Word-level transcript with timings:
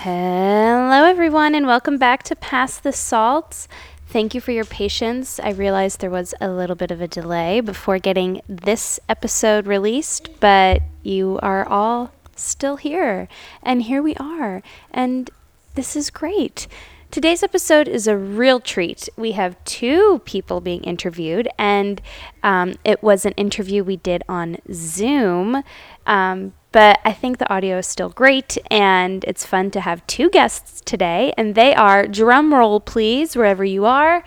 Hello, 0.00 1.06
everyone, 1.06 1.54
and 1.54 1.66
welcome 1.66 1.96
back 1.96 2.22
to 2.24 2.36
Pass 2.36 2.78
the 2.78 2.92
Salt. 2.92 3.66
Thank 4.08 4.34
you 4.34 4.42
for 4.42 4.52
your 4.52 4.66
patience. 4.66 5.40
I 5.40 5.48
realized 5.50 6.00
there 6.00 6.10
was 6.10 6.34
a 6.38 6.50
little 6.50 6.76
bit 6.76 6.90
of 6.90 7.00
a 7.00 7.08
delay 7.08 7.60
before 7.60 7.98
getting 7.98 8.42
this 8.46 9.00
episode 9.08 9.66
released, 9.66 10.38
but 10.38 10.82
you 11.02 11.40
are 11.42 11.66
all 11.66 12.12
still 12.36 12.76
here. 12.76 13.26
And 13.62 13.84
here 13.84 14.02
we 14.02 14.14
are. 14.16 14.62
And 14.90 15.30
this 15.76 15.96
is 15.96 16.10
great. 16.10 16.68
Today's 17.10 17.42
episode 17.42 17.88
is 17.88 18.06
a 18.06 18.18
real 18.18 18.60
treat. 18.60 19.08
We 19.16 19.32
have 19.32 19.56
two 19.64 20.20
people 20.26 20.60
being 20.60 20.84
interviewed, 20.84 21.48
and 21.58 22.02
um, 22.42 22.74
it 22.84 23.02
was 23.02 23.24
an 23.24 23.32
interview 23.32 23.82
we 23.82 23.96
did 23.96 24.22
on 24.28 24.58
Zoom. 24.70 25.62
Um, 26.06 26.52
but 26.76 27.00
I 27.06 27.12
think 27.14 27.38
the 27.38 27.50
audio 27.50 27.78
is 27.78 27.86
still 27.86 28.10
great, 28.10 28.58
and 28.70 29.24
it's 29.24 29.46
fun 29.46 29.70
to 29.70 29.80
have 29.80 30.06
two 30.06 30.28
guests 30.28 30.82
today, 30.84 31.32
and 31.38 31.54
they 31.54 31.74
are 31.74 32.06
drum 32.06 32.52
roll, 32.52 32.80
please, 32.80 33.34
wherever 33.34 33.64
you 33.64 33.86
are. 33.86 34.22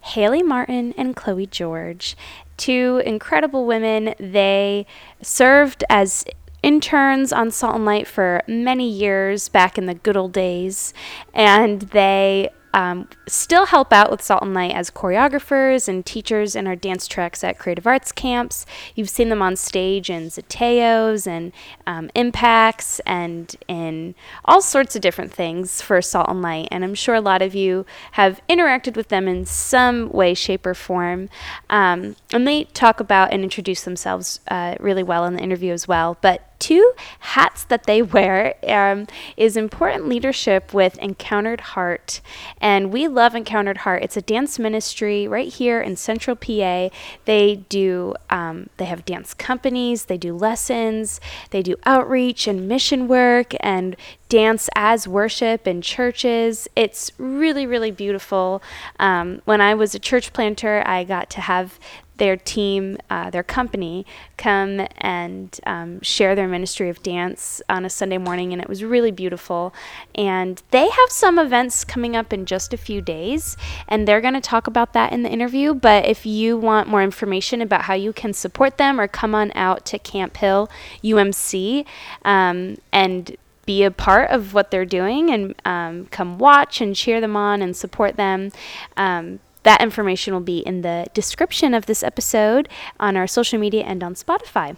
Haley 0.00 0.44
Martin 0.44 0.94
and 0.96 1.16
Chloe 1.16 1.48
George, 1.48 2.16
two 2.56 3.02
incredible 3.04 3.66
women. 3.66 4.14
They 4.20 4.86
served 5.22 5.82
as 5.90 6.24
interns 6.62 7.32
on 7.32 7.50
Salt 7.50 7.74
and 7.74 7.84
Light 7.84 8.06
for 8.06 8.42
many 8.46 8.88
years 8.88 9.48
back 9.48 9.76
in 9.76 9.86
the 9.86 9.94
good 9.94 10.16
old 10.16 10.32
days, 10.32 10.94
and 11.34 11.80
they 11.80 12.50
um, 12.74 13.08
still 13.26 13.66
help 13.66 13.92
out 13.92 14.10
with 14.10 14.22
Salt 14.22 14.42
and 14.42 14.54
Light 14.54 14.72
as 14.72 14.90
choreographers 14.90 15.88
and 15.88 16.04
teachers 16.04 16.54
in 16.54 16.66
our 16.66 16.76
dance 16.76 17.06
tracks 17.06 17.42
at 17.42 17.58
creative 17.58 17.86
arts 17.86 18.12
camps. 18.12 18.66
You've 18.94 19.10
seen 19.10 19.28
them 19.28 19.42
on 19.42 19.56
stage 19.56 20.10
in 20.10 20.28
Zateos 20.28 21.26
and 21.26 21.52
um, 21.86 22.10
Impacts 22.14 23.00
and 23.00 23.54
in 23.68 24.14
all 24.44 24.60
sorts 24.60 24.96
of 24.96 25.02
different 25.02 25.32
things 25.32 25.80
for 25.80 26.00
Salt 26.02 26.28
and 26.28 26.42
Light. 26.42 26.68
And 26.70 26.84
I'm 26.84 26.94
sure 26.94 27.14
a 27.14 27.20
lot 27.20 27.42
of 27.42 27.54
you 27.54 27.86
have 28.12 28.40
interacted 28.48 28.96
with 28.96 29.08
them 29.08 29.28
in 29.28 29.46
some 29.46 30.10
way, 30.10 30.34
shape, 30.34 30.66
or 30.66 30.74
form. 30.74 31.28
Um, 31.70 32.16
and 32.32 32.46
they 32.46 32.64
talk 32.64 33.00
about 33.00 33.32
and 33.32 33.42
introduce 33.42 33.84
themselves 33.84 34.40
uh, 34.48 34.76
really 34.80 35.02
well 35.02 35.24
in 35.24 35.34
the 35.34 35.42
interview 35.42 35.72
as 35.72 35.88
well. 35.88 36.18
But 36.20 36.47
two 36.58 36.92
hats 37.20 37.64
that 37.64 37.84
they 37.84 38.02
wear 38.02 38.54
um, 38.66 39.06
is 39.36 39.56
important 39.56 40.08
leadership 40.08 40.74
with 40.74 40.98
Encountered 40.98 41.60
Heart. 41.60 42.20
And 42.60 42.92
we 42.92 43.08
love 43.08 43.34
Encountered 43.34 43.78
Heart. 43.78 44.02
It's 44.02 44.16
a 44.16 44.22
dance 44.22 44.58
ministry 44.58 45.28
right 45.28 45.52
here 45.52 45.80
in 45.80 45.96
Central 45.96 46.36
PA. 46.36 46.88
They 47.24 47.64
do, 47.68 48.14
um, 48.30 48.68
they 48.76 48.86
have 48.86 49.04
dance 49.04 49.34
companies, 49.34 50.06
they 50.06 50.18
do 50.18 50.34
lessons, 50.34 51.20
they 51.50 51.62
do 51.62 51.76
outreach 51.84 52.46
and 52.46 52.68
mission 52.68 53.08
work 53.08 53.54
and 53.60 53.96
dance 54.28 54.68
as 54.74 55.08
worship 55.08 55.66
in 55.66 55.80
churches. 55.80 56.68
It's 56.76 57.10
really, 57.18 57.66
really 57.66 57.90
beautiful. 57.90 58.62
Um, 58.98 59.40
when 59.44 59.60
I 59.60 59.74
was 59.74 59.94
a 59.94 59.98
church 59.98 60.32
planter, 60.32 60.82
I 60.86 61.04
got 61.04 61.30
to 61.30 61.40
have 61.40 61.78
their 62.18 62.36
team, 62.36 62.98
uh, 63.08 63.30
their 63.30 63.42
company, 63.42 64.04
come 64.36 64.86
and 64.98 65.58
um, 65.64 66.00
share 66.02 66.34
their 66.34 66.48
ministry 66.48 66.88
of 66.88 67.02
dance 67.02 67.62
on 67.68 67.84
a 67.84 67.90
Sunday 67.90 68.18
morning, 68.18 68.52
and 68.52 68.60
it 68.60 68.68
was 68.68 68.84
really 68.84 69.10
beautiful. 69.10 69.74
And 70.14 70.62
they 70.70 70.88
have 70.88 71.10
some 71.10 71.38
events 71.38 71.84
coming 71.84 72.14
up 72.14 72.32
in 72.32 72.44
just 72.44 72.74
a 72.74 72.76
few 72.76 73.00
days, 73.00 73.56
and 73.88 74.06
they're 74.06 74.20
going 74.20 74.34
to 74.34 74.40
talk 74.40 74.66
about 74.66 74.92
that 74.92 75.12
in 75.12 75.22
the 75.22 75.30
interview. 75.30 75.74
But 75.74 76.04
if 76.04 76.26
you 76.26 76.56
want 76.56 76.88
more 76.88 77.02
information 77.02 77.62
about 77.62 77.82
how 77.82 77.94
you 77.94 78.12
can 78.12 78.32
support 78.32 78.76
them 78.76 79.00
or 79.00 79.08
come 79.08 79.34
on 79.34 79.52
out 79.54 79.86
to 79.86 79.98
Camp 79.98 80.36
Hill 80.36 80.68
UMC 81.02 81.86
um, 82.24 82.76
and 82.92 83.36
be 83.68 83.84
a 83.84 83.90
part 83.90 84.30
of 84.30 84.54
what 84.54 84.70
they're 84.70 84.86
doing 84.86 85.30
and 85.30 85.54
um, 85.66 86.06
come 86.06 86.38
watch 86.38 86.80
and 86.80 86.96
cheer 86.96 87.20
them 87.20 87.36
on 87.36 87.60
and 87.60 87.76
support 87.76 88.16
them. 88.16 88.50
Um, 88.96 89.40
that 89.68 89.82
information 89.82 90.32
will 90.32 90.40
be 90.40 90.60
in 90.60 90.80
the 90.80 91.06
description 91.12 91.74
of 91.74 91.84
this 91.84 92.02
episode 92.02 92.70
on 92.98 93.18
our 93.18 93.26
social 93.26 93.58
media 93.58 93.82
and 93.84 94.02
on 94.02 94.14
Spotify. 94.14 94.74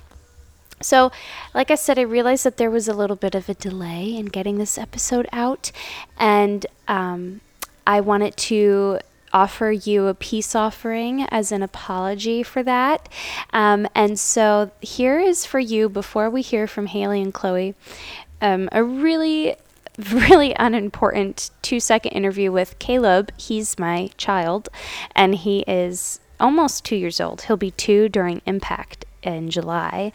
So, 0.83 1.12
like 1.55 1.71
I 1.71 1.77
said, 1.77 1.97
I 1.97 2.03
realized 2.03 2.45
that 2.45 2.56
there 2.56 2.73
was 2.73 2.89
a 2.89 2.93
little 2.93 3.15
bit 3.15 3.37
of 3.37 3.49
a 3.49 3.55
delay 3.55 4.17
in 4.17 4.27
getting 4.27 4.59
this 4.59 4.77
episode 4.77 5.28
out, 5.33 5.71
and 6.19 6.67
um, 6.89 7.41
I 7.87 8.01
wanted 8.01 8.37
to 8.49 8.99
offer 9.33 9.71
you 9.71 10.09
a 10.09 10.15
peace 10.15 10.56
offering 10.56 11.22
as 11.31 11.53
an 11.53 11.62
apology 11.62 12.43
for 12.43 12.65
that. 12.65 13.09
Um, 13.53 13.87
and 13.95 14.19
so, 14.19 14.72
here 14.81 15.21
is 15.21 15.47
for 15.47 15.61
you 15.61 15.89
before 15.89 16.28
we 16.28 16.43
hear 16.43 16.67
from 16.67 16.87
Haley 16.87 17.22
and 17.22 17.33
Chloe 17.33 17.77
um, 18.43 18.69
a 18.72 18.83
really 18.83 19.55
really 19.99 20.55
unimportant 20.59 21.51
two 21.62 21.81
second 21.81 22.12
interview 22.12 22.51
with 22.53 22.78
Caleb. 22.78 23.33
He's 23.37 23.78
my 23.78 24.11
child, 24.17 24.69
and 25.15 25.34
he 25.34 25.61
is 25.67 26.21
almost 26.39 26.84
two 26.84 26.97
years 26.97 27.21
old. 27.21 27.43
He'll 27.43 27.56
be 27.56 27.73
two 27.73 28.09
during 28.09 28.41
Impact 28.47 29.05
in 29.23 29.51
July. 29.51 30.12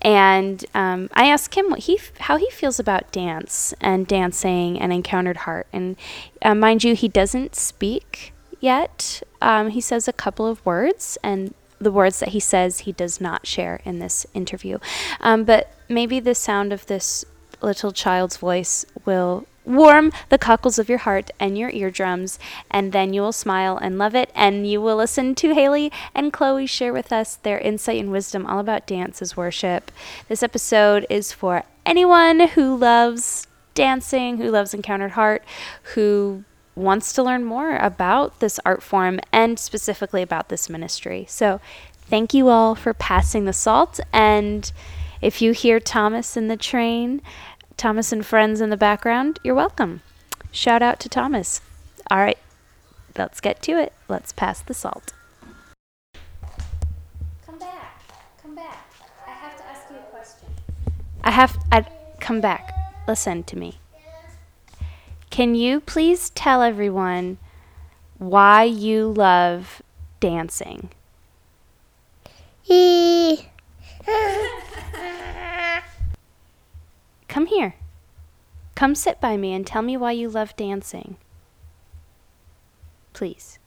And 0.00 0.64
um, 0.74 1.10
I 1.12 1.26
asked 1.26 1.56
him 1.56 1.70
what 1.70 1.80
he 1.80 1.98
how 2.20 2.36
he 2.36 2.48
feels 2.50 2.78
about 2.78 3.10
dance 3.10 3.74
and 3.80 4.06
dancing 4.06 4.80
and 4.80 4.92
encountered 4.92 5.38
heart. 5.38 5.66
And 5.72 5.96
uh, 6.40 6.54
mind 6.54 6.84
you, 6.84 6.94
he 6.94 7.08
doesn't 7.08 7.56
speak 7.56 8.32
yet. 8.60 9.22
Um, 9.42 9.70
he 9.70 9.80
says 9.80 10.06
a 10.06 10.12
couple 10.12 10.46
of 10.46 10.64
words, 10.64 11.18
and 11.22 11.52
the 11.80 11.92
words 11.92 12.20
that 12.20 12.30
he 12.30 12.40
says 12.40 12.80
he 12.80 12.92
does 12.92 13.20
not 13.20 13.46
share 13.46 13.80
in 13.84 13.98
this 13.98 14.26
interview. 14.34 14.78
Um, 15.20 15.44
but 15.44 15.72
maybe 15.88 16.20
the 16.20 16.34
sound 16.34 16.72
of 16.72 16.86
this 16.86 17.24
little 17.60 17.92
child's 17.92 18.36
voice 18.36 18.86
will 19.08 19.46
warm 19.64 20.12
the 20.28 20.36
cockles 20.36 20.78
of 20.78 20.90
your 20.90 20.98
heart 20.98 21.30
and 21.40 21.56
your 21.56 21.70
eardrums, 21.70 22.38
and 22.70 22.92
then 22.92 23.14
you 23.14 23.22
will 23.22 23.32
smile 23.32 23.78
and 23.78 23.96
love 23.96 24.14
it, 24.14 24.30
and 24.34 24.70
you 24.70 24.82
will 24.82 24.96
listen 24.96 25.34
to 25.34 25.54
Haley 25.54 25.90
and 26.14 26.30
Chloe 26.30 26.66
share 26.66 26.92
with 26.92 27.10
us 27.10 27.36
their 27.36 27.58
insight 27.58 28.00
and 28.00 28.12
wisdom 28.12 28.44
all 28.44 28.58
about 28.58 28.86
dance 28.86 29.22
as 29.22 29.34
worship. 29.34 29.90
This 30.28 30.42
episode 30.42 31.06
is 31.08 31.32
for 31.32 31.64
anyone 31.86 32.48
who 32.48 32.76
loves 32.76 33.46
dancing, 33.74 34.36
who 34.36 34.50
loves 34.50 34.74
Encountered 34.74 35.12
Heart, 35.12 35.42
who 35.94 36.44
wants 36.74 37.14
to 37.14 37.22
learn 37.22 37.44
more 37.44 37.76
about 37.76 38.40
this 38.40 38.60
art 38.66 38.82
form 38.82 39.20
and 39.32 39.58
specifically 39.58 40.20
about 40.20 40.50
this 40.50 40.68
ministry. 40.68 41.24
So, 41.30 41.62
thank 42.10 42.34
you 42.34 42.48
all 42.48 42.74
for 42.74 42.92
passing 42.92 43.46
the 43.46 43.54
salt 43.54 44.00
and 44.12 44.70
if 45.20 45.42
you 45.42 45.52
hear 45.52 45.80
Thomas 45.80 46.36
in 46.36 46.48
the 46.48 46.56
train, 46.56 47.20
Thomas 47.78 48.10
and 48.10 48.26
friends 48.26 48.60
in 48.60 48.70
the 48.70 48.76
background, 48.76 49.38
you're 49.44 49.54
welcome. 49.54 50.02
Shout 50.50 50.82
out 50.82 50.98
to 50.98 51.08
Thomas. 51.08 51.60
All 52.10 52.18
right, 52.18 52.38
let's 53.16 53.40
get 53.40 53.62
to 53.62 53.80
it. 53.80 53.92
Let's 54.08 54.32
pass 54.32 54.60
the 54.60 54.74
salt. 54.74 55.12
Come 57.46 57.60
back. 57.60 58.02
Come 58.42 58.56
back. 58.56 58.84
I 59.24 59.30
have 59.30 59.56
to 59.58 59.64
ask 59.64 59.88
you 59.90 59.96
a 59.96 60.10
question. 60.10 60.48
I 61.22 61.30
have 61.30 61.56
I 61.70 61.86
come 62.18 62.40
back. 62.40 62.74
Listen 63.06 63.44
to 63.44 63.56
me. 63.56 63.78
Can 65.30 65.54
you 65.54 65.78
please 65.78 66.30
tell 66.30 66.62
everyone 66.62 67.38
why 68.18 68.64
you 68.64 69.06
love 69.06 69.82
dancing? 70.18 70.90
Come 77.28 77.46
here. 77.46 77.74
Come 78.74 78.94
sit 78.94 79.20
by 79.20 79.36
me 79.36 79.52
and 79.52 79.66
tell 79.66 79.82
me 79.82 79.96
why 79.96 80.12
you 80.12 80.28
love 80.28 80.56
dancing. 80.56 81.16
Please. 83.12 83.58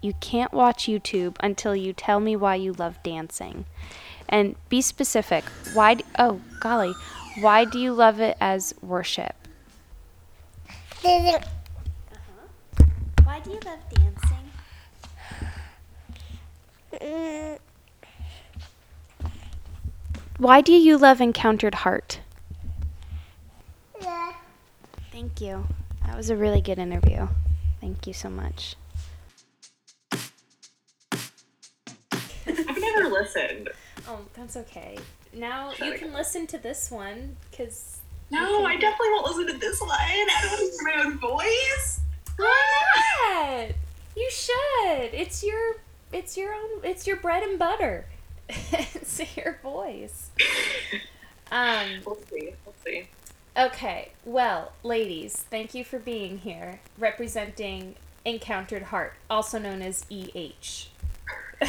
You 0.00 0.14
can't 0.20 0.52
watch 0.52 0.86
YouTube 0.86 1.36
until 1.40 1.74
you 1.74 1.92
tell 1.92 2.20
me 2.20 2.36
why 2.36 2.54
you 2.54 2.72
love 2.72 3.02
dancing. 3.02 3.66
And 4.28 4.54
be 4.68 4.80
specific. 4.80 5.44
Why 5.74 5.94
do, 5.94 6.04
oh, 6.18 6.40
golly. 6.60 6.94
Why 7.40 7.64
do 7.64 7.78
you 7.78 7.92
love 7.92 8.20
it 8.20 8.36
as 8.40 8.74
worship? 8.80 9.34
Uh-huh. 11.04 11.38
Why 13.24 13.40
do 13.40 13.50
you 13.50 13.60
love 13.64 13.80
dancing? 16.92 17.58
Why 20.38 20.60
do 20.60 20.72
you 20.72 20.96
love 20.96 21.20
Encountered 21.20 21.74
Heart? 21.76 22.20
Yeah. 24.00 24.32
Thank 25.10 25.40
you. 25.40 25.66
That 26.06 26.16
was 26.16 26.30
a 26.30 26.36
really 26.36 26.60
good 26.60 26.78
interview. 26.78 27.26
Thank 27.80 28.06
you 28.06 28.12
so 28.12 28.30
much. 28.30 28.76
I've 32.46 32.80
never 32.80 33.08
listened. 33.10 33.70
Oh, 34.08 34.20
that's 34.34 34.56
okay. 34.56 34.96
Now 35.32 35.72
Should 35.72 35.86
you 35.86 35.92
I 35.94 35.98
can 35.98 36.10
go? 36.12 36.16
listen 36.18 36.46
to 36.48 36.58
this 36.58 36.90
one 36.90 37.36
because. 37.50 37.98
No, 38.30 38.64
I 38.64 38.74
definitely 38.76 39.08
won't 39.10 39.26
listen 39.26 39.46
to 39.54 39.58
this 39.58 39.80
one. 39.80 39.90
I 39.90 40.24
don't 40.42 40.50
want 40.52 40.60
to 40.60 40.64
hear 40.64 40.96
my 40.96 41.04
own 41.04 41.18
voice. 41.18 42.00
Why 42.36 42.62
not? 43.34 43.70
You 44.16 44.30
should. 44.30 45.14
It's 45.14 45.42
your. 45.42 45.76
It's 46.12 46.36
your 46.36 46.54
own. 46.54 46.84
It's 46.84 47.06
your 47.06 47.16
bread 47.16 47.42
and 47.42 47.58
butter. 47.58 48.06
it's 49.20 49.36
your 49.36 49.58
voice. 49.62 50.30
Um, 51.50 52.02
we'll 52.04 52.18
see. 52.30 52.52
We'll 52.66 52.74
see. 52.84 53.08
Okay, 53.56 54.10
well, 54.26 54.72
ladies, 54.82 55.46
thank 55.50 55.74
you 55.74 55.82
for 55.82 55.98
being 55.98 56.36
here, 56.36 56.80
representing 56.98 57.96
Encountered 58.26 58.82
Heart, 58.82 59.14
also 59.30 59.58
known 59.58 59.80
as 59.80 60.04
EH. 60.10 60.88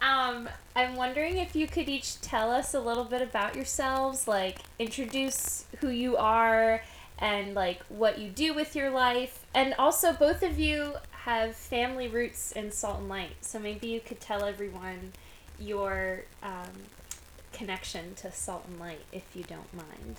um, 0.00 0.48
I'm 0.76 0.94
wondering 0.94 1.38
if 1.38 1.56
you 1.56 1.66
could 1.66 1.88
each 1.88 2.20
tell 2.20 2.52
us 2.52 2.72
a 2.72 2.80
little 2.80 3.04
bit 3.04 3.20
about 3.20 3.56
yourselves, 3.56 4.28
like 4.28 4.60
introduce 4.78 5.66
who 5.80 5.88
you 5.88 6.16
are 6.16 6.82
and 7.18 7.54
like 7.54 7.82
what 7.88 8.18
you 8.18 8.30
do 8.30 8.54
with 8.54 8.74
your 8.74 8.90
life. 8.90 9.44
And 9.54 9.74
also 9.78 10.12
both 10.12 10.42
of 10.42 10.58
you 10.58 10.94
have 11.24 11.54
family 11.54 12.08
roots 12.08 12.52
in 12.52 12.70
Salt 12.72 13.00
and 13.00 13.08
Light, 13.08 13.36
so 13.42 13.58
maybe 13.58 13.88
you 13.88 14.00
could 14.00 14.20
tell 14.20 14.44
everyone 14.44 15.12
your 15.58 16.24
um, 16.42 16.70
connection 17.52 18.14
to 18.16 18.32
Salt 18.32 18.64
and 18.68 18.80
Light 18.80 19.00
if 19.12 19.24
you 19.34 19.44
don't 19.44 19.72
mind. 19.74 20.16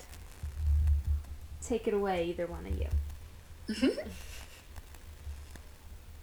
Take 1.60 1.88
it 1.88 1.94
away, 1.94 2.26
either 2.26 2.46
one 2.46 2.66
of 2.66 2.78
you. 2.78 2.86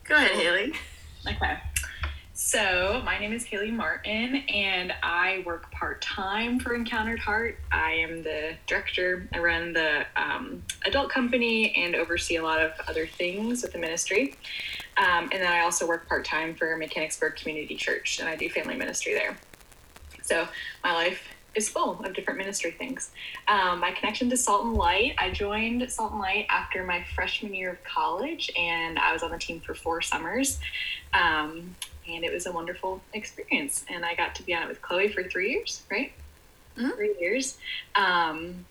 Go 0.04 0.16
ahead, 0.16 0.32
Haley. 0.32 0.74
Okay. 1.28 1.58
So, 2.42 3.02
my 3.04 3.20
name 3.20 3.34
is 3.34 3.44
Haley 3.44 3.70
Martin, 3.70 4.38
and 4.48 4.94
I 5.04 5.44
work 5.46 5.70
part 5.72 6.02
time 6.02 6.58
for 6.58 6.74
Encountered 6.74 7.20
Heart. 7.20 7.60
I 7.70 7.92
am 7.96 8.24
the 8.24 8.54
director. 8.66 9.28
I 9.34 9.40
run 9.40 9.74
the 9.74 10.06
um, 10.16 10.64
adult 10.86 11.10
company 11.10 11.76
and 11.76 11.96
oversee 11.96 12.38
a 12.38 12.42
lot 12.42 12.62
of 12.62 12.72
other 12.88 13.06
things 13.06 13.62
with 13.62 13.74
the 13.74 13.78
ministry. 13.78 14.36
Um, 14.96 15.24
and 15.34 15.44
then 15.44 15.52
I 15.52 15.60
also 15.60 15.86
work 15.86 16.08
part 16.08 16.24
time 16.24 16.56
for 16.56 16.78
Mechanicsburg 16.78 17.36
Community 17.36 17.76
Church, 17.76 18.22
and 18.22 18.30
I 18.30 18.38
do 18.38 18.50
family 18.50 18.76
ministry 18.76 19.14
there. 19.14 19.38
So, 20.22 20.48
my 20.82 20.94
life 20.94 21.22
is 21.56 21.68
full 21.70 22.00
of 22.04 22.14
different 22.14 22.38
ministry 22.38 22.72
things. 22.72 23.12
Um, 23.48 23.80
my 23.80 23.92
connection 23.92 24.30
to 24.30 24.38
Salt 24.38 24.66
and 24.66 24.76
Light, 24.76 25.16
I 25.18 25.32
joined 25.32 25.90
Salt 25.92 26.12
and 26.12 26.20
Light 26.20 26.46
after 26.50 26.84
my 26.86 27.04
freshman 27.16 27.54
year 27.54 27.72
of 27.72 27.84
college, 27.84 28.52
and 28.56 29.00
I 29.00 29.14
was 29.14 29.24
on 29.24 29.32
the 29.32 29.40
team 29.40 29.60
for 29.60 29.74
four 29.74 30.02
summers. 30.02 30.60
Um, 31.14 31.76
and 32.08 32.24
it 32.24 32.34
was 32.34 32.46
a 32.46 32.52
wonderful 32.52 33.02
experience. 33.14 33.86
And 33.90 34.04
I 34.04 34.16
got 34.16 34.36
to 34.36 34.44
be 34.44 34.54
on 34.54 34.64
it 34.64 34.68
with 34.68 34.82
Chloe 34.82 35.10
for 35.10 35.24
three 35.24 35.52
years, 35.52 35.84
right? 35.92 36.12
Mhm. 36.78 36.96
Three 36.96 37.16
years. 37.20 37.58
Um, 37.96 38.66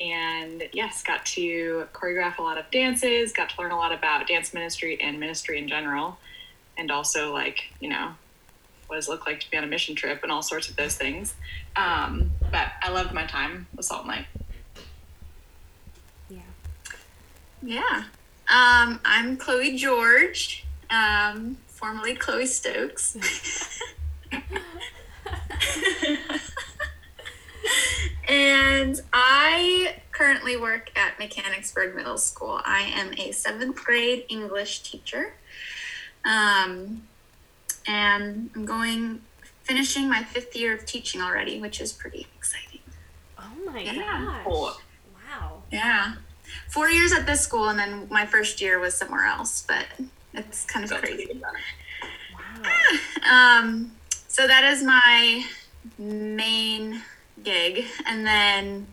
and 0.00 0.68
yes, 0.72 1.02
got 1.02 1.24
to 1.26 1.86
choreograph 1.92 2.38
a 2.38 2.42
lot 2.42 2.58
of 2.58 2.70
dances, 2.70 3.32
got 3.32 3.50
to 3.50 3.60
learn 3.60 3.70
a 3.70 3.76
lot 3.76 3.92
about 3.92 4.26
dance 4.26 4.52
ministry 4.52 5.00
and 5.00 5.20
ministry 5.20 5.58
in 5.58 5.68
general, 5.68 6.18
and 6.76 6.90
also 6.90 7.32
like, 7.32 7.72
you 7.80 7.88
know, 7.88 8.14
what 8.86 8.96
does 8.96 9.08
it 9.08 9.10
look 9.10 9.26
like 9.26 9.40
to 9.40 9.50
be 9.50 9.56
on 9.56 9.64
a 9.64 9.66
mission 9.66 9.94
trip 9.94 10.22
and 10.22 10.30
all 10.30 10.42
sorts 10.42 10.68
of 10.68 10.76
those 10.76 10.96
things. 10.96 11.34
Um, 11.76 12.30
but 12.50 12.68
I 12.82 12.90
loved 12.90 13.12
my 13.12 13.24
time 13.26 13.66
with 13.74 13.86
Salt 13.86 14.06
Lake. 14.06 14.26
Yeah. 16.28 16.38
Yeah. 17.62 18.04
Um, 18.48 19.00
I'm 19.04 19.36
Chloe 19.36 19.76
George, 19.76 20.66
um, 20.90 21.56
formerly 21.66 22.14
Chloe 22.14 22.46
Stokes. 22.46 23.16
and 28.28 29.00
I 29.12 29.96
currently 30.12 30.56
work 30.56 30.90
at 30.96 31.18
Mechanicsburg 31.18 31.94
Middle 31.94 32.18
School. 32.18 32.60
I 32.64 32.82
am 32.94 33.14
a 33.14 33.32
seventh 33.32 33.76
grade 33.76 34.26
English 34.28 34.82
teacher. 34.82 35.32
Um, 36.24 37.02
and 37.86 38.50
I'm 38.54 38.64
going, 38.64 39.20
finishing 39.62 40.08
my 40.08 40.22
fifth 40.22 40.54
year 40.56 40.74
of 40.74 40.84
teaching 40.86 41.20
already, 41.20 41.60
which 41.60 41.80
is 41.80 41.92
pretty 41.92 42.26
exciting. 42.36 42.80
Oh 43.38 43.42
my 43.70 43.80
Yeah. 43.80 43.94
gosh. 43.94 44.44
Cool. 44.44 44.76
Wow. 45.14 45.62
Yeah. 45.70 46.14
Four 46.68 46.88
years 46.90 47.12
at 47.12 47.26
this 47.26 47.40
school, 47.40 47.68
and 47.68 47.78
then 47.78 48.06
my 48.10 48.26
first 48.26 48.60
year 48.60 48.78
was 48.78 48.94
somewhere 48.94 49.24
else, 49.26 49.64
but 49.66 49.86
it's 50.34 50.64
kind 50.66 50.84
of 50.84 50.90
So 50.90 50.98
crazy. 50.98 51.40
Wow. 52.32 53.58
Um, 53.60 53.92
so 54.28 54.46
that 54.46 54.64
is 54.64 54.82
my 54.82 55.44
main 55.98 57.02
gig. 57.42 57.84
And 58.06 58.26
then 58.26 58.86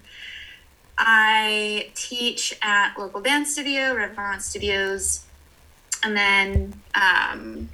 I 0.97 1.89
teach 1.95 2.57
at 2.61 2.97
local 2.97 3.21
dance 3.21 3.51
studio, 3.51 3.95
Reverence 3.95 4.45
Studios. 4.45 5.25
And 6.03 6.15
then 6.15 6.73
um, 6.95 7.69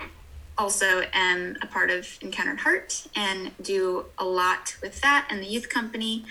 also 0.57 1.03
am 1.13 1.57
a 1.61 1.67
part 1.67 1.89
of 1.89 2.17
Encountered 2.21 2.59
Heart 2.59 3.07
and 3.15 3.51
do 3.61 4.05
a 4.17 4.25
lot 4.25 4.75
with 4.81 5.01
that 5.01 5.27
and 5.29 5.41
the 5.41 5.45
youth 5.45 5.69
company. 5.69 6.25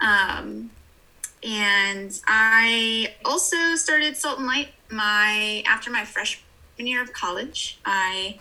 Um, 0.00 0.70
and 1.42 2.20
I 2.26 3.14
also 3.24 3.74
started 3.76 4.16
Salt 4.16 4.38
and 4.38 4.46
Light 4.46 4.68
my 4.90 5.62
after 5.66 5.90
my 5.90 6.04
freshman 6.04 6.86
year 6.86 7.02
of 7.02 7.12
college. 7.12 7.78
I 7.84 8.38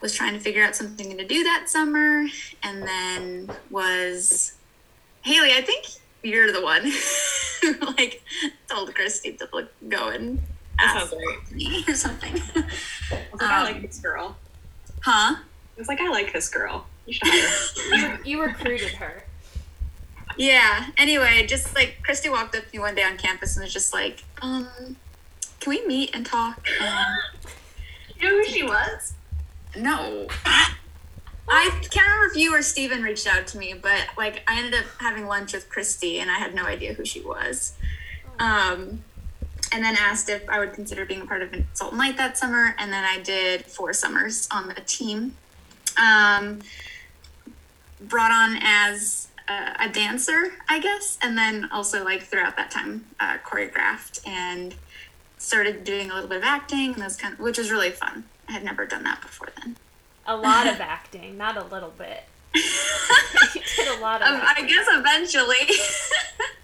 was 0.00 0.12
trying 0.12 0.34
to 0.34 0.40
figure 0.40 0.62
out 0.62 0.76
something 0.76 1.16
to 1.16 1.24
do 1.24 1.42
that 1.44 1.68
summer 1.68 2.26
and 2.62 2.82
then 2.82 3.50
was 3.70 4.52
Haley, 5.22 5.52
I 5.52 5.62
think 5.62 5.86
you're 6.22 6.52
the 6.52 6.62
one 6.62 6.82
who 6.82 7.86
like 7.96 8.22
told 8.68 8.94
Christy 8.94 9.32
to 9.34 9.48
like, 9.52 9.68
go 9.88 10.08
and 10.08 10.40
ask 10.78 11.12
right. 11.12 11.52
me 11.52 11.84
or 11.88 11.94
something. 11.94 12.40
I 13.10 13.16
like, 13.32 13.42
I 13.42 13.58
Um, 13.58 13.64
like 13.72 13.82
this 13.82 13.98
girl. 13.98 14.36
Huh? 15.06 15.36
I 15.36 15.78
was 15.78 15.86
like, 15.86 16.00
I 16.00 16.08
like 16.08 16.32
this 16.32 16.48
girl. 16.48 16.84
You 17.06 17.12
should 17.12 17.28
hire 17.28 18.08
her. 18.08 18.18
You, 18.24 18.38
you 18.38 18.42
recruited 18.42 18.90
her. 18.94 19.22
Yeah. 20.36 20.88
Anyway, 20.98 21.46
just 21.46 21.76
like 21.76 21.98
Christy 22.02 22.28
walked 22.28 22.56
up 22.56 22.64
to 22.64 22.72
me 22.72 22.80
one 22.80 22.96
day 22.96 23.04
on 23.04 23.16
campus 23.16 23.56
and 23.56 23.62
was 23.62 23.72
just 23.72 23.94
like, 23.94 24.24
um, 24.42 24.66
can 25.60 25.70
we 25.70 25.86
meet 25.86 26.12
and 26.12 26.26
talk? 26.26 26.66
Um, 26.80 27.18
you 28.16 28.28
know 28.28 28.36
who 28.36 28.44
she 28.46 28.64
was? 28.64 29.14
No. 29.76 30.26
I 31.48 31.70
can't 31.82 31.94
remember 31.94 32.32
if 32.32 32.36
you 32.36 32.52
or 32.52 32.62
Steven 32.62 33.02
reached 33.02 33.28
out 33.28 33.46
to 33.46 33.58
me, 33.58 33.74
but 33.80 34.08
like 34.18 34.42
I 34.48 34.58
ended 34.58 34.74
up 34.74 34.86
having 34.98 35.28
lunch 35.28 35.52
with 35.52 35.68
Christy 35.68 36.18
and 36.18 36.32
I 36.32 36.38
had 36.40 36.52
no 36.52 36.64
idea 36.64 36.94
who 36.94 37.04
she 37.04 37.20
was. 37.20 37.74
Um, 38.40 39.04
and 39.72 39.84
then 39.84 39.96
asked 39.98 40.28
if 40.28 40.48
I 40.48 40.58
would 40.58 40.72
consider 40.72 41.04
being 41.04 41.22
a 41.22 41.26
part 41.26 41.42
of 41.42 41.54
Salt 41.74 41.92
and 41.92 41.98
Light 41.98 42.16
that 42.16 42.38
summer. 42.38 42.74
And 42.78 42.92
then 42.92 43.04
I 43.04 43.20
did 43.20 43.66
four 43.66 43.92
summers 43.92 44.48
on 44.50 44.68
the 44.68 44.74
team. 44.74 45.36
Um, 46.00 46.60
brought 48.00 48.30
on 48.30 48.58
as 48.62 49.28
a, 49.48 49.86
a 49.86 49.88
dancer, 49.88 50.52
I 50.68 50.78
guess. 50.80 51.18
And 51.22 51.36
then 51.36 51.68
also 51.72 52.04
like 52.04 52.22
throughout 52.22 52.56
that 52.56 52.70
time, 52.70 53.06
uh, 53.20 53.38
choreographed 53.44 54.26
and 54.26 54.74
started 55.38 55.84
doing 55.84 56.10
a 56.10 56.14
little 56.14 56.28
bit 56.28 56.38
of 56.38 56.44
acting 56.44 56.94
and 56.94 57.02
those 57.02 57.16
kind 57.16 57.34
of, 57.34 57.40
which 57.40 57.58
was 57.58 57.70
really 57.70 57.90
fun. 57.90 58.24
I 58.48 58.52
had 58.52 58.64
never 58.64 58.86
done 58.86 59.04
that 59.04 59.20
before 59.20 59.48
then. 59.62 59.76
A 60.26 60.36
lot 60.36 60.66
of 60.66 60.80
acting, 60.80 61.36
not 61.36 61.56
a 61.56 61.64
little 61.64 61.92
bit. 61.96 62.24
you 62.54 63.60
did 63.76 63.98
a 63.98 64.00
lot 64.00 64.22
of 64.22 64.28
Um, 64.28 64.40
I 64.42 64.62
guess 64.66 64.86
eventually. 64.90 65.76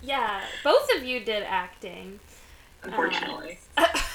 Yeah, 0.02 0.42
both 0.64 0.88
of 0.96 1.04
you 1.04 1.20
did 1.20 1.44
acting. 1.44 2.18
Unfortunately. 2.84 3.58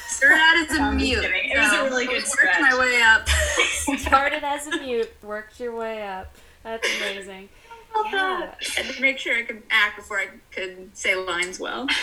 Started 0.07 0.35
out 0.39 0.69
as 0.69 0.77
a 0.77 0.81
I'm 0.81 0.97
mute. 0.97 1.21
kidding. 1.21 1.51
It 1.51 1.57
was 1.57 1.73
a 1.73 1.83
really 1.83 2.05
good 2.05 2.23
Worked 2.23 2.59
my 2.61 2.77
way 2.79 3.01
up. 3.01 3.27
Started 3.99 4.43
as 4.43 4.67
a 4.67 4.77
mute, 4.81 5.11
worked 5.21 5.59
your 5.59 5.75
way 5.75 6.05
up. 6.07 6.35
That's 6.63 6.87
amazing. 6.97 7.49
Yeah. 8.11 8.53
Had 8.75 8.93
to 8.93 9.01
make 9.01 9.17
sure 9.17 9.35
I 9.35 9.43
could 9.43 9.63
act 9.69 9.97
before 9.97 10.19
I 10.19 10.27
could 10.51 10.95
say 10.95 11.15
lines 11.15 11.59
well. 11.59 11.87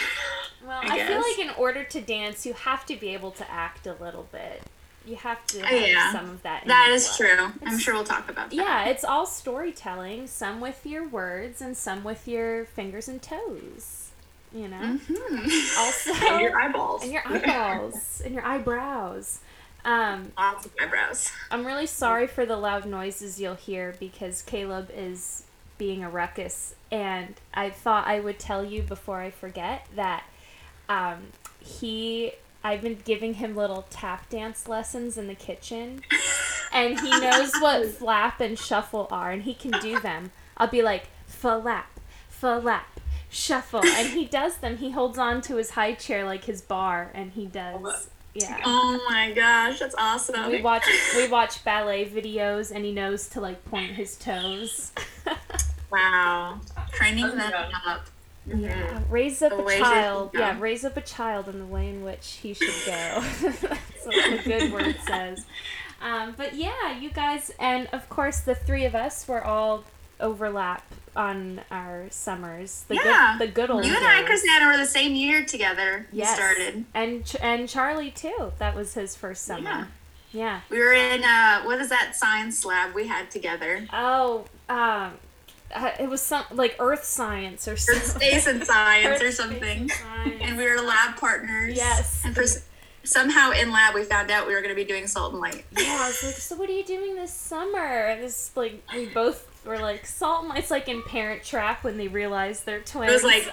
Well, 0.67 0.81
I 0.83 0.99
I, 0.99 1.07
feel 1.07 1.19
like 1.21 1.39
in 1.39 1.51
order 1.59 1.85
to 1.85 2.01
dance, 2.01 2.47
you 2.47 2.55
have 2.55 2.87
to 2.87 2.97
be 2.97 3.11
able 3.11 3.33
to 3.33 3.51
act 3.51 3.87
a 3.87 3.93
little 4.01 4.27
bit. 4.33 4.63
You 5.05 5.17
have 5.17 5.47
to 5.49 5.61
oh, 5.61 5.65
have 5.67 5.89
yeah. 5.89 6.11
some 6.11 6.31
of 6.31 6.43
that. 6.43 6.63
in 6.63 6.69
That 6.69 6.87
your 6.87 6.97
is 6.97 7.07
blood. 7.07 7.17
true. 7.19 7.53
I'm 7.67 7.79
sure 7.79 7.93
we'll 7.93 8.05
talk 8.05 8.31
about 8.31 8.49
that. 8.49 8.57
Yeah, 8.57 8.87
it's 8.87 9.05
all 9.05 9.27
storytelling, 9.27 10.27
some 10.27 10.63
with 10.63 10.87
your 10.87 11.07
words 11.07 11.61
and 11.61 11.77
some 11.77 12.03
with 12.03 12.27
your 12.27 12.65
fingers 12.65 13.09
and 13.09 13.21
toes. 13.21 14.13
You 14.55 14.69
know? 14.69 14.99
Mhm. 15.09 15.79
Also 15.79 16.13
And 16.29 16.41
your 16.41 16.57
eyeballs. 16.59 17.03
and 17.03 17.13
your 17.13 17.23
eyeballs 17.27 18.23
and 18.25 18.35
your 18.35 18.45
eyebrows. 18.47 19.41
Um, 19.85 20.33
Lots 20.39 20.65
of 20.67 20.73
eyebrows. 20.81 21.31
I'm 21.51 21.67
really 21.67 21.87
sorry 21.87 22.27
for 22.27 22.47
the 22.47 22.57
loud 22.57 22.87
noises 22.87 23.39
you'll 23.41 23.57
hear 23.57 23.95
because 24.01 24.41
Caleb 24.43 24.91
is 24.97 25.43
being 25.77 26.03
a 26.05 26.09
ruckus, 26.09 26.75
and 26.93 27.35
I 27.53 27.69
thought 27.71 28.07
I 28.07 28.21
would 28.21 28.39
tell 28.39 28.65
you 28.65 28.81
before 28.83 29.21
I 29.21 29.31
forget 29.31 29.87
that 29.97 30.25
um, 30.89 31.19
he. 31.61 32.33
I've 32.67 32.81
been 32.81 32.97
giving 33.05 33.35
him 33.35 33.55
little 33.55 33.85
tap 33.91 34.31
dance 34.31 34.67
lessons 34.69 35.19
in 35.19 35.27
the 35.27 35.35
kitchen, 35.35 36.01
and 36.73 36.99
he 36.99 37.11
knows 37.11 37.53
what 37.61 37.87
flap 37.99 38.41
and 38.41 38.59
shuffle 38.59 39.07
are, 39.11 39.31
and 39.33 39.43
he 39.43 39.53
can 39.53 39.73
do 39.83 40.01
them. 40.01 40.31
I'll 40.57 40.69
be 40.69 40.81
like, 40.81 41.09
flap, 41.27 41.91
flap, 42.31 42.94
shuffle, 43.35 43.85
and 43.85 44.09
he 44.09 44.25
does 44.25 44.57
them. 44.59 44.77
He 44.79 44.91
holds 44.91 45.19
on 45.19 45.41
to 45.43 45.57
his 45.57 45.71
high 45.71 45.95
chair 45.95 46.25
like 46.25 46.45
his 46.45 46.63
bar, 46.63 47.11
and 47.15 47.33
he 47.33 47.47
does. 47.47 48.09
Yeah. 48.35 48.61
Oh 48.65 49.01
my 49.09 49.33
gosh, 49.33 49.79
that's 49.79 49.95
awesome. 49.97 50.51
We 50.51 50.61
watch 50.63 50.85
we 51.17 51.29
watch 51.29 51.63
ballet 51.65 52.05
videos 52.07 52.73
and 52.75 52.85
he 52.85 52.91
knows 52.91 53.29
to 53.29 53.41
like 53.41 53.65
point 53.65 53.93
his 53.93 54.17
toes. 54.17 54.93
Wow. 55.91 56.61
Training 56.93 57.25
Oh 57.25 57.31
them 57.37 57.53
God. 57.53 57.73
up. 57.87 58.07
Yeah, 58.47 59.01
raise 59.09 59.41
up 59.43 59.53
The 59.53 59.65
a 59.65 59.79
child. 59.79 60.31
Yeah, 60.35 60.41
yeah. 60.41 60.57
raise 60.59 60.85
up 60.85 60.97
a 60.97 61.01
child 61.01 61.49
in 61.49 61.61
the 61.61 61.65
way 61.67 61.89
in 61.89 62.03
which 62.03 62.41
he 62.43 62.53
should 62.53 62.75
go. 62.85 63.21
That's 63.41 63.63
what 64.05 64.31
the 64.31 64.43
good 64.45 64.73
word 64.73 64.97
says. 65.07 65.47
Um, 66.03 66.35
but 66.37 66.55
yeah, 66.55 66.99
you 66.99 67.11
guys, 67.11 67.53
and 67.61 67.87
of 67.93 68.09
course, 68.09 68.41
the 68.41 68.57
three 68.57 68.85
of 68.85 68.97
us 68.97 69.29
were 69.29 69.43
all 69.45 69.85
overlap 70.25 70.83
on 71.15 71.61
our 71.71 72.07
summers. 72.11 72.85
The 72.89 72.97
Yeah. 72.97 73.37
good, 73.39 73.49
the 73.49 73.53
good 73.53 73.71
old 73.71 73.85
You 73.85 73.95
and 73.95 74.05
I, 74.05 74.23
days. 74.27 74.43
Were 74.67 74.77
the 74.77 74.87
same 74.87 75.15
year 75.15 75.45
together. 75.45 76.07
We 76.13 76.19
Yes. 76.19 76.35
started. 76.35 76.85
and 76.95 77.25
Ch- 77.25 77.37
and 77.41 77.69
Charlie 77.69 78.11
too. 78.11 78.53
That 78.59 78.75
was 78.75 78.95
his 78.95 79.15
first 79.15 79.45
summer. 79.45 79.63
Yeah. 79.63 79.85
yeah. 80.33 80.61
We 80.71 80.79
were 80.79 80.93
in 80.95 81.23
uh, 81.23 81.63
what 81.63 81.81
is 81.81 81.89
that 81.91 82.17
science 82.17 82.65
lab 82.65 82.95
we 82.95 83.07
had 83.07 83.31
together? 83.31 83.87
Oh, 83.93 84.47
um, 84.69 85.13
uh, 85.75 85.91
it 86.01 86.09
was 86.09 86.21
some 86.23 86.45
like 86.51 86.75
Earth 86.81 87.05
science 87.05 87.69
or 87.69 87.73
Earth, 87.73 88.17
space, 88.17 88.47
and 88.47 88.65
science 88.67 89.23
or 89.23 89.31
something. 89.31 89.83
and 89.83 89.91
science. 89.93 90.35
And 90.41 90.57
we 90.57 90.65
were 90.69 90.81
lab 90.81 91.17
partners. 91.17 91.77
Yes. 91.77 92.23
And 92.25 92.35
for 92.35 92.45
somehow 93.05 93.51
in 93.53 93.71
lab 93.71 93.95
we 93.95 94.03
found 94.03 94.31
out 94.31 94.47
we 94.49 94.55
were 94.55 94.63
going 94.63 94.75
to 94.75 94.81
be 94.83 94.85
doing 94.85 95.07
salt 95.07 95.33
and 95.33 95.41
light. 95.41 95.65
Yeah, 95.77 95.99
I 96.01 96.07
was 96.09 96.23
like, 96.25 96.35
so 96.37 96.57
what 96.57 96.69
are 96.71 96.73
you 96.73 96.85
doing 96.85 97.15
this 97.17 97.33
summer? 97.33 98.07
And 98.07 98.23
This 98.23 98.51
like 98.57 98.83
we 98.95 99.07
both 99.07 99.47
were 99.65 99.79
like 99.79 100.07
salt. 100.07 100.45
and 100.45 100.59
It's 100.59 100.71
like 100.71 100.89
in 100.89 101.03
Parent 101.03 101.43
Trap 101.43 101.85
when 101.85 101.97
they 101.97 102.09
realize 102.09 102.65
they're 102.65 102.81
twins. 102.81 103.11
It 103.11 103.15
was 103.15 103.25
like, 103.25 103.47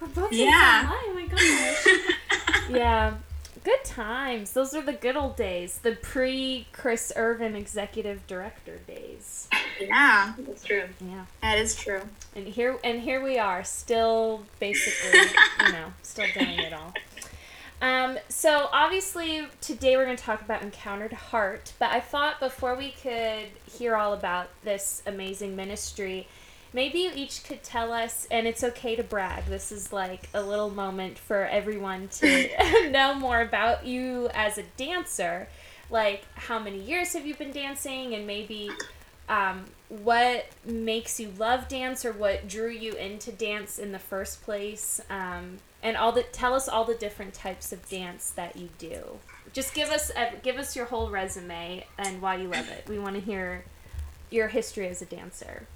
we're 0.00 0.08
both 0.14 0.32
in 0.32 0.38
yeah. 0.40 0.88
Salt 0.88 0.98
and 1.06 1.14
Light, 1.16 1.30
Oh 1.32 1.36
my 1.36 2.36
gosh. 2.36 2.70
yeah, 2.70 3.14
good 3.64 3.84
times. 3.84 4.52
Those 4.52 4.74
are 4.74 4.82
the 4.82 4.92
good 4.92 5.16
old 5.16 5.36
days. 5.36 5.78
The 5.82 5.92
pre 5.96 6.66
Chris 6.72 7.12
Irvin 7.16 7.54
executive 7.56 8.26
director 8.26 8.78
days. 8.86 9.48
yeah, 9.80 10.34
That's 10.38 10.64
true. 10.64 10.84
Yeah, 11.00 11.24
that 11.42 11.58
is 11.58 11.74
true. 11.76 12.00
and 12.36 12.46
here 12.46 12.78
and 12.84 13.00
here 13.00 13.22
we 13.22 13.38
are, 13.38 13.64
still 13.64 14.42
basically, 14.60 15.20
you 15.66 15.72
know, 15.72 15.86
still 16.02 16.26
doing 16.34 16.58
it 16.58 16.72
all. 16.72 16.92
Um, 17.84 18.18
so 18.30 18.70
obviously 18.72 19.46
today 19.60 19.98
we're 19.98 20.06
going 20.06 20.16
to 20.16 20.22
talk 20.22 20.40
about 20.40 20.62
Encountered 20.62 21.12
Heart, 21.12 21.74
but 21.78 21.90
I 21.90 22.00
thought 22.00 22.40
before 22.40 22.74
we 22.74 22.92
could 22.92 23.48
hear 23.70 23.94
all 23.94 24.14
about 24.14 24.48
this 24.62 25.02
amazing 25.06 25.54
ministry, 25.54 26.26
maybe 26.72 27.00
you 27.00 27.12
each 27.14 27.44
could 27.44 27.62
tell 27.62 27.92
us, 27.92 28.26
and 28.30 28.46
it's 28.46 28.64
okay 28.64 28.96
to 28.96 29.02
brag. 29.02 29.44
This 29.48 29.70
is 29.70 29.92
like 29.92 30.30
a 30.32 30.40
little 30.40 30.70
moment 30.70 31.18
for 31.18 31.44
everyone 31.44 32.08
to 32.20 32.48
know 32.90 33.16
more 33.16 33.42
about 33.42 33.84
you 33.84 34.30
as 34.32 34.56
a 34.56 34.62
dancer. 34.78 35.46
Like, 35.90 36.24
how 36.36 36.58
many 36.58 36.78
years 36.78 37.12
have 37.12 37.26
you 37.26 37.34
been 37.34 37.52
dancing, 37.52 38.14
and 38.14 38.26
maybe 38.26 38.70
um, 39.28 39.64
what 39.88 40.46
makes 40.64 41.18
you 41.18 41.32
love 41.38 41.68
dance 41.68 42.04
or 42.04 42.12
what 42.12 42.48
drew 42.48 42.70
you 42.70 42.92
into 42.94 43.32
dance 43.32 43.78
in 43.78 43.92
the 43.92 43.98
first 43.98 44.42
place 44.42 45.00
um, 45.10 45.58
and 45.82 45.96
all 45.96 46.12
the 46.12 46.22
tell 46.22 46.54
us 46.54 46.68
all 46.68 46.84
the 46.84 46.94
different 46.94 47.34
types 47.34 47.72
of 47.72 47.88
dance 47.88 48.30
that 48.30 48.56
you 48.56 48.68
do 48.78 49.02
just 49.52 49.74
give 49.74 49.90
us 49.90 50.10
uh, 50.16 50.30
give 50.42 50.56
us 50.56 50.74
your 50.74 50.86
whole 50.86 51.10
resume 51.10 51.86
and 51.98 52.20
why 52.20 52.36
you 52.36 52.48
love 52.48 52.68
it 52.68 52.86
we 52.88 52.98
want 52.98 53.14
to 53.14 53.20
hear 53.20 53.64
your 54.30 54.48
history 54.48 54.88
as 54.88 55.00
a 55.00 55.06
dancer 55.06 55.66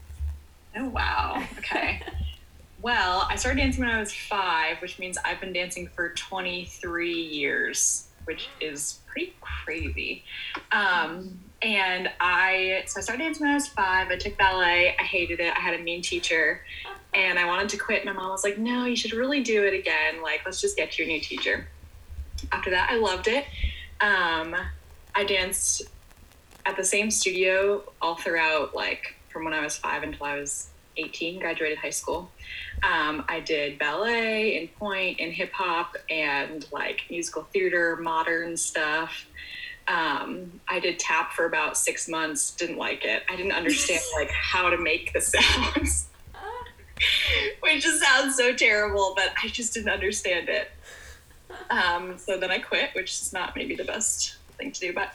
Oh 0.77 0.89
wow. 0.89 1.45
Okay. 1.59 2.03
well, 2.83 3.27
I 3.29 3.37
started 3.37 3.59
dancing 3.59 3.85
when 3.85 3.93
I 3.93 4.01
was 4.01 4.13
five, 4.13 4.81
which 4.81 4.99
means 4.99 5.19
I've 5.25 5.41
been 5.41 5.53
dancing 5.53 5.89
for 5.89 6.11
23 6.11 7.13
years, 7.13 8.09
which 8.25 8.49
is 8.61 9.01
pretty 9.07 9.35
crazy. 9.41 10.25
Um, 10.73 11.39
and 11.63 12.11
I 12.21 12.85
so 12.87 13.01
I 13.01 13.03
started 13.03 13.25
dancing 13.25 13.45
when 13.45 13.53
I 13.53 13.55
was 13.55 13.67
five. 13.67 14.09
I 14.09 14.17
took 14.17 14.37
ballet. 14.37 14.95
I 14.99 15.03
hated 15.03 15.41
it. 15.41 15.53
I 15.57 15.61
had 15.61 15.79
a 15.79 15.83
mean 15.83 16.03
teacher, 16.03 16.63
and 17.15 17.39
I 17.39 17.47
wanted 17.47 17.69
to 17.71 17.77
quit. 17.79 18.05
My 18.05 18.13
mom 18.13 18.31
was 18.31 18.45
like, 18.45 18.59
"No, 18.59 18.85
you 18.85 18.97
should 18.97 19.13
really 19.13 19.43
do 19.43 19.65
it 19.65 19.75
again. 19.75 20.23
Like, 20.23 20.43
let's 20.45 20.61
just 20.61 20.77
get 20.77 20.99
you 20.99 21.05
a 21.05 21.09
new 21.09 21.21
teacher." 21.21 21.69
After 22.53 22.71
that, 22.71 22.89
I 22.91 22.97
loved 22.97 23.27
it. 23.27 23.45
Um, 24.01 24.55
I 25.15 25.25
danced 25.25 25.83
at 26.65 26.77
the 26.77 26.85
same 26.85 27.11
studio 27.11 27.83
all 28.01 28.15
throughout, 28.15 28.75
like 28.75 29.17
from 29.29 29.45
when 29.45 29.55
I 29.55 29.61
was 29.61 29.77
five 29.77 30.03
until 30.03 30.27
I 30.27 30.39
was 30.39 30.69
18, 30.97 31.41
graduated 31.41 31.79
high 31.79 31.91
school. 31.91 32.31
Um, 32.83 33.25
I 33.29 33.41
did 33.41 33.79
ballet 33.79 34.59
and 34.59 34.75
pointe 34.77 35.19
and 35.21 35.33
hip 35.33 35.53
hop 35.53 35.97
and 36.11 36.67
like 36.73 37.03
musical 37.11 37.43
theater, 37.53 37.97
modern 37.97 38.57
stuff. 38.57 39.27
Um, 39.89 40.61
I 40.69 40.81
did 40.81 40.99
tap 40.99 41.33
for 41.33 41.47
about 41.47 41.79
six 41.79 42.09
months, 42.09 42.51
didn't 42.51 42.77
like 42.77 43.05
it. 43.05 43.23
I 43.29 43.37
didn't 43.37 43.53
understand 43.53 44.03
like 44.15 44.31
how 44.31 44.69
to 44.69 44.77
make 44.77 45.13
the 45.13 45.21
sounds, 45.21 46.09
which 47.61 47.83
just 47.83 48.03
sounds 48.03 48.37
so 48.37 48.55
terrible, 48.55 49.15
but 49.17 49.33
I 49.43 49.49
just 49.49 49.73
didn't 49.75 49.91
understand 49.91 50.49
it. 50.49 50.71
Um, 51.71 52.19
so 52.19 52.37
then 52.39 52.51
I 52.51 52.59
quit, 52.59 52.91
which 52.95 53.13
is 53.13 53.33
not 53.33 53.57
maybe 53.57 53.75
the 53.75 53.85
best 53.85 54.37
thing 54.59 54.73
to 54.73 54.81
do, 54.81 54.93
but 54.93 55.15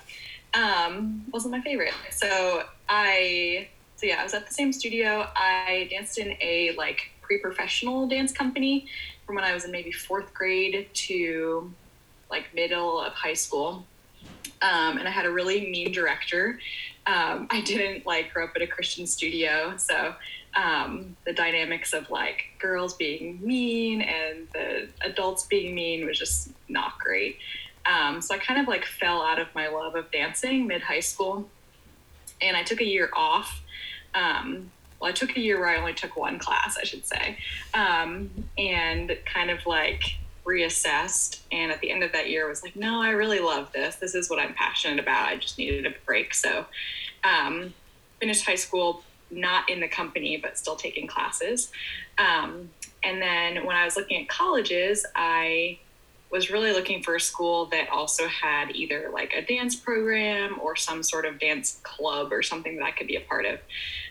um, 0.53 1.23
wasn't 1.31 1.51
my 1.51 1.61
favorite. 1.61 1.93
So 2.11 2.63
I, 2.89 3.67
so 3.95 4.05
yeah, 4.05 4.17
I 4.19 4.23
was 4.23 4.33
at 4.33 4.47
the 4.47 4.53
same 4.53 4.73
studio. 4.73 5.27
I 5.35 5.87
danced 5.91 6.17
in 6.17 6.35
a 6.41 6.73
like 6.77 7.11
pre-professional 7.21 8.07
dance 8.07 8.31
company 8.31 8.87
from 9.25 9.35
when 9.35 9.43
I 9.43 9.53
was 9.53 9.65
in 9.65 9.71
maybe 9.71 9.91
fourth 9.91 10.33
grade 10.33 10.89
to 10.93 11.73
like 12.29 12.53
middle 12.53 12.99
of 12.99 13.13
high 13.13 13.33
school. 13.33 13.85
Um, 14.63 14.97
and 14.97 15.07
I 15.07 15.11
had 15.11 15.25
a 15.25 15.31
really 15.31 15.69
mean 15.69 15.91
director. 15.91 16.57
Um, 17.05 17.47
I 17.51 17.61
didn't 17.61 18.05
like 18.05 18.33
grow 18.33 18.45
up 18.45 18.53
at 18.55 18.61
a 18.61 18.67
Christian 18.67 19.05
studio, 19.05 19.75
so 19.77 20.15
um, 20.55 21.17
the 21.25 21.33
dynamics 21.33 21.93
of 21.93 22.09
like 22.09 22.45
girls 22.59 22.93
being 22.93 23.39
mean 23.41 24.01
and 24.01 24.47
the 24.53 24.87
adults 25.01 25.45
being 25.45 25.75
mean 25.75 26.05
was 26.05 26.17
just 26.17 26.49
not 26.69 26.97
great. 26.97 27.37
Um, 27.85 28.21
so 28.21 28.35
I 28.35 28.37
kind 28.37 28.59
of 28.59 28.67
like 28.67 28.85
fell 28.85 29.21
out 29.21 29.39
of 29.39 29.47
my 29.53 29.67
love 29.67 29.95
of 29.95 30.09
dancing 30.11 30.65
mid 30.65 30.81
high 30.81 31.01
school, 31.01 31.49
and 32.41 32.55
I 32.55 32.63
took 32.63 32.79
a 32.79 32.85
year 32.85 33.09
off. 33.13 33.61
Um, 34.15 34.71
well, 34.99 35.09
I 35.09 35.13
took 35.13 35.35
a 35.35 35.39
year 35.39 35.59
where 35.59 35.69
I 35.69 35.77
only 35.77 35.93
took 35.93 36.15
one 36.15 36.39
class, 36.39 36.77
I 36.79 36.85
should 36.85 37.05
say, 37.05 37.37
um, 37.73 38.29
and 38.57 39.17
kind 39.25 39.49
of 39.49 39.65
like 39.65 40.15
reassessed. 40.45 41.39
And 41.51 41.71
at 41.71 41.81
the 41.81 41.91
end 41.91 42.03
of 42.03 42.11
that 42.11 42.29
year, 42.29 42.47
was 42.47 42.63
like, 42.63 42.75
no, 42.75 43.01
I 43.01 43.09
really 43.09 43.39
love 43.39 43.71
this. 43.71 43.95
This 43.95 44.15
is 44.15 44.29
what 44.29 44.39
I'm 44.39 44.53
passionate 44.53 44.99
about. 44.99 45.27
I 45.27 45.37
just 45.37 45.57
needed 45.57 45.85
a 45.85 45.93
break. 46.05 46.33
So, 46.33 46.65
um, 47.23 47.73
finished 48.19 48.45
high 48.45 48.55
school 48.55 49.03
not 49.31 49.69
in 49.69 49.79
the 49.79 49.87
company, 49.87 50.37
but 50.37 50.57
still 50.57 50.75
taking 50.75 51.07
classes. 51.07 51.71
Um, 52.17 52.69
and 53.03 53.21
then 53.21 53.65
when 53.65 53.75
I 53.75 53.85
was 53.85 53.95
looking 53.95 54.21
at 54.21 54.29
colleges, 54.29 55.05
I 55.15 55.79
was 56.31 56.49
really 56.49 56.71
looking 56.71 57.03
for 57.03 57.15
a 57.15 57.19
school 57.19 57.65
that 57.67 57.89
also 57.89 58.27
had 58.27 58.75
either 58.75 59.09
like 59.13 59.33
a 59.33 59.41
dance 59.41 59.75
program 59.75 60.57
or 60.61 60.75
some 60.75 61.03
sort 61.03 61.25
of 61.25 61.39
dance 61.39 61.79
club 61.83 62.31
or 62.31 62.41
something 62.41 62.77
that 62.77 62.83
I 62.83 62.91
could 62.91 63.07
be 63.07 63.15
a 63.15 63.21
part 63.21 63.45
of. 63.45 63.59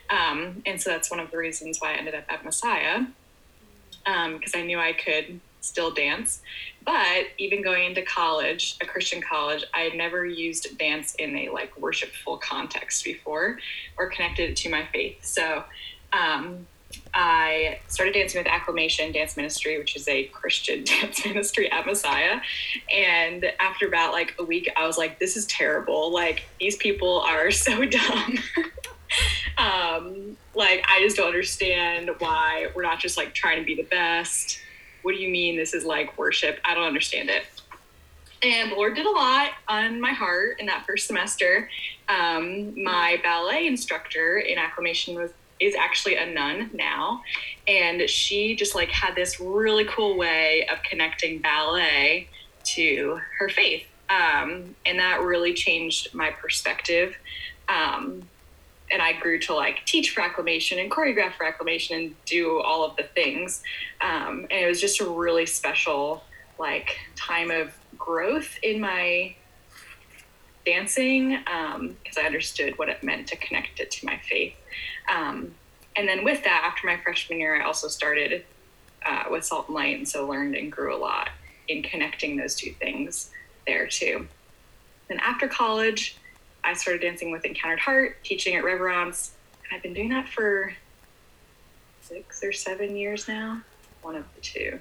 Um, 0.09 0.63
and 0.67 0.81
so 0.81 0.91
that's 0.91 1.11
one 1.11 1.21
of 1.21 1.31
the 1.31 1.39
reasons 1.39 1.81
why 1.81 1.95
I 1.95 1.97
ended 1.97 2.15
up 2.15 2.25
at 2.29 2.45
Messiah 2.45 3.07
because 4.05 4.55
I 4.55 4.63
knew 4.63 4.79
I 4.79 4.93
could 4.93 5.41
still 5.63 5.91
dance. 5.91 6.43
But 6.85 7.29
even 7.39 7.63
going 7.63 7.87
into 7.87 8.03
college, 8.03 8.77
a 8.83 8.87
Christian 8.87 9.23
college, 9.23 9.65
I 9.73 9.81
had 9.81 9.95
never 9.95 10.27
used 10.27 10.77
dance 10.79 11.15
in 11.15 11.37
a 11.37 11.49
like 11.49 11.79
worshipful 11.79 12.39
context 12.39 13.05
before 13.05 13.59
or 13.97 14.09
connected 14.11 14.51
it 14.51 14.57
to 14.59 14.69
my 14.69 14.87
faith. 14.93 15.25
So 15.25 15.65
um, 16.13 16.67
I 17.15 17.81
started 17.89 18.15
dancing 18.15 18.41
with 18.41 18.49
Acclamation 18.49 19.13
Dance 19.13 19.37
Ministry, 19.37 19.79
which 19.79 19.97
is 19.97 20.09
a 20.09 20.25
Christian 20.25 20.85
dance 21.01 21.25
ministry 21.25 21.71
at 21.71 21.87
Messiah. 21.87 22.41
And 22.93 23.45
after 23.61 23.87
about 23.87 24.13
like 24.13 24.35
a 24.39 24.45
week, 24.45 24.71
I 24.77 24.87
was 24.87 24.99
like, 24.99 25.19
this 25.19 25.37
is 25.37 25.47
terrible. 25.47 26.13
Like, 26.13 26.45
these 26.59 26.77
people 26.77 27.21
are 27.21 27.51
so 27.53 27.85
dumb. 27.85 28.39
um, 29.59 30.37
like, 30.55 30.85
I 30.89 31.01
just 31.03 31.17
don't 31.17 31.29
understand 31.29 32.11
why 32.19 32.69
we're 32.75 32.83
not 32.83 32.99
just 32.99 33.17
like 33.17 33.35
trying 33.35 33.59
to 33.59 33.65
be 33.65 33.75
the 33.75 33.85
best. 33.85 34.59
What 35.03 35.13
do 35.13 35.19
you 35.21 35.29
mean 35.29 35.57
this 35.57 35.75
is 35.75 35.85
like 35.85 36.17
worship? 36.19 36.59
I 36.65 36.75
don't 36.75 36.87
understand 36.87 37.29
it. 37.29 37.45
And 38.43 38.73
the 38.73 38.77
Lord 38.77 38.97
did 38.97 39.07
a 39.07 39.11
lot 39.11 39.51
on 39.69 40.01
my 40.01 40.13
heart 40.13 40.59
in 40.59 40.67
that 40.67 40.85
first 40.85 41.07
semester. 41.07 41.71
Um, 42.09 42.83
my 42.83 43.21
ballet 43.23 43.67
instructor 43.67 44.39
in 44.39 44.59
Acclamation 44.59 45.15
was 45.15 45.31
is 45.63 45.77
actually 45.77 46.17
a 46.17 46.27
nun 46.27 46.71
now 46.75 47.23
and 47.69 48.11
she 48.11 48.57
just 48.57 48.75
like 48.75 48.91
had 48.91 49.15
this 49.15 49.39
really 49.39 49.85
cool 49.85 50.17
way 50.19 50.67
of 50.67 50.83
connecting 50.83 51.39
ballet 51.41 52.29
to 52.65 53.21
her 53.39 53.49
faith 53.49 53.87
um, 54.11 54.75
and 54.85 54.99
that 54.99 55.23
really 55.23 55.55
changed 55.55 56.13
my 56.15 56.31
perspective 56.31 57.17
um, 57.69 58.29
and 58.93 59.03
i 59.03 59.13
grew 59.13 59.39
to 59.39 59.55
like 59.55 59.85
teach 59.87 60.11
for 60.11 60.21
acclamation 60.21 60.79
and 60.79 60.91
choreograph 60.91 61.35
for 61.35 61.45
acclamation 61.45 61.97
and 61.99 62.15
do 62.27 62.61
all 62.61 62.85
of 62.85 62.97
the 62.97 63.03
things 63.03 63.63
um, 64.01 64.47
and 64.51 64.65
it 64.65 64.67
was 64.67 64.81
just 64.81 65.01
a 65.01 65.09
really 65.09 65.47
special 65.47 66.23
like 66.59 66.99
time 67.17 67.51
of 67.51 67.73
growth 67.97 68.59
in 68.63 68.81
my 68.81 69.35
dancing 70.65 71.39
because 71.39 72.19
I 72.19 72.23
understood 72.23 72.79
what 72.79 72.89
it 72.89 73.03
meant 73.03 73.27
to 73.29 73.37
connect 73.37 73.81
it 73.81 73.91
to 73.93 74.07
my 74.07 74.19
faith. 74.19 74.55
Um, 75.13 75.55
and 75.97 76.09
then 76.09 76.25
with 76.25 76.45
that, 76.45 76.63
after 76.65 76.87
my 76.87 76.97
freshman 76.99 77.41
year, 77.41 77.61
I 77.61 77.65
also 77.65 77.89
started 77.89 78.45
uh, 79.05 79.25
with 79.31 79.45
Salt 79.45 79.67
and 79.67 79.75
Light, 79.75 79.97
and 79.97 80.09
so 80.09 80.27
learned 80.27 80.55
and 80.55 80.71
grew 80.71 80.95
a 80.95 80.99
lot 80.99 81.31
in 81.69 81.83
connecting 81.83 82.37
those 82.37 82.55
two 82.55 82.73
things 82.73 83.31
there 83.67 83.87
too. 83.87 84.27
Then 85.09 85.19
after 85.19 85.49
college, 85.49 86.17
I 86.65 86.75
started 86.75 87.03
dancing 87.03 87.31
with 87.31 87.45
Encountered 87.45 87.81
Heart, 87.81 88.23
teaching 88.25 88.55
at 88.55 88.65
Reverence. 88.65 89.33
And 89.65 89.77
I've 89.77 89.83
been 89.83 89.95
doing 89.95 90.09
that 90.11 90.29
for 90.29 90.73
six 92.01 92.43
or 92.45 92.53
seven 92.53 92.97
years 92.97 93.29
now, 93.29 93.63
one 94.03 94.17
of 94.17 94.25
the 94.35 94.41
two. 94.41 94.79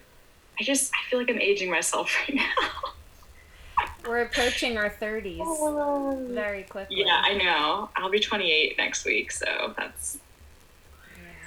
I 0.60 0.64
just 0.64 0.92
I 0.94 1.10
feel 1.10 1.20
like 1.20 1.30
I'm 1.30 1.40
aging 1.40 1.72
myself 1.72 2.14
right 2.30 2.36
now. 2.38 3.88
We're 4.08 4.22
approaching 4.24 4.78
our 4.78 4.90
30s 4.90 6.34
very 6.34 6.64
quickly. 6.64 7.04
Yeah, 7.06 7.22
I 7.24 7.36
know. 7.36 7.90
I'll 7.96 8.10
be 8.10 8.20
28 8.20 8.78
next 8.78 9.06
week, 9.06 9.32
so 9.32 9.74
that's 9.78 10.18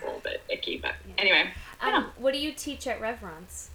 a 0.03 0.05
little 0.05 0.21
bit 0.21 0.43
icky. 0.49 0.79
But 0.79 0.95
Yeah. 1.09 1.15
anyway, 1.19 1.51
Um, 1.81 2.11
what 2.17 2.33
do 2.33 2.39
you 2.41 2.53
teach 2.53 2.87
at 2.87 3.01
Reverence? 3.01 3.71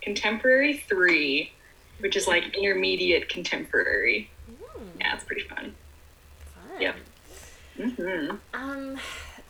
contemporary 0.00 0.76
three, 0.76 1.52
which 1.98 2.16
is 2.16 2.26
like 2.28 2.54
intermediate 2.56 3.28
contemporary. 3.28 4.30
Hmm, 4.46 4.84
Yeah, 5.00 5.14
it's 5.14 5.24
pretty 5.24 5.42
fun. 5.42 5.74
Fun. 6.78 6.96
Yep. 7.78 7.96
hmm 7.96 8.36
Um, 8.54 8.98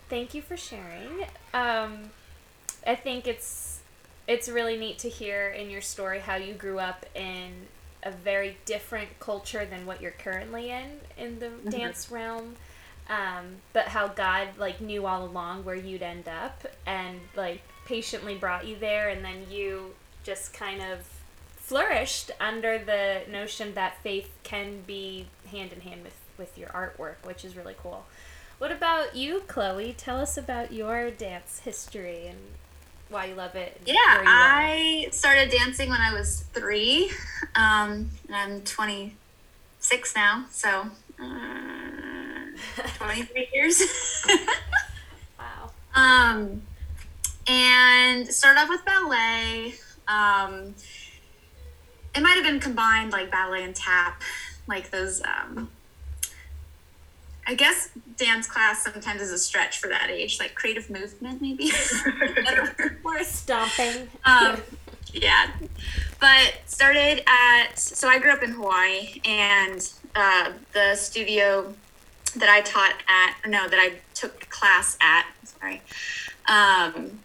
thank 0.08 0.34
you 0.34 0.42
for 0.42 0.56
sharing. 0.56 1.24
Um, 1.54 2.10
I 2.86 2.94
think 2.94 3.26
it's 3.26 3.80
it's 4.26 4.48
really 4.48 4.76
neat 4.76 4.98
to 4.98 5.08
hear 5.08 5.48
in 5.50 5.70
your 5.70 5.80
story 5.80 6.20
how 6.20 6.36
you 6.36 6.52
grew 6.54 6.78
up 6.78 7.06
in 7.14 7.66
a 8.02 8.10
very 8.10 8.56
different 8.66 9.18
culture 9.20 9.64
than 9.64 9.86
what 9.86 10.00
you're 10.02 10.10
currently 10.12 10.70
in 10.70 11.00
in 11.16 11.38
the 11.38 11.50
dance 11.70 12.10
realm. 12.10 12.56
Um, 13.08 13.56
but 13.72 13.86
how 13.88 14.08
God 14.08 14.48
like 14.58 14.80
knew 14.80 15.06
all 15.06 15.24
along 15.24 15.64
where 15.64 15.74
you'd 15.74 16.02
end 16.02 16.28
up 16.28 16.66
and 16.86 17.20
like 17.34 17.62
patiently 17.86 18.34
brought 18.36 18.66
you 18.66 18.76
there 18.76 19.08
and 19.08 19.24
then 19.24 19.46
you 19.50 19.94
just 20.24 20.52
kind 20.52 20.82
of 20.82 21.06
flourished 21.56 22.30
under 22.40 22.78
the 22.78 23.22
notion 23.30 23.74
that 23.74 24.02
faith 24.02 24.30
can 24.42 24.82
be 24.86 25.26
hand 25.50 25.72
in 25.72 25.80
hand 25.80 26.02
with, 26.02 26.14
with 26.38 26.56
your 26.56 26.68
artwork, 26.70 27.16
which 27.24 27.44
is 27.44 27.56
really 27.56 27.74
cool. 27.82 28.06
What 28.58 28.72
about 28.72 29.14
you, 29.14 29.42
Chloe? 29.46 29.94
Tell 29.96 30.20
us 30.20 30.36
about 30.36 30.72
your 30.72 31.10
dance 31.10 31.60
history 31.60 32.26
and 32.26 32.38
why 33.08 33.26
you 33.26 33.34
love 33.34 33.54
it. 33.54 33.80
Yeah, 33.86 33.94
where 33.94 34.22
you 34.22 34.28
are. 34.28 34.32
I 34.32 35.08
started 35.12 35.50
dancing 35.50 35.90
when 35.90 36.00
I 36.00 36.12
was 36.12 36.40
three, 36.52 37.10
um, 37.54 38.10
and 38.28 38.34
I'm 38.34 38.60
26 38.62 40.16
now, 40.16 40.46
so 40.50 40.86
uh, 41.20 42.82
23 42.98 43.48
years. 43.52 43.82
Wow. 45.38 45.70
um, 45.94 46.62
and 47.46 48.26
started 48.28 48.60
off 48.60 48.68
with 48.68 48.84
ballet. 48.84 49.74
Um, 50.06 50.74
it 52.14 52.22
might 52.22 52.34
have 52.34 52.44
been 52.44 52.60
combined 52.60 53.12
like 53.12 53.30
ballet 53.30 53.62
and 53.62 53.74
tap, 53.74 54.22
like 54.66 54.90
those. 54.90 55.22
Um, 55.22 55.70
I 57.48 57.54
guess 57.54 57.88
dance 58.18 58.46
class 58.46 58.84
sometimes 58.84 59.22
is 59.22 59.32
a 59.32 59.38
stretch 59.38 59.78
for 59.78 59.88
that 59.88 60.10
age, 60.10 60.38
like 60.38 60.54
creative 60.54 60.90
movement, 60.90 61.40
maybe. 61.40 61.72
Better 62.44 62.74
word 62.78 62.98
for 63.02 63.16
it. 63.16 63.26
Stomping. 63.26 64.10
Um, 64.26 64.60
yeah, 65.14 65.50
but 66.20 66.56
started 66.66 67.22
at 67.26 67.78
so 67.78 68.06
I 68.06 68.18
grew 68.18 68.32
up 68.32 68.42
in 68.42 68.50
Hawaii, 68.50 69.22
and 69.24 69.80
uh, 70.14 70.52
the 70.74 70.94
studio 70.94 71.74
that 72.36 72.50
I 72.50 72.60
taught 72.60 72.92
at, 73.08 73.48
no, 73.48 73.66
that 73.66 73.78
I 73.80 73.94
took 74.12 74.50
class 74.50 74.98
at, 75.00 75.26
sorry, 75.44 75.80
um, 76.50 77.20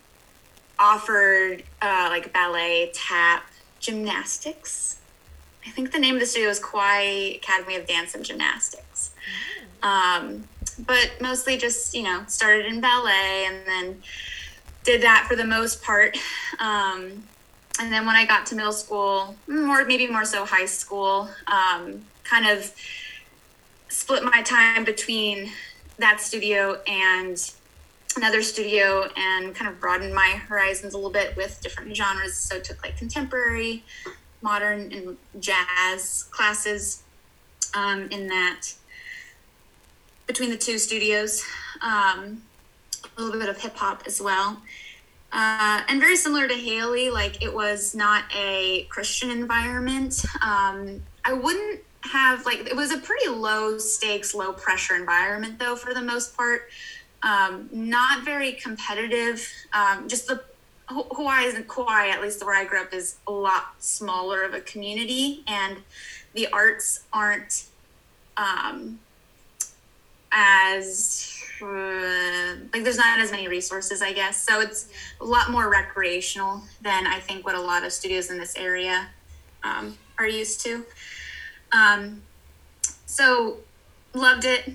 offered 0.80 1.64
uh, 1.82 2.08
like 2.10 2.32
ballet, 2.32 2.92
tap, 2.94 3.50
gymnastics. 3.82 5.02
I 5.68 5.70
think 5.70 5.92
the 5.92 6.00
name 6.00 6.16
of 6.16 6.22
the 6.22 6.28
studio 6.28 6.50
is 6.50 6.60
Kauai 6.60 7.36
Academy 7.36 7.76
of 7.76 7.86
Dance 7.88 8.16
and 8.16 8.24
Gymnastics. 8.24 8.93
Um, 9.84 10.46
but 10.88 11.12
mostly 11.22 11.58
just, 11.58 11.94
you 11.94 12.04
know, 12.04 12.24
started 12.28 12.66
in 12.66 12.82
ballet 12.82 13.46
and 13.48 13.58
then 13.68 14.02
did 14.84 15.02
that 15.04 15.26
for 15.28 15.36
the 15.36 15.46
most 15.46 15.84
part. 15.84 16.18
Um, 16.60 17.24
and 17.80 17.92
then 17.92 18.06
when 18.06 18.16
I 18.16 18.26
got 18.26 18.46
to 18.48 18.56
middle 18.56 18.72
school, 18.72 19.36
more 19.48 19.86
maybe 19.86 20.08
more 20.08 20.26
so 20.26 20.46
high 20.46 20.66
school, 20.66 21.30
um, 21.48 22.04
kind 22.24 22.48
of 22.48 22.74
split 23.90 24.24
my 24.24 24.42
time 24.42 24.84
between 24.84 25.52
that 26.00 26.20
studio 26.20 26.82
and 26.88 27.52
another 28.16 28.42
studio 28.42 29.10
and 29.16 29.56
kind 29.56 29.70
of 29.70 29.80
broadened 29.80 30.14
my 30.14 30.42
horizons 30.48 30.94
a 30.94 30.98
little 30.98 31.12
bit 31.12 31.36
with 31.36 31.62
different 31.62 31.96
genres. 31.96 32.36
So 32.36 32.60
took 32.60 32.84
like 32.84 32.98
contemporary, 32.98 33.84
modern, 34.42 34.92
and 34.92 35.18
jazz 35.40 36.26
classes 36.32 37.04
um, 37.74 38.08
in 38.12 38.28
that 38.28 38.74
between 40.28 40.50
the 40.50 40.58
two 40.58 40.78
studios. 40.78 41.44
Um, 41.82 42.42
a 43.18 43.22
little 43.22 43.40
bit 43.40 43.50
of 43.50 43.62
hip 43.62 43.76
hop 43.76 44.04
as 44.06 44.22
well. 44.22 44.62
Uh, 45.32 45.82
and 45.88 46.00
very 46.00 46.16
similar 46.16 46.48
to 46.48 46.54
Haley, 46.54 47.10
like 47.10 47.44
it 47.44 47.54
was 47.54 47.96
not 47.96 48.24
a 48.36 48.84
Christian 48.90 49.32
environment. 49.32 50.24
Um, 50.44 51.02
I 51.26 51.34
wouldn't 51.34 51.82
have 52.02 52.46
like 52.46 52.60
it 52.60 52.76
was 52.76 52.92
a 52.92 52.98
pretty 52.98 53.30
low 53.30 53.78
stakes, 53.78 54.36
low 54.36 54.54
pressure 54.54 54.96
environment 54.96 55.58
though 55.58 55.76
for 55.76 55.94
the 55.94 56.02
most 56.02 56.38
part. 56.38 56.70
Um, 57.24 57.70
not 57.72 58.24
very 58.24 58.52
competitive. 58.52 59.48
Um, 59.72 60.08
just 60.08 60.28
the 60.28 60.44
Hawaii 60.88 61.46
isn't 61.46 61.68
Kauai, 61.68 62.10
at 62.10 62.22
least 62.22 62.46
where 62.46 62.56
I 62.56 62.66
grew 62.66 62.82
up, 62.82 62.94
is 62.94 63.16
a 63.26 63.32
lot 63.32 63.76
smaller 63.80 64.44
of 64.44 64.54
a 64.54 64.60
community, 64.60 65.44
and 65.48 65.78
the 66.34 66.48
arts 66.48 67.06
aren't 67.12 67.66
um, 68.38 69.00
as 70.34 71.40
uh, 71.62 72.56
like 72.74 72.84
there's 72.84 72.98
not 72.98 73.20
as 73.20 73.32
many 73.32 73.48
resources, 73.48 74.02
I 74.02 74.12
guess. 74.12 74.38
So 74.38 74.60
it's 74.60 74.90
a 75.22 75.26
lot 75.26 75.52
more 75.52 75.70
recreational 75.70 76.62
than 76.82 77.08
I 77.08 77.20
think 77.20 77.46
what 77.46 77.56
a 77.56 77.62
lot 77.62 77.84
of 77.84 77.94
studios 77.94 78.30
in 78.30 78.38
this 78.38 78.56
area 78.56 79.08
um, 79.64 79.98
are 80.18 80.28
used 80.28 80.62
to. 80.62 80.86
Um, 81.72 82.24
so 83.06 83.58
loved 84.14 84.46
it. 84.46 84.74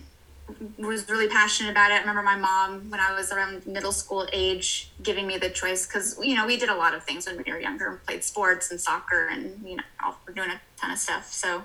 Was 0.79 1.11
really 1.11 1.29
passionate 1.29 1.73
about 1.73 1.90
it. 1.90 1.97
I 1.97 2.01
remember 2.01 2.23
my 2.23 2.37
mom 2.37 2.88
when 2.88 3.01
I 3.01 3.14
was 3.14 3.31
around 3.31 3.66
middle 3.66 3.92
school 3.92 4.27
age 4.33 4.90
giving 5.03 5.27
me 5.27 5.37
the 5.37 5.51
choice 5.51 5.87
because 5.87 6.18
you 6.23 6.35
know 6.35 6.47
we 6.47 6.57
did 6.57 6.71
a 6.71 6.75
lot 6.75 6.94
of 6.94 7.05
things 7.05 7.27
when 7.27 7.37
we 7.44 7.53
were 7.53 7.61
younger, 7.61 7.88
and 7.88 8.07
played 8.07 8.25
sports 8.25 8.71
and 8.71 8.81
soccer, 8.81 9.29
and 9.29 9.62
you 9.62 9.77
know 9.77 9.83
all, 10.03 10.16
we're 10.27 10.33
doing 10.33 10.49
a 10.49 10.59
ton 10.79 10.90
of 10.90 10.97
stuff. 10.97 11.31
So 11.31 11.64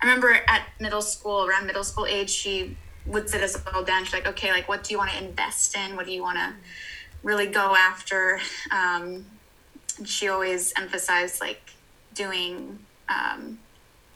I 0.00 0.06
remember 0.06 0.38
at 0.46 0.68
middle 0.78 1.02
school, 1.02 1.46
around 1.48 1.66
middle 1.66 1.82
school 1.82 2.06
age, 2.06 2.30
she 2.30 2.76
would 3.06 3.28
sit 3.28 3.42
us 3.42 3.60
all 3.74 3.82
down. 3.82 4.04
She's 4.04 4.14
like, 4.14 4.26
okay, 4.26 4.52
like 4.52 4.68
what 4.68 4.84
do 4.84 4.92
you 4.92 4.98
want 4.98 5.10
to 5.12 5.18
invest 5.18 5.76
in? 5.76 5.96
What 5.96 6.06
do 6.06 6.12
you 6.12 6.22
want 6.22 6.38
to 6.38 6.52
really 7.22 7.46
go 7.46 7.74
after? 7.74 8.40
Um, 8.70 9.26
she 10.04 10.28
always 10.28 10.72
emphasized 10.76 11.40
like 11.40 11.62
doing 12.14 12.78
um, 13.08 13.58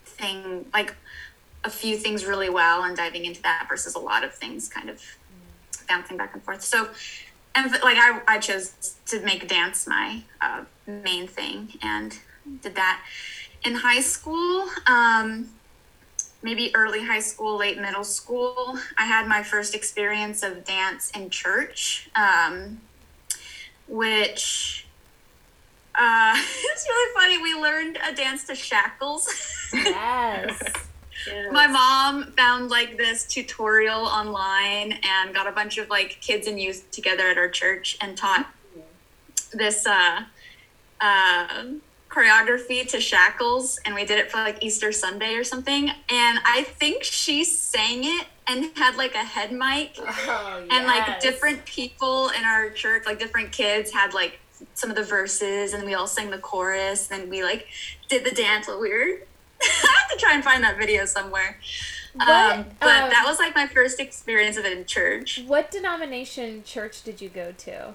thing 0.04 0.66
like 0.72 0.94
a 1.64 1.70
few 1.70 1.96
things 1.96 2.24
really 2.24 2.48
well 2.48 2.84
and 2.84 2.96
diving 2.96 3.24
into 3.24 3.42
that 3.42 3.66
versus 3.68 3.94
a 3.94 3.98
lot 3.98 4.24
of 4.24 4.32
things 4.32 4.68
kind 4.68 4.88
of 4.88 5.02
bouncing 5.88 6.16
back 6.16 6.32
and 6.34 6.42
forth. 6.42 6.62
So, 6.62 6.88
and 7.54 7.70
like 7.72 7.96
I, 7.98 8.20
I 8.28 8.38
chose 8.38 8.96
to 9.06 9.20
make 9.20 9.48
dance 9.48 9.86
my 9.86 10.22
uh, 10.40 10.64
main 10.86 11.26
thing 11.26 11.74
and 11.82 12.16
did 12.62 12.76
that 12.76 13.02
in 13.64 13.74
high 13.74 14.00
school. 14.00 14.68
Um, 14.86 15.48
maybe 16.46 16.70
early 16.76 17.02
high 17.02 17.18
school, 17.18 17.58
late 17.58 17.76
middle 17.76 18.04
school, 18.04 18.78
I 18.96 19.04
had 19.04 19.26
my 19.26 19.42
first 19.42 19.74
experience 19.74 20.44
of 20.44 20.64
dance 20.64 21.10
in 21.10 21.28
church, 21.28 22.08
um, 22.14 22.80
which 23.88 24.86
uh, 25.96 26.34
it's 26.38 26.86
really 26.88 27.14
funny. 27.14 27.42
We 27.42 27.60
learned 27.60 27.98
a 28.08 28.14
dance 28.14 28.44
to 28.44 28.54
shackles. 28.54 29.28
Yes. 29.74 30.62
my 31.50 31.66
mom 31.66 32.30
found 32.36 32.70
like 32.70 32.96
this 32.96 33.26
tutorial 33.26 34.02
online 34.02 34.92
and 35.02 35.34
got 35.34 35.48
a 35.48 35.50
bunch 35.50 35.76
of 35.76 35.90
like 35.90 36.18
kids 36.20 36.46
and 36.46 36.60
youth 36.60 36.88
together 36.92 37.24
at 37.24 37.36
our 37.36 37.48
church 37.48 37.96
and 38.00 38.16
taught 38.16 38.46
this 39.52 39.84
uh, 39.86 40.20
uh, 41.00 41.64
choreography 42.16 42.88
to 42.88 43.00
shackles 43.00 43.78
and 43.84 43.94
we 43.94 44.04
did 44.06 44.18
it 44.18 44.30
for 44.30 44.38
like 44.38 44.62
easter 44.62 44.90
sunday 44.90 45.34
or 45.34 45.44
something 45.44 45.90
and 46.08 46.38
i 46.46 46.64
think 46.78 47.04
she 47.04 47.44
sang 47.44 48.04
it 48.04 48.26
and 48.48 48.70
had 48.76 48.96
like 48.96 49.14
a 49.14 49.18
head 49.24 49.52
mic. 49.52 49.98
Oh, 50.28 50.66
and 50.70 50.86
like 50.86 51.20
different 51.20 51.64
people 51.64 52.30
in 52.30 52.44
our 52.44 52.70
church 52.70 53.04
like 53.06 53.18
different 53.18 53.52
kids 53.52 53.92
had 53.92 54.14
like 54.14 54.38
some 54.74 54.90
of 54.90 54.96
the 54.96 55.02
verses 55.02 55.72
and 55.72 55.84
we 55.84 55.94
all 55.94 56.06
sang 56.06 56.30
the 56.30 56.38
chorus 56.38 57.10
and 57.10 57.30
we 57.30 57.42
like 57.42 57.66
did 58.08 58.24
the 58.24 58.30
dance. 58.30 58.66
We 58.68 58.74
were 58.74 59.20
i 59.62 59.96
have 60.00 60.10
to 60.10 60.16
try 60.18 60.34
and 60.34 60.44
find 60.44 60.62
that 60.64 60.78
video 60.78 61.04
somewhere. 61.04 61.58
What, 62.14 62.28
um, 62.28 62.66
but 62.80 63.04
um, 63.04 63.10
that 63.10 63.24
was 63.26 63.38
like 63.38 63.54
my 63.54 63.66
first 63.66 64.00
experience 64.00 64.56
of 64.56 64.64
it 64.64 64.76
in 64.76 64.84
church. 64.84 65.42
What 65.46 65.70
denomination 65.70 66.62
church 66.64 67.02
did 67.02 67.20
you 67.20 67.28
go 67.28 67.52
to? 67.52 67.94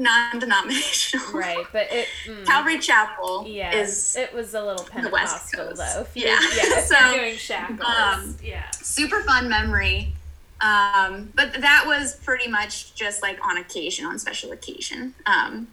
Non-denominational. 0.00 1.32
Right, 1.32 1.66
but 1.72 1.88
it 1.92 2.08
mm, 2.26 2.44
Calvary 2.46 2.78
Chapel 2.78 3.46
yeah, 3.46 3.74
is 3.74 4.16
it 4.16 4.32
was 4.34 4.54
a 4.54 4.64
little 4.64 4.84
the 4.84 5.10
West 5.10 5.52
Pentecostal 5.52 6.04
though. 6.04 6.06
Yeah. 6.14 6.38
yeah, 6.56 6.80
So, 6.84 7.14
doing 7.14 7.36
shackles, 7.36 7.80
um, 7.88 8.36
yeah. 8.42 8.70
super 8.70 9.22
fun 9.22 9.48
memory. 9.48 10.14
Um, 10.60 11.32
but 11.34 11.54
that 11.60 11.84
was 11.86 12.16
pretty 12.16 12.50
much 12.50 12.94
just 12.94 13.22
like 13.22 13.38
on 13.46 13.56
occasion, 13.56 14.04
on 14.06 14.18
special 14.18 14.52
occasion. 14.52 15.14
Um, 15.26 15.68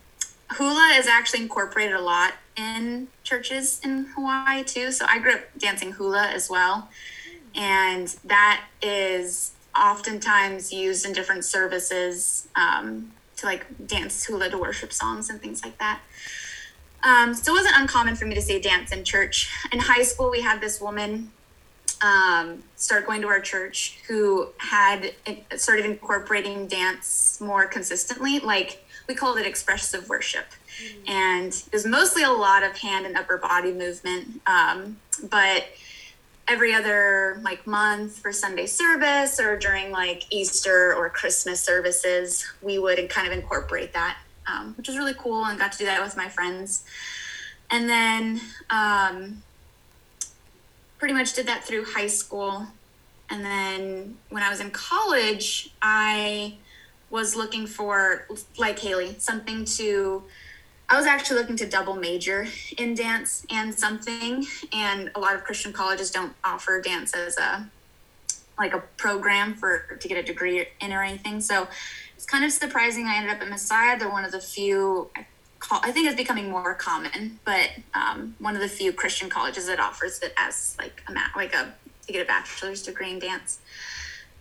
hula 0.51 0.95
is 0.97 1.07
actually 1.07 1.41
incorporated 1.41 1.95
a 1.95 2.01
lot 2.01 2.33
in 2.55 3.07
churches 3.23 3.81
in 3.83 4.05
Hawaii 4.15 4.63
too. 4.63 4.91
So 4.91 5.05
I 5.07 5.19
grew 5.19 5.33
up 5.33 5.41
dancing 5.57 5.93
hula 5.93 6.27
as 6.27 6.49
well. 6.49 6.89
And 7.55 8.07
that 8.23 8.65
is 8.81 9.53
oftentimes 9.77 10.71
used 10.71 11.05
in 11.05 11.13
different 11.13 11.43
services 11.43 12.47
um, 12.55 13.11
to 13.37 13.45
like 13.45 13.65
dance 13.87 14.25
hula 14.25 14.49
to 14.49 14.57
worship 14.57 14.91
songs 14.91 15.29
and 15.29 15.41
things 15.41 15.63
like 15.63 15.77
that. 15.77 16.01
Um, 17.03 17.33
so 17.33 17.53
it 17.53 17.55
wasn't 17.55 17.75
uncommon 17.77 18.15
for 18.15 18.25
me 18.25 18.35
to 18.35 18.41
say 18.41 18.59
dance 18.59 18.91
in 18.91 19.03
church. 19.03 19.49
In 19.71 19.79
high 19.79 20.03
school, 20.03 20.29
we 20.29 20.41
had 20.41 20.59
this 20.59 20.81
woman 20.81 21.31
um, 22.01 22.63
start 22.75 23.05
going 23.05 23.21
to 23.21 23.27
our 23.27 23.39
church 23.39 23.99
who 24.07 24.49
had 24.57 25.13
started 25.55 25.85
incorporating 25.85 26.67
dance 26.67 27.39
more 27.39 27.65
consistently. 27.65 28.39
Like 28.39 28.83
we 29.07 29.15
called 29.15 29.37
it 29.37 29.45
expressive 29.45 30.09
worship. 30.09 30.45
And 31.07 31.47
it 31.53 31.73
was 31.73 31.85
mostly 31.85 32.23
a 32.23 32.29
lot 32.29 32.63
of 32.63 32.77
hand 32.77 33.05
and 33.05 33.17
upper 33.17 33.37
body 33.37 33.71
movement. 33.71 34.41
Um, 34.45 34.97
but 35.23 35.65
every 36.47 36.73
other 36.73 37.39
like 37.43 37.67
month 37.67 38.19
for 38.19 38.31
Sunday 38.31 38.65
service 38.65 39.39
or 39.39 39.57
during 39.57 39.91
like 39.91 40.23
Easter 40.29 40.93
or 40.95 41.09
Christmas 41.09 41.61
services, 41.61 42.45
we 42.61 42.79
would 42.79 43.09
kind 43.09 43.27
of 43.27 43.33
incorporate 43.33 43.93
that, 43.93 44.17
um, 44.47 44.73
which 44.77 44.87
was 44.87 44.97
really 44.97 45.13
cool 45.13 45.43
and 45.45 45.59
got 45.59 45.73
to 45.73 45.77
do 45.77 45.85
that 45.85 46.01
with 46.01 46.15
my 46.15 46.29
friends. 46.29 46.85
And 47.69 47.89
then 47.89 48.39
um, 48.69 49.43
pretty 50.97 51.13
much 51.13 51.33
did 51.33 51.47
that 51.47 51.63
through 51.65 51.85
high 51.85 52.07
school. 52.07 52.67
And 53.29 53.43
then 53.43 54.17
when 54.29 54.41
I 54.41 54.49
was 54.49 54.61
in 54.61 54.71
college, 54.71 55.73
I 55.81 56.55
was 57.09 57.35
looking 57.35 57.67
for, 57.67 58.25
like 58.57 58.79
Haley, 58.79 59.15
something 59.19 59.65
to. 59.65 60.23
I 60.89 60.95
was 60.95 61.05
actually 61.05 61.39
looking 61.39 61.57
to 61.57 61.67
double 61.67 61.95
major 61.95 62.47
in 62.77 62.95
dance 62.95 63.45
and 63.49 63.77
something, 63.77 64.45
and 64.71 65.11
a 65.15 65.19
lot 65.19 65.35
of 65.35 65.43
Christian 65.43 65.73
colleges 65.73 66.11
don't 66.11 66.33
offer 66.43 66.81
dance 66.81 67.13
as 67.13 67.37
a 67.37 67.69
like 68.57 68.73
a 68.73 68.79
program 68.95 69.53
for 69.53 69.97
to 69.99 70.07
get 70.07 70.17
a 70.17 70.23
degree 70.23 70.65
in 70.79 70.93
or 70.93 71.03
anything. 71.03 71.41
So 71.41 71.67
it's 72.15 72.25
kind 72.25 72.43
of 72.43 72.51
surprising. 72.51 73.05
I 73.05 73.17
ended 73.17 73.31
up 73.31 73.41
at 73.41 73.49
Messiah. 73.49 73.99
They're 73.99 74.09
one 74.09 74.25
of 74.25 74.31
the 74.31 74.39
few. 74.39 75.09
I 75.69 75.91
think 75.91 76.07
it's 76.07 76.15
becoming 76.15 76.49
more 76.49 76.73
common, 76.73 77.39
but 77.43 77.69
um, 77.93 78.35
one 78.39 78.55
of 78.55 78.61
the 78.61 78.69
few 78.69 78.93
Christian 78.93 79.29
colleges 79.29 79.67
that 79.67 79.79
offers 79.79 80.19
it 80.19 80.33
as 80.37 80.75
like 80.79 81.03
a 81.07 81.13
like 81.37 81.53
a 81.53 81.73
to 82.05 82.13
get 82.13 82.21
a 82.21 82.25
bachelor's 82.25 82.81
degree 82.81 83.11
in 83.11 83.19
dance. 83.19 83.59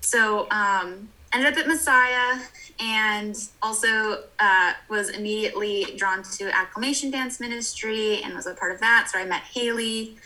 So 0.00 0.48
um, 0.50 1.08
ended 1.36 1.52
up 1.52 1.58
at 1.58 1.66
Messiah, 1.66 2.40
and 2.80 3.36
also 3.62 4.24
uh, 4.38 4.72
was 4.88 5.10
immediately 5.10 5.94
drawn 5.96 6.22
to 6.22 6.54
acclamation 6.54 7.10
dance 7.10 7.40
ministry 7.40 8.22
and 8.22 8.34
was 8.34 8.46
a 8.46 8.54
part 8.54 8.72
of 8.72 8.80
that. 8.80 9.08
So 9.12 9.18
I 9.18 9.24
met 9.24 9.42
Haley. 9.42 10.16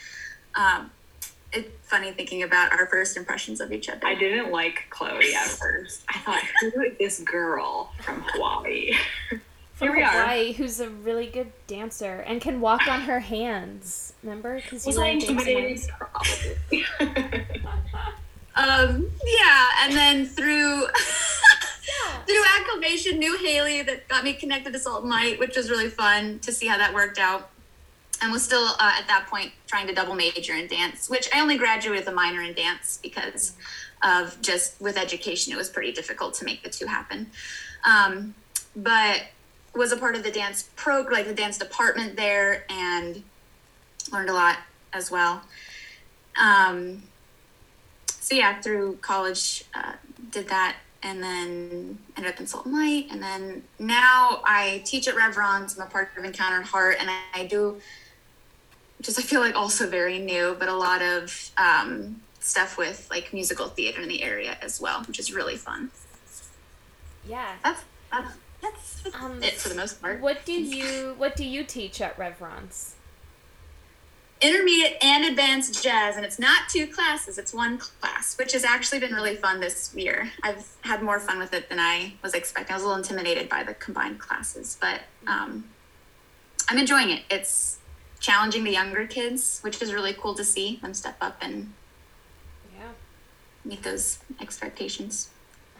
Um, 0.55 0.91
it's 1.53 1.69
funny 1.83 2.13
thinking 2.13 2.43
about 2.45 2.73
our 2.73 2.87
first 2.87 3.17
impressions 3.17 3.61
of 3.61 3.73
each 3.73 3.89
other. 3.89 4.07
I 4.07 4.15
didn't 4.15 4.53
like 4.53 4.87
Chloe 4.91 5.35
at 5.35 5.49
first. 5.49 6.05
I 6.09 6.19
thought, 6.19 6.43
who 6.61 6.81
is 6.83 6.97
this 6.99 7.21
girl 7.21 7.93
from 8.01 8.25
Hawaii? 8.29 8.93
From 9.75 9.89
Here 9.89 9.97
we 9.97 10.03
are. 10.03 10.11
Hawaii, 10.11 10.53
who's 10.53 10.79
a 10.81 10.91
really 10.91 11.27
good 11.27 11.51
dancer 11.67 12.23
and 12.27 12.39
can 12.39 12.61
walk 12.61 12.87
on 12.87 13.01
her 13.01 13.21
hands. 13.21 14.13
Remember? 14.23 14.57
Because 14.57 14.85
Was 14.85 14.97
you 14.97 15.03
I 15.03 15.05
were 15.07 15.11
in 15.13 15.21
intimidated? 15.23 15.89
Probably. 15.89 16.85
Um, 18.61 19.11
yeah, 19.25 19.69
and 19.83 19.95
then 19.95 20.27
through 20.27 20.87
through 22.27 22.45
acclamation, 22.59 23.19
knew 23.19 23.39
Haley 23.39 23.83
that 23.83 24.07
got 24.09 24.23
me 24.23 24.35
connected 24.35 24.75
to 24.75 24.79
Salt 24.79 25.03
and 25.03 25.11
Light, 25.11 25.39
which 25.39 25.57
was 25.57 25.71
really 25.71 25.89
fun 25.89 26.41
to 26.41 26.53
see 26.53 26.67
how 26.67 26.77
that 26.77 26.93
worked 26.93 27.19
out. 27.19 27.51
And 28.23 28.31
was 28.31 28.43
still 28.43 28.67
uh, 28.79 28.93
at 28.99 29.09
that 29.09 29.29
point 29.29 29.53
trying 29.67 29.87
to 29.87 29.95
double 29.95 30.15
major 30.15 30.53
in 30.53 30.67
dance, 30.67 31.09
which 31.09 31.31
I 31.35 31.41
only 31.41 31.57
graduated 31.57 32.05
with 32.05 32.13
a 32.13 32.15
minor 32.15 32.43
in 32.43 32.53
dance 32.53 32.99
because 33.03 33.55
of 34.03 34.39
just 34.43 34.79
with 34.79 34.99
education, 34.99 35.55
it 35.55 35.57
was 35.57 35.71
pretty 35.71 35.93
difficult 35.93 36.35
to 36.35 36.45
make 36.45 36.63
the 36.63 36.69
two 36.69 36.85
happen. 36.85 37.31
Um, 37.87 38.35
but 38.77 39.23
was 39.75 39.93
a 39.93 39.97
part 39.97 40.17
of 40.17 40.23
the 40.23 40.31
dance 40.31 40.69
pro, 40.77 41.01
like 41.01 41.27
the 41.27 41.35
dance 41.35 41.57
department 41.57 42.17
there, 42.17 42.65
and 42.69 43.23
learned 44.13 44.29
a 44.29 44.35
lot 44.35 44.59
as 44.93 45.11
well. 45.11 45.41
Um, 46.39 47.05
so 48.31 48.37
yeah, 48.37 48.61
through 48.61 48.97
college, 49.03 49.65
uh, 49.75 49.95
did 50.31 50.49
that, 50.51 50.77
and 51.03 51.21
then 51.21 51.99
ended 52.17 52.33
up 52.33 52.39
in 52.39 52.47
Salt 52.47 52.65
and 52.67 52.75
Light, 52.75 53.09
and 53.11 53.21
then 53.21 53.65
now 53.81 54.41
I 54.45 54.83
teach 54.85 55.09
at 55.09 55.17
Reverence. 55.17 55.77
I'm 55.77 55.85
a 55.85 55.91
part 55.91 56.11
of 56.17 56.25
Encountered 56.25 56.65
Heart, 56.67 56.99
and 57.01 57.11
I, 57.35 57.47
do 57.47 57.81
just 59.03 59.19
I 59.19 59.23
feel 59.23 59.41
like 59.41 59.57
also 59.57 59.89
very 59.89 60.21
new, 60.21 60.55
but 60.61 60.69
a 60.69 60.77
lot 60.77 61.03
of 61.03 61.51
um, 61.59 62.21
stuff 62.39 62.79
with 62.79 63.09
like 63.11 63.33
musical 63.33 63.67
theater 63.67 64.01
in 64.01 64.09
the 64.09 64.23
area 64.23 64.57
as 64.63 64.81
well, 64.81 65.03
which 65.03 65.19
is 65.19 65.33
really 65.33 65.57
fun. 65.57 65.91
Yeah. 67.29 67.57
That's 67.65 67.83
that's, 68.13 68.37
that's 68.63 69.15
Um, 69.21 69.43
it 69.43 69.55
for 69.55 69.71
the 69.71 69.75
most 69.75 70.01
part. 70.01 70.21
What 70.21 70.45
do 70.45 70.53
you 70.53 71.15
What 71.19 71.35
do 71.35 71.45
you 71.45 71.65
teach 71.65 72.01
at 72.01 72.17
Reverence? 72.17 72.95
Intermediate 74.43 74.97
and 75.03 75.25
advanced 75.27 75.83
jazz 75.83 76.17
and 76.17 76.25
it's 76.25 76.39
not 76.39 76.69
two 76.69 76.87
classes 76.87 77.37
it's 77.37 77.53
one 77.53 77.77
class 77.79 78.39
which 78.39 78.53
has 78.53 78.65
actually 78.65 78.99
been 78.99 79.13
really 79.13 79.37
fun 79.37 79.61
this 79.61 79.95
year 79.95 80.31
i've 80.43 80.67
had 80.83 81.03
more 81.03 81.21
fun 81.21 81.39
with 81.39 81.53
it 81.53 81.69
than 81.69 81.79
i 81.79 82.13
was 82.23 82.33
expecting 82.33 82.73
i 82.73 82.77
was 82.77 82.83
a 82.83 82.87
little 82.87 82.99
intimidated 83.03 83.49
by 83.51 83.63
the 83.63 83.75
combined 83.75 84.19
classes 84.19 84.79
but 84.81 85.01
um, 85.27 85.65
i'm 86.69 86.79
enjoying 86.79 87.11
it 87.11 87.23
it's 87.31 87.79
challenging 88.19 88.65
the 88.65 88.71
younger 88.71 89.07
kids 89.07 89.59
which 89.61 89.81
is 89.83 89.93
really 89.93 90.15
cool 90.15 90.35
to 90.35 90.45
see 90.45 90.77
them 90.83 90.95
step 90.95 91.17
up 91.21 91.37
and 91.43 91.73
Yeah. 92.79 92.89
meet 93.65 93.83
those 93.83 94.19
expectations 94.41 95.31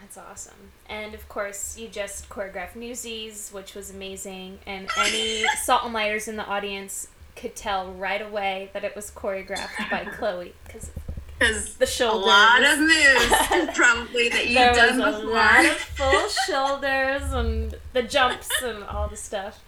That's 0.01 0.17
awesome. 0.19 0.73
And 0.89 1.15
of 1.15 1.29
course, 1.29 1.77
you 1.79 1.87
just 1.89 2.29
choreographed 2.31 2.75
Newsies, 2.75 3.51
which 3.53 3.75
was 3.75 3.91
amazing. 3.91 4.59
And 4.67 4.89
any 4.99 5.45
Salt 5.63 5.85
and 5.85 5.93
Lighters 5.93 6.27
in 6.27 6.37
the 6.37 6.47
audience 6.47 7.09
could 7.41 7.57
tell 7.57 7.93
right 7.93 8.21
away 8.23 8.71
that 8.73 8.85
it 8.85 8.95
was 8.95 9.11
choreographed 9.11 9.91
by 9.91 10.05
Chloe 10.19 10.55
because 10.65 10.91
because 11.39 11.77
the 11.77 11.87
shoulders, 11.87 12.25
a 12.25 12.27
lot 12.27 12.63
of 12.63 12.79
moves 12.79 13.75
probably 13.75 14.29
that 14.29 14.47
you've 14.47 14.59
there 14.59 14.75
done 14.75 14.99
was 14.99 15.15
a 15.15 15.21
before 15.21 15.35
lot 15.35 15.65
of 15.65 15.73
full 15.73 16.29
shoulders 16.29 17.33
and 17.33 17.75
the 17.95 18.03
jumps 18.03 18.51
and 18.63 18.85
all 18.85 19.09
the 19.09 19.17
stuff. 19.17 19.65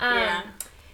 Um, 0.00 0.18
Yeah. 0.18 0.42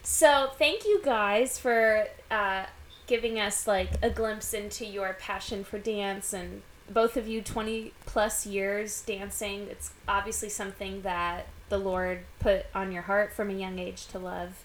So 0.02 0.50
thank 0.58 0.84
you 0.84 1.00
guys 1.02 1.58
for 1.58 2.08
uh, 2.30 2.66
giving 3.06 3.40
us 3.40 3.66
like 3.66 3.90
a 4.02 4.10
glimpse 4.10 4.52
into 4.52 4.84
your 4.84 5.16
passion 5.18 5.64
for 5.64 5.78
dance 5.78 6.34
and 6.34 6.60
both 6.90 7.16
of 7.16 7.26
you 7.26 7.40
20 7.40 7.92
plus 8.06 8.46
years 8.46 9.00
dancing. 9.02 9.66
It's 9.70 9.92
obviously 10.06 10.48
something 10.50 11.02
that 11.02 11.46
the 11.68 11.78
Lord 11.78 12.20
put 12.38 12.66
on 12.74 12.92
your 12.92 13.02
heart 13.02 13.32
from 13.32 13.50
a 13.50 13.54
young 13.54 13.78
age 13.78 14.06
to 14.08 14.18
love. 14.18 14.62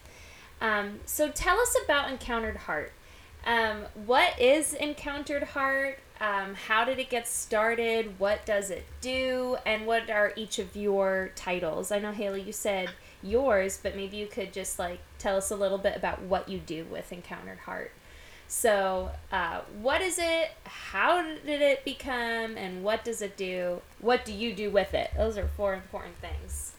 Um, 0.60 1.00
so 1.04 1.30
tell 1.30 1.58
us 1.58 1.76
about 1.84 2.10
Encountered 2.10 2.56
Heart. 2.56 2.92
Um, 3.46 3.84
what 4.06 4.40
is 4.40 4.72
Encountered 4.72 5.42
Heart? 5.42 5.98
Um, 6.20 6.54
how 6.54 6.84
did 6.84 6.98
it 6.98 7.10
get 7.10 7.28
started? 7.28 8.18
What 8.18 8.46
does 8.46 8.70
it 8.70 8.86
do? 9.00 9.56
And 9.66 9.86
what 9.86 10.08
are 10.08 10.32
each 10.36 10.58
of 10.58 10.76
your 10.76 11.32
titles? 11.34 11.90
I 11.90 11.98
know 11.98 12.12
Haley, 12.12 12.42
you 12.42 12.52
said 12.52 12.90
yours, 13.22 13.78
but 13.82 13.96
maybe 13.96 14.16
you 14.16 14.26
could 14.26 14.52
just 14.52 14.78
like 14.78 15.00
tell 15.18 15.36
us 15.36 15.50
a 15.50 15.56
little 15.56 15.78
bit 15.78 15.96
about 15.96 16.22
what 16.22 16.48
you 16.48 16.58
do 16.58 16.84
with 16.84 17.12
Encountered 17.12 17.58
Heart. 17.58 17.92
So, 18.46 19.10
uh, 19.32 19.62
what 19.80 20.00
is 20.00 20.18
it? 20.18 20.52
How 20.64 21.22
did 21.22 21.60
it 21.60 21.84
become? 21.84 22.56
And 22.56 22.84
what 22.84 23.04
does 23.04 23.20
it 23.20 23.36
do? 23.36 23.80
What 24.00 24.24
do 24.24 24.32
you 24.32 24.54
do 24.54 24.70
with 24.70 24.94
it? 24.94 25.10
Those 25.16 25.36
are 25.36 25.48
four 25.48 25.74
important 25.74 26.16
things. 26.18 26.73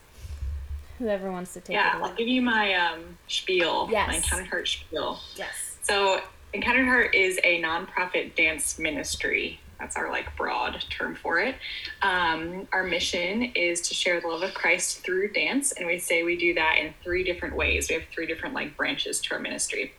Whoever 1.00 1.32
wants 1.32 1.54
to 1.54 1.62
take 1.62 1.76
yeah, 1.76 1.98
it 1.98 2.04
I'll 2.04 2.14
give 2.14 2.28
you 2.28 2.42
my 2.42 2.74
um, 2.74 3.18
spiel, 3.28 3.88
Yes. 3.92 4.08
my 4.08 4.16
Encountered 4.16 4.48
Heart 4.48 4.68
spiel. 4.68 5.20
Yes. 5.36 5.78
So, 5.82 6.22
Encountered 6.54 6.86
Heart 6.86 7.16
is 7.16 7.38
a 7.44 7.62
nonprofit 7.62 8.36
dance 8.36 8.80
ministry. 8.80 9.60
That's 9.80 9.98
our 9.98 10.10
like 10.10 10.36
broad 10.38 10.82
term 10.90 11.16
for 11.16 11.40
it. 11.40 11.56
Um, 12.02 12.66
our 12.72 12.84
mission 12.84 13.44
is 13.56 13.82
to 13.90 13.94
share 13.94 14.22
the 14.22 14.28
love 14.28 14.42
of 14.42 14.54
Christ 14.54 15.04
through 15.04 15.34
dance, 15.34 15.74
and 15.74 15.86
we 15.86 16.00
say 16.00 16.24
we 16.24 16.38
do 16.38 16.54
that 16.54 16.78
in 16.80 16.94
three 17.04 17.24
different 17.26 17.58
ways. 17.58 17.90
We 17.90 17.96
have 17.96 18.06
three 18.14 18.26
different 18.26 18.56
like 18.56 18.78
branches 18.78 19.20
to 19.22 19.34
our 19.36 19.40
ministry. 19.42 19.94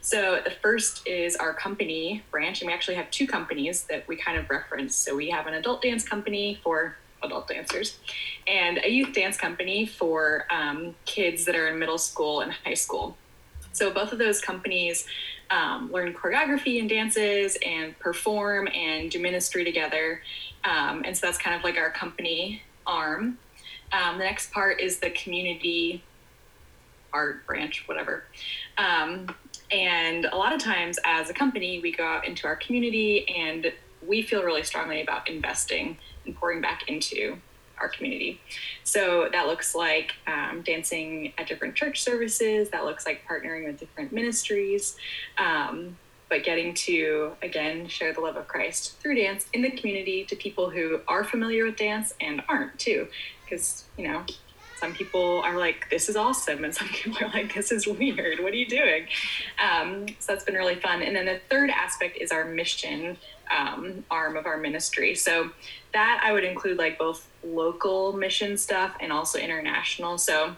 So 0.00 0.40
the 0.44 0.52
first 0.52 1.04
is 1.08 1.34
our 1.34 1.52
company 1.52 2.22
branch, 2.30 2.60
and 2.60 2.68
we 2.68 2.72
actually 2.72 2.94
have 2.94 3.10
two 3.10 3.26
companies 3.26 3.82
that 3.90 4.06
we 4.06 4.14
kind 4.14 4.38
of 4.38 4.48
reference. 4.48 4.94
So 4.94 5.16
we 5.16 5.30
have 5.30 5.48
an 5.48 5.54
adult 5.54 5.82
dance 5.82 6.08
company 6.08 6.60
for 6.62 6.96
adult 7.22 7.48
dancers, 7.48 7.98
and 8.46 8.78
a 8.84 8.90
youth 8.90 9.12
dance 9.12 9.36
company 9.36 9.86
for 9.86 10.46
um, 10.50 10.94
kids 11.04 11.44
that 11.44 11.54
are 11.54 11.68
in 11.68 11.78
middle 11.78 11.98
school 11.98 12.40
and 12.40 12.52
high 12.52 12.74
school. 12.74 13.16
So 13.72 13.90
both 13.90 14.12
of 14.12 14.18
those 14.18 14.40
companies 14.40 15.06
um, 15.50 15.92
learn 15.92 16.14
choreography 16.14 16.80
and 16.80 16.88
dances 16.88 17.56
and 17.64 17.98
perform 17.98 18.68
and 18.68 19.10
do 19.10 19.20
ministry 19.20 19.64
together. 19.64 20.22
Um, 20.64 21.02
and 21.04 21.16
so 21.16 21.26
that's 21.26 21.38
kind 21.38 21.54
of 21.54 21.62
like 21.62 21.76
our 21.76 21.90
company 21.90 22.62
arm. 22.86 23.38
Um, 23.92 24.18
the 24.18 24.24
next 24.24 24.50
part 24.50 24.80
is 24.80 24.98
the 24.98 25.10
community 25.10 26.02
art 27.12 27.46
branch, 27.46 27.84
whatever. 27.86 28.24
Um, 28.78 29.34
and 29.70 30.26
a 30.26 30.36
lot 30.36 30.52
of 30.52 30.60
times, 30.60 30.98
as 31.04 31.30
a 31.30 31.34
company, 31.34 31.80
we 31.80 31.92
go 31.92 32.04
out 32.04 32.26
into 32.26 32.46
our 32.46 32.56
community 32.56 33.28
and 33.28 33.72
we 34.06 34.22
feel 34.22 34.42
really 34.42 34.62
strongly 34.62 35.02
about 35.02 35.28
investing 35.28 35.98
and 36.26 36.36
pouring 36.36 36.60
back 36.60 36.88
into 36.88 37.38
our 37.78 37.88
community. 37.88 38.40
So 38.84 39.28
that 39.32 39.46
looks 39.46 39.74
like 39.74 40.14
um, 40.26 40.62
dancing 40.62 41.32
at 41.38 41.46
different 41.46 41.74
church 41.74 42.02
services, 42.02 42.70
that 42.70 42.84
looks 42.84 43.06
like 43.06 43.22
partnering 43.28 43.66
with 43.66 43.78
different 43.78 44.12
ministries, 44.12 44.96
um, 45.38 45.96
but 46.28 46.42
getting 46.42 46.74
to, 46.74 47.32
again, 47.42 47.86
share 47.86 48.12
the 48.12 48.20
love 48.20 48.36
of 48.36 48.48
Christ 48.48 48.98
through 49.00 49.16
dance 49.16 49.46
in 49.52 49.62
the 49.62 49.70
community 49.70 50.24
to 50.24 50.36
people 50.36 50.70
who 50.70 51.00
are 51.06 51.22
familiar 51.22 51.64
with 51.64 51.76
dance 51.76 52.14
and 52.20 52.42
aren't 52.48 52.78
too. 52.78 53.08
Because, 53.44 53.84
you 53.96 54.08
know, 54.08 54.24
some 54.76 54.92
people 54.92 55.40
are 55.42 55.58
like, 55.58 55.88
this 55.90 56.08
is 56.08 56.16
awesome. 56.16 56.64
And 56.64 56.74
some 56.74 56.88
people 56.92 57.18
are 57.26 57.30
like, 57.30 57.54
this 57.54 57.72
is 57.72 57.86
weird. 57.86 58.40
What 58.40 58.52
are 58.52 58.56
you 58.56 58.66
doing? 58.66 59.06
Um, 59.58 60.06
so 60.18 60.32
that's 60.32 60.44
been 60.44 60.54
really 60.54 60.76
fun. 60.76 61.02
And 61.02 61.16
then 61.16 61.26
the 61.26 61.40
third 61.50 61.70
aspect 61.70 62.18
is 62.18 62.30
our 62.30 62.44
mission 62.44 63.16
um, 63.50 64.04
arm 64.10 64.36
of 64.36 64.46
our 64.46 64.56
ministry. 64.56 65.14
So 65.14 65.50
that 65.92 66.20
I 66.22 66.32
would 66.32 66.44
include 66.44 66.78
like 66.78 66.98
both 66.98 67.28
local 67.44 68.12
mission 68.12 68.56
stuff 68.56 68.96
and 69.00 69.12
also 69.12 69.38
international. 69.38 70.18
So 70.18 70.56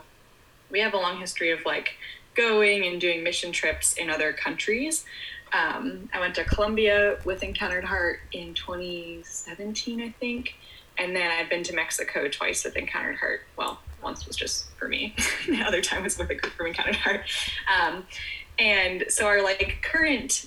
we 0.70 0.80
have 0.80 0.94
a 0.94 0.98
long 0.98 1.18
history 1.18 1.50
of 1.50 1.64
like 1.64 1.94
going 2.34 2.86
and 2.86 3.00
doing 3.00 3.22
mission 3.22 3.52
trips 3.52 3.94
in 3.94 4.10
other 4.10 4.32
countries. 4.32 5.04
Um, 5.52 6.08
I 6.12 6.20
went 6.20 6.34
to 6.36 6.44
Colombia 6.44 7.18
with 7.24 7.42
Encountered 7.42 7.84
Heart 7.84 8.20
in 8.32 8.54
2017, 8.54 10.00
I 10.00 10.10
think. 10.20 10.54
And 10.98 11.14
then 11.14 11.30
I've 11.30 11.48
been 11.48 11.62
to 11.64 11.74
Mexico 11.74 12.28
twice 12.28 12.64
with 12.64 12.76
Encountered 12.76 13.16
Heart. 13.16 13.42
Well, 13.56 13.80
once 14.02 14.26
was 14.26 14.36
just 14.36 14.70
for 14.72 14.88
me. 14.88 15.14
the 15.46 15.62
other 15.62 15.80
time 15.80 16.02
was 16.02 16.18
with 16.18 16.30
a 16.30 16.34
group 16.34 16.52
from 16.54 16.66
Encountered 16.66 16.96
Heart. 16.96 17.22
Um, 17.80 18.06
and 18.58 19.04
so 19.08 19.26
our 19.26 19.42
like 19.42 19.78
current 19.82 20.46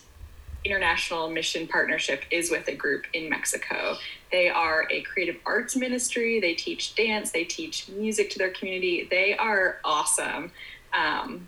international 0.64 1.30
mission 1.30 1.68
partnership 1.68 2.24
is 2.30 2.52
with 2.52 2.68
a 2.68 2.76
group 2.76 3.06
in 3.14 3.30
Mexico. 3.30 3.96
They 4.32 4.50
are 4.50 4.88
a 4.92 5.02
creative 5.02 5.38
arts 5.46 5.76
ministry. 5.76 6.40
They 6.40 6.54
teach 6.54 6.96
dance. 6.96 7.32
They 7.32 7.44
teach 7.44 7.90
music 7.90 8.30
to 8.32 8.38
their 8.38 8.52
community. 8.52 9.08
They 9.10 9.36
are 9.36 9.80
awesome. 9.84 10.52
Um, 10.94 11.48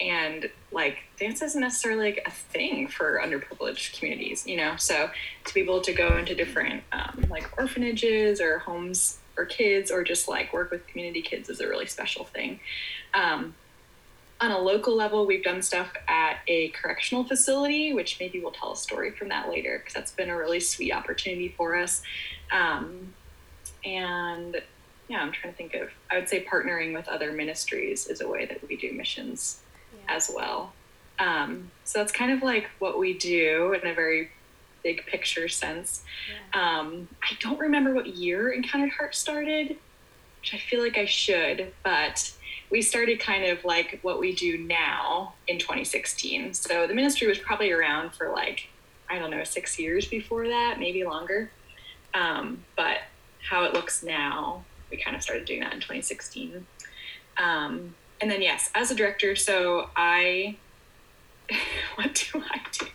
and 0.00 0.50
like 0.70 0.98
dance 1.18 1.42
isn't 1.42 1.60
necessarily 1.60 2.12
like 2.12 2.22
a 2.26 2.30
thing 2.30 2.88
for 2.88 3.20
underprivileged 3.22 3.98
communities, 3.98 4.46
you 4.46 4.56
know. 4.56 4.76
So 4.76 5.10
to 5.44 5.54
be 5.54 5.60
able 5.60 5.80
to 5.82 5.92
go 5.92 6.16
into 6.16 6.34
different 6.34 6.84
um, 6.92 7.24
like 7.28 7.50
orphanages 7.58 8.40
or 8.40 8.58
homes 8.58 9.18
for 9.34 9.44
kids 9.44 9.90
or 9.90 10.04
just 10.04 10.28
like 10.28 10.52
work 10.52 10.70
with 10.70 10.86
community 10.86 11.22
kids 11.22 11.48
is 11.48 11.60
a 11.60 11.68
really 11.68 11.86
special 11.86 12.24
thing. 12.24 12.60
Um, 13.14 13.54
on 14.40 14.52
a 14.52 14.58
local 14.58 14.94
level, 14.94 15.26
we've 15.26 15.42
done 15.42 15.62
stuff 15.62 15.92
at 16.06 16.38
a 16.46 16.68
correctional 16.68 17.24
facility, 17.24 17.92
which 17.92 18.20
maybe 18.20 18.38
we'll 18.40 18.52
tell 18.52 18.72
a 18.72 18.76
story 18.76 19.10
from 19.10 19.28
that 19.30 19.48
later 19.48 19.78
because 19.78 19.94
that's 19.94 20.12
been 20.12 20.30
a 20.30 20.36
really 20.36 20.60
sweet 20.60 20.92
opportunity 20.92 21.54
for 21.56 21.76
us. 21.76 22.02
Um, 22.52 23.14
and 23.84 24.62
yeah, 25.08 25.20
I'm 25.22 25.32
trying 25.32 25.52
to 25.52 25.56
think 25.56 25.74
of, 25.74 25.90
I 26.10 26.18
would 26.18 26.28
say 26.28 26.44
partnering 26.44 26.94
with 26.94 27.08
other 27.08 27.32
ministries 27.32 28.06
is 28.06 28.20
a 28.20 28.28
way 28.28 28.46
that 28.46 28.66
we 28.68 28.76
do 28.76 28.92
missions. 28.92 29.60
As 30.08 30.30
well. 30.34 30.72
Um, 31.18 31.70
so 31.84 31.98
that's 31.98 32.12
kind 32.12 32.32
of 32.32 32.42
like 32.42 32.70
what 32.78 32.98
we 32.98 33.16
do 33.16 33.74
in 33.80 33.88
a 33.88 33.94
very 33.94 34.30
big 34.82 35.04
picture 35.06 35.48
sense. 35.48 36.04
Yeah. 36.54 36.78
Um, 36.78 37.08
I 37.22 37.36
don't 37.40 37.58
remember 37.58 37.92
what 37.94 38.06
year 38.06 38.50
Encountered 38.50 38.90
Heart 38.90 39.14
started, 39.14 39.76
which 40.40 40.54
I 40.54 40.58
feel 40.58 40.80
like 40.80 40.96
I 40.96 41.04
should, 41.04 41.72
but 41.82 42.32
we 42.70 42.82
started 42.82 43.18
kind 43.18 43.44
of 43.44 43.64
like 43.64 43.98
what 44.02 44.20
we 44.20 44.34
do 44.34 44.58
now 44.58 45.34
in 45.46 45.58
2016. 45.58 46.54
So 46.54 46.86
the 46.86 46.94
ministry 46.94 47.26
was 47.26 47.38
probably 47.38 47.72
around 47.72 48.12
for 48.14 48.30
like, 48.30 48.68
I 49.08 49.18
don't 49.18 49.30
know, 49.30 49.44
six 49.44 49.78
years 49.78 50.06
before 50.06 50.46
that, 50.48 50.76
maybe 50.78 51.04
longer. 51.04 51.50
Um, 52.14 52.64
but 52.76 52.98
how 53.48 53.64
it 53.64 53.72
looks 53.72 54.02
now, 54.02 54.64
we 54.90 54.98
kind 54.98 55.16
of 55.16 55.22
started 55.22 55.46
doing 55.46 55.60
that 55.60 55.72
in 55.72 55.80
2016. 55.80 56.66
Um, 57.38 57.94
and 58.20 58.30
then, 58.30 58.42
yes, 58.42 58.70
as 58.74 58.90
a 58.90 58.94
director, 58.94 59.36
so 59.36 59.90
I, 59.96 60.56
what 61.96 62.14
do 62.32 62.42
I 62.50 62.60
do? 62.72 62.86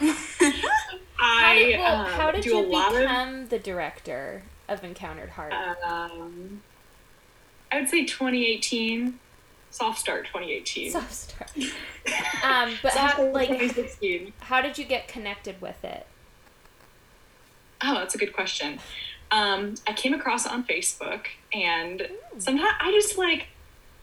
Yeah. 0.00 0.16
I 1.20 1.44
how 1.44 1.54
did, 1.54 1.78
well, 1.78 1.96
um, 2.00 2.06
how 2.06 2.30
did 2.30 2.44
you 2.44 2.62
become 2.62 3.42
of, 3.42 3.50
the 3.50 3.58
director 3.58 4.42
of 4.68 4.82
Encountered 4.82 5.30
Heart? 5.30 5.52
Um, 5.52 6.62
I 7.70 7.80
would 7.80 7.88
say 7.88 8.04
2018. 8.04 9.18
Soft 9.70 9.98
start 9.98 10.26
2018. 10.26 10.90
Soft 10.90 11.12
start. 11.12 11.50
um, 12.44 12.74
but 12.82 12.92
Soft 12.92 13.16
how, 13.16 13.32
like, 13.32 13.48
2016. 13.48 14.32
how 14.40 14.60
did 14.60 14.76
you 14.78 14.84
get 14.84 15.08
connected 15.08 15.60
with 15.60 15.82
it? 15.84 16.06
Oh, 17.82 17.94
that's 17.94 18.14
a 18.14 18.18
good 18.18 18.32
question. 18.32 18.78
Um, 19.30 19.74
I 19.86 19.94
came 19.94 20.12
across 20.12 20.44
it 20.44 20.52
on 20.52 20.64
Facebook, 20.64 21.26
and 21.52 22.06
sometimes 22.38 22.74
I 22.80 22.90
just 22.92 23.16
like, 23.16 23.46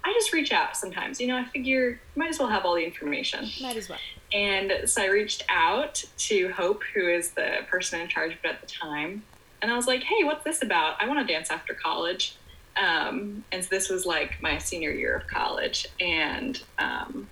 I 0.04 0.14
just 0.14 0.32
reach 0.34 0.52
out 0.52 0.78
sometimes. 0.78 1.20
You 1.20 1.28
know, 1.28 1.38
I 1.38 1.46
figure 1.46 2.00
might 2.16 2.30
as 2.30 2.40
well 2.40 2.48
have 2.48 2.66
all 2.66 2.76
the 2.76 2.84
information. 2.84 3.50
Might 3.62 3.78
as 3.78 3.90
well. 3.90 4.00
And 4.32 4.74
so 4.86 5.02
I 5.02 5.08
reached 5.08 5.44
out 5.50 6.04
to 6.18 6.52
Hope, 6.52 6.84
who 6.94 7.08
is 7.08 7.32
the 7.32 7.60
person 7.70 8.00
in 8.02 8.08
charge 8.08 8.34
of 8.34 8.40
it 8.44 8.48
at 8.48 8.62
the 8.62 8.68
time. 8.68 9.24
And 9.62 9.72
I 9.72 9.76
was 9.76 9.88
like, 9.88 10.04
hey, 10.04 10.24
what's 10.24 10.44
this 10.44 10.62
about? 10.62 11.02
I 11.02 11.08
want 11.08 11.26
to 11.26 11.32
dance 11.32 11.52
after 11.52 11.74
college. 11.74 12.36
Um, 12.78 13.44
and 13.52 13.64
so 13.64 13.68
this 13.70 13.90
was 13.90 14.06
like 14.06 14.42
my 14.42 14.58
senior 14.58 14.92
year 14.92 15.16
of 15.16 15.28
college. 15.28 15.86
And 16.00 16.62
um, 16.78 17.28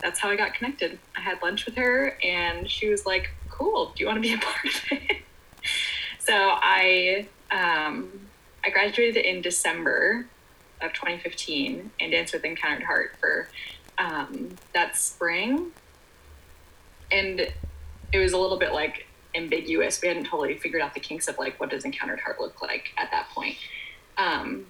that's 0.00 0.18
how 0.18 0.30
I 0.30 0.36
got 0.36 0.54
connected. 0.54 0.98
I 1.16 1.20
had 1.20 1.40
lunch 1.42 1.66
with 1.66 1.76
her, 1.76 2.16
and 2.22 2.68
she 2.68 2.88
was 2.88 3.06
like, 3.06 3.30
cool, 3.48 3.92
do 3.94 4.02
you 4.02 4.06
want 4.06 4.16
to 4.16 4.22
be 4.22 4.34
a 4.34 4.38
part 4.38 4.64
of 4.64 4.82
it? 4.92 5.18
so 6.18 6.34
I, 6.34 7.28
um, 7.50 8.28
I 8.64 8.70
graduated 8.70 9.24
in 9.24 9.42
December 9.42 10.26
of 10.82 10.92
2015 10.92 11.90
and 12.00 12.12
danced 12.12 12.32
with 12.32 12.44
Encountered 12.44 12.84
Heart 12.84 13.16
for 13.20 13.48
um, 13.98 14.56
that 14.72 14.96
spring 14.96 15.72
and 17.12 17.52
it 18.12 18.18
was 18.18 18.32
a 18.32 18.38
little 18.38 18.58
bit 18.58 18.72
like 18.72 19.06
ambiguous. 19.34 20.00
We 20.02 20.08
hadn't 20.08 20.24
totally 20.24 20.56
figured 20.56 20.82
out 20.82 20.94
the 20.94 21.00
kinks 21.00 21.28
of 21.28 21.38
like 21.38 21.58
what 21.60 21.70
does 21.70 21.84
encountered 21.84 22.20
heart 22.20 22.40
look 22.40 22.62
like 22.62 22.92
at 22.96 23.10
that 23.10 23.28
point. 23.30 23.56
Um, 24.16 24.66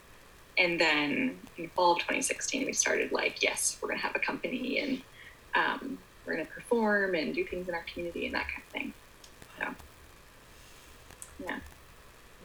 and 0.59 0.79
then 0.79 1.39
in 1.57 1.69
fall 1.71 1.93
of 1.93 1.99
2016, 1.99 2.67
we 2.67 2.73
started 2.73 3.13
like, 3.13 3.43
yes, 3.43 3.79
we're 3.81 3.89
gonna 3.89 4.01
have 4.01 4.15
a 4.15 4.21
company 4.21 4.79
and 4.79 5.03
um, 5.55 5.99
we're 6.27 6.35
gonna 6.35 6.47
perform 6.47 7.15
and 7.15 7.35
do 7.35 7.45
things 7.45 7.69
in 7.69 7.75
our 7.75 7.85
community 7.93 8.27
and 8.27 8.35
that 8.35 8.47
kind 8.49 8.63
of 8.67 8.73
thing. 8.73 8.95
So, 9.59 9.75
yeah. 11.47 11.59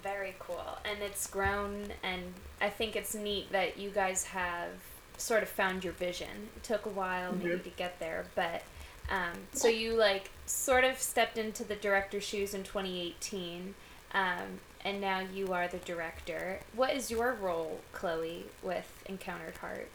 Very 0.01 0.35
cool, 0.39 0.77
and 0.85 1.01
it's 1.01 1.25
grown, 1.25 1.87
and 2.03 2.31
I 2.61 2.69
think 2.69 2.95
it's 2.95 3.13
neat 3.13 3.51
that 3.51 3.77
you 3.77 3.89
guys 3.89 4.25
have 4.25 4.69
sort 5.17 5.43
of 5.43 5.49
found 5.49 5.83
your 5.83 5.93
vision. 5.93 6.49
It 6.55 6.63
took 6.63 6.85
a 6.85 6.89
while 6.89 7.33
mm-hmm. 7.33 7.47
maybe 7.47 7.63
to 7.63 7.69
get 7.69 7.99
there, 7.99 8.25
but 8.35 8.63
um, 9.09 9.33
so 9.53 9.67
you 9.67 9.93
like 9.93 10.31
sort 10.45 10.83
of 10.83 10.99
stepped 10.99 11.37
into 11.37 11.63
the 11.63 11.75
director's 11.75 12.23
shoes 12.23 12.53
in 12.53 12.63
2018, 12.63 13.75
um, 14.13 14.59
and 14.83 14.99
now 14.99 15.19
you 15.19 15.53
are 15.53 15.67
the 15.67 15.77
director. 15.77 16.59
What 16.75 16.93
is 16.95 17.11
your 17.11 17.33
role, 17.33 17.81
Chloe, 17.93 18.45
with 18.63 19.03
Encountered 19.05 19.57
Heart? 19.57 19.89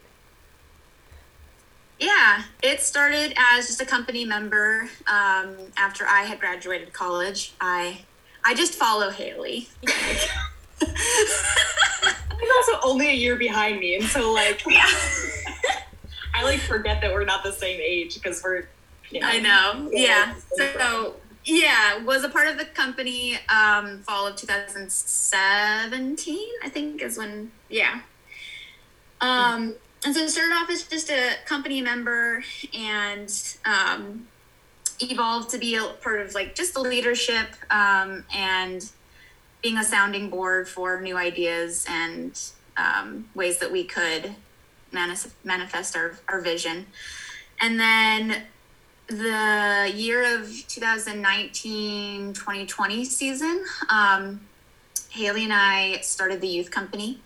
Yeah, 1.98 2.44
it 2.62 2.80
started 2.80 3.34
as 3.36 3.66
just 3.66 3.80
a 3.80 3.84
company 3.84 4.24
member. 4.24 4.88
Um, 5.06 5.56
after 5.76 6.06
I 6.06 6.22
had 6.22 6.40
graduated 6.40 6.92
college, 6.92 7.52
I 7.60 8.02
I 8.44 8.54
just 8.54 8.74
follow 8.74 9.10
Haley. 9.10 9.68
He's 12.40 12.50
also 12.50 12.88
only 12.88 13.10
a 13.10 13.14
year 13.14 13.36
behind 13.36 13.80
me, 13.80 13.96
and 13.96 14.04
so 14.04 14.32
like, 14.32 14.64
yeah. 14.66 14.86
I 16.34 16.44
like 16.44 16.60
forget 16.60 17.00
that 17.02 17.12
we're 17.12 17.24
not 17.24 17.42
the 17.42 17.52
same 17.52 17.80
age 17.80 18.14
because 18.14 18.42
we're 18.42 18.68
know, 19.12 19.26
I 19.26 19.40
know. 19.40 19.90
Yeah. 19.92 20.34
So 20.56 21.16
yeah, 21.44 22.02
was 22.04 22.24
a 22.24 22.28
part 22.28 22.48
of 22.48 22.58
the 22.58 22.66
company 22.66 23.38
um, 23.48 24.00
fall 24.00 24.26
of 24.26 24.36
2017. 24.36 26.38
I 26.62 26.68
think 26.68 27.02
is 27.02 27.18
when 27.18 27.50
yeah. 27.68 28.00
Um, 29.20 29.74
and 30.04 30.14
so 30.14 30.26
started 30.28 30.54
off 30.54 30.70
as 30.70 30.84
just 30.84 31.10
a 31.10 31.34
company 31.44 31.82
member 31.82 32.42
and 32.72 33.30
um, 33.66 34.28
evolved 35.00 35.50
to 35.50 35.58
be 35.58 35.76
a 35.76 35.84
part 36.02 36.20
of 36.20 36.34
like 36.34 36.54
just 36.54 36.72
the 36.72 36.80
leadership 36.80 37.48
um, 37.70 38.24
and 38.34 38.90
being 39.62 39.76
a 39.76 39.84
sounding 39.84 40.30
board 40.30 40.68
for 40.68 41.00
new 41.00 41.16
ideas 41.16 41.86
and 41.88 42.40
um, 42.76 43.28
ways 43.34 43.58
that 43.58 43.70
we 43.70 43.84
could 43.84 44.34
manifest 44.92 45.96
our, 45.96 46.18
our 46.28 46.40
vision. 46.40 46.86
And 47.60 47.78
then 47.78 48.42
the 49.08 49.92
year 49.94 50.38
of 50.38 50.48
2019 50.68 52.32
2020 52.32 53.04
season, 53.04 53.64
um, 53.88 54.40
Haley 55.10 55.44
and 55.44 55.52
I 55.52 55.98
started 56.00 56.40
the 56.40 56.48
youth 56.48 56.70
company, 56.70 57.20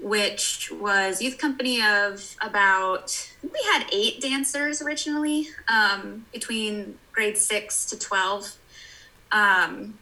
which 0.00 0.70
was 0.70 1.20
youth 1.20 1.36
company 1.36 1.82
of 1.82 2.36
about 2.40 3.32
we 3.42 3.60
had 3.72 3.86
eight 3.92 4.20
dancers 4.20 4.80
originally 4.80 5.48
um, 5.66 6.26
between 6.32 6.98
grade 7.12 7.36
six 7.36 7.84
to 7.86 7.98
12. 7.98 8.56
Um, 9.32 9.98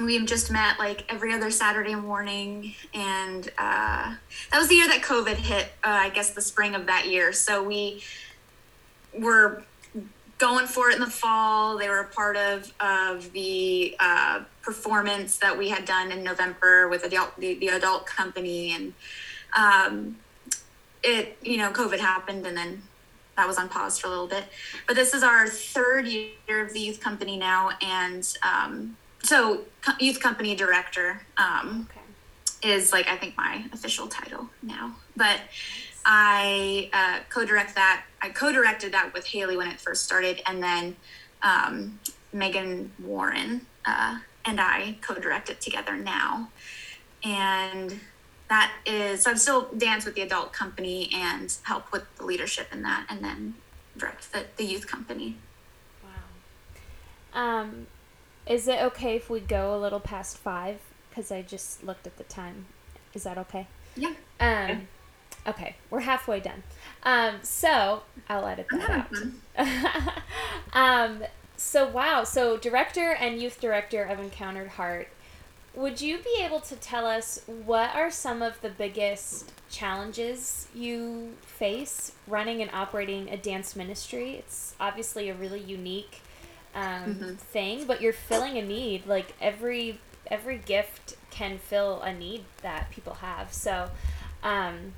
we've 0.00 0.26
just 0.26 0.50
met 0.50 0.78
like 0.78 1.04
every 1.12 1.32
other 1.32 1.50
Saturday 1.50 1.94
morning, 1.94 2.74
and 2.94 3.48
uh, 3.58 4.14
that 4.50 4.58
was 4.58 4.68
the 4.68 4.74
year 4.76 4.88
that 4.88 5.02
COVID 5.02 5.34
hit. 5.34 5.66
Uh, 5.84 5.88
I 6.02 6.10
guess 6.10 6.30
the 6.30 6.40
spring 6.40 6.74
of 6.74 6.86
that 6.86 7.08
year. 7.08 7.32
So 7.32 7.62
we 7.62 8.02
were 9.18 9.62
going 10.38 10.66
for 10.66 10.90
it 10.90 10.94
in 10.94 11.00
the 11.00 11.10
fall. 11.10 11.78
They 11.78 11.88
were 11.88 12.00
a 12.00 12.08
part 12.08 12.36
of 12.36 12.72
of 12.80 13.32
the 13.32 13.96
uh, 14.00 14.42
performance 14.62 15.38
that 15.38 15.56
we 15.56 15.68
had 15.68 15.84
done 15.84 16.10
in 16.10 16.22
November 16.22 16.88
with 16.88 17.04
adult, 17.04 17.38
the, 17.38 17.54
the 17.54 17.68
adult 17.68 18.06
company, 18.06 18.72
and 18.72 18.94
um, 19.56 20.16
it 21.02 21.38
you 21.42 21.58
know 21.58 21.70
COVID 21.70 21.98
happened, 21.98 22.46
and 22.46 22.56
then 22.56 22.82
that 23.36 23.46
was 23.46 23.58
on 23.58 23.68
pause 23.68 23.98
for 23.98 24.08
a 24.08 24.10
little 24.10 24.26
bit. 24.26 24.44
But 24.86 24.96
this 24.96 25.14
is 25.14 25.22
our 25.22 25.46
third 25.46 26.06
year 26.06 26.64
of 26.64 26.72
the 26.72 26.80
youth 26.80 27.00
company 27.00 27.36
now, 27.36 27.70
and 27.80 28.26
um, 28.42 28.96
so 29.22 29.62
youth 29.98 30.20
company 30.20 30.54
director 30.54 31.22
um, 31.36 31.88
okay. 31.90 32.74
is 32.74 32.92
like 32.92 33.08
I 33.08 33.16
think 33.16 33.36
my 33.36 33.64
official 33.72 34.06
title 34.08 34.48
now, 34.62 34.96
but. 35.16 35.40
I 36.04 36.90
uh, 36.92 37.20
co-direct 37.28 37.76
that. 37.76 38.02
I 38.20 38.30
co-directed 38.30 38.92
that 38.92 39.14
with 39.14 39.24
Haley 39.26 39.56
when 39.56 39.68
it 39.68 39.78
first 39.78 40.04
started, 40.04 40.42
and 40.46 40.60
then 40.60 40.96
um, 41.42 42.00
Megan 42.32 42.90
Warren 43.00 43.66
uh, 43.86 44.18
and 44.44 44.60
I 44.60 44.96
co-direct 45.00 45.50
it 45.50 45.60
together 45.60 45.96
now. 45.96 46.48
And 47.22 48.00
that 48.48 48.72
is 48.84 49.22
so 49.22 49.30
I'm 49.30 49.36
still 49.36 49.68
dance 49.76 50.04
with 50.04 50.14
the 50.14 50.22
adult 50.22 50.52
company 50.52 51.08
and 51.14 51.54
help 51.62 51.92
with 51.92 52.02
the 52.16 52.24
leadership 52.24 52.68
in 52.72 52.82
that, 52.82 53.06
and 53.08 53.22
then 53.22 53.54
direct 53.96 54.32
the, 54.32 54.46
the 54.56 54.64
youth 54.64 54.86
company. 54.86 55.36
Wow. 56.02 57.40
Um, 57.40 57.86
is 58.46 58.68
it 58.68 58.80
okay 58.82 59.16
if 59.16 59.30
we 59.30 59.40
go 59.40 59.76
a 59.76 59.78
little 59.78 60.00
past 60.00 60.38
five? 60.38 60.80
Because 61.08 61.30
I 61.30 61.42
just 61.42 61.84
looked 61.84 62.06
at 62.06 62.16
the 62.18 62.24
time. 62.24 62.66
Is 63.14 63.24
that 63.24 63.38
okay? 63.38 63.66
Yeah. 63.96 64.14
Um. 64.40 64.88
Okay, 65.46 65.74
we're 65.90 66.00
halfway 66.00 66.38
done. 66.38 66.62
Um, 67.02 67.36
so 67.42 68.02
I'll 68.28 68.46
edit 68.46 68.66
that 68.70 69.08
out. 69.56 70.22
um, 70.72 71.24
so 71.56 71.88
wow, 71.88 72.22
so 72.24 72.56
director 72.56 73.12
and 73.12 73.40
youth 73.42 73.60
director 73.60 74.04
of 74.04 74.20
Encountered 74.20 74.68
Heart, 74.68 75.08
would 75.74 76.00
you 76.00 76.18
be 76.18 76.42
able 76.42 76.60
to 76.60 76.76
tell 76.76 77.06
us 77.06 77.40
what 77.46 77.94
are 77.94 78.10
some 78.10 78.42
of 78.42 78.60
the 78.60 78.68
biggest 78.68 79.52
challenges 79.70 80.68
you 80.74 81.32
face 81.40 82.12
running 82.26 82.62
and 82.62 82.70
operating 82.72 83.28
a 83.30 83.36
dance 83.36 83.74
ministry? 83.74 84.34
It's 84.34 84.74
obviously 84.78 85.28
a 85.28 85.34
really 85.34 85.60
unique 85.60 86.20
um, 86.74 87.14
mm-hmm. 87.14 87.34
thing, 87.34 87.86
but 87.86 88.00
you're 88.00 88.12
filling 88.12 88.58
a 88.58 88.62
need. 88.62 89.06
Like 89.06 89.34
every 89.40 90.00
every 90.28 90.58
gift 90.58 91.16
can 91.30 91.58
fill 91.58 92.00
a 92.02 92.12
need 92.12 92.44
that 92.62 92.90
people 92.90 93.14
have. 93.14 93.52
So. 93.52 93.90
Um, 94.42 94.94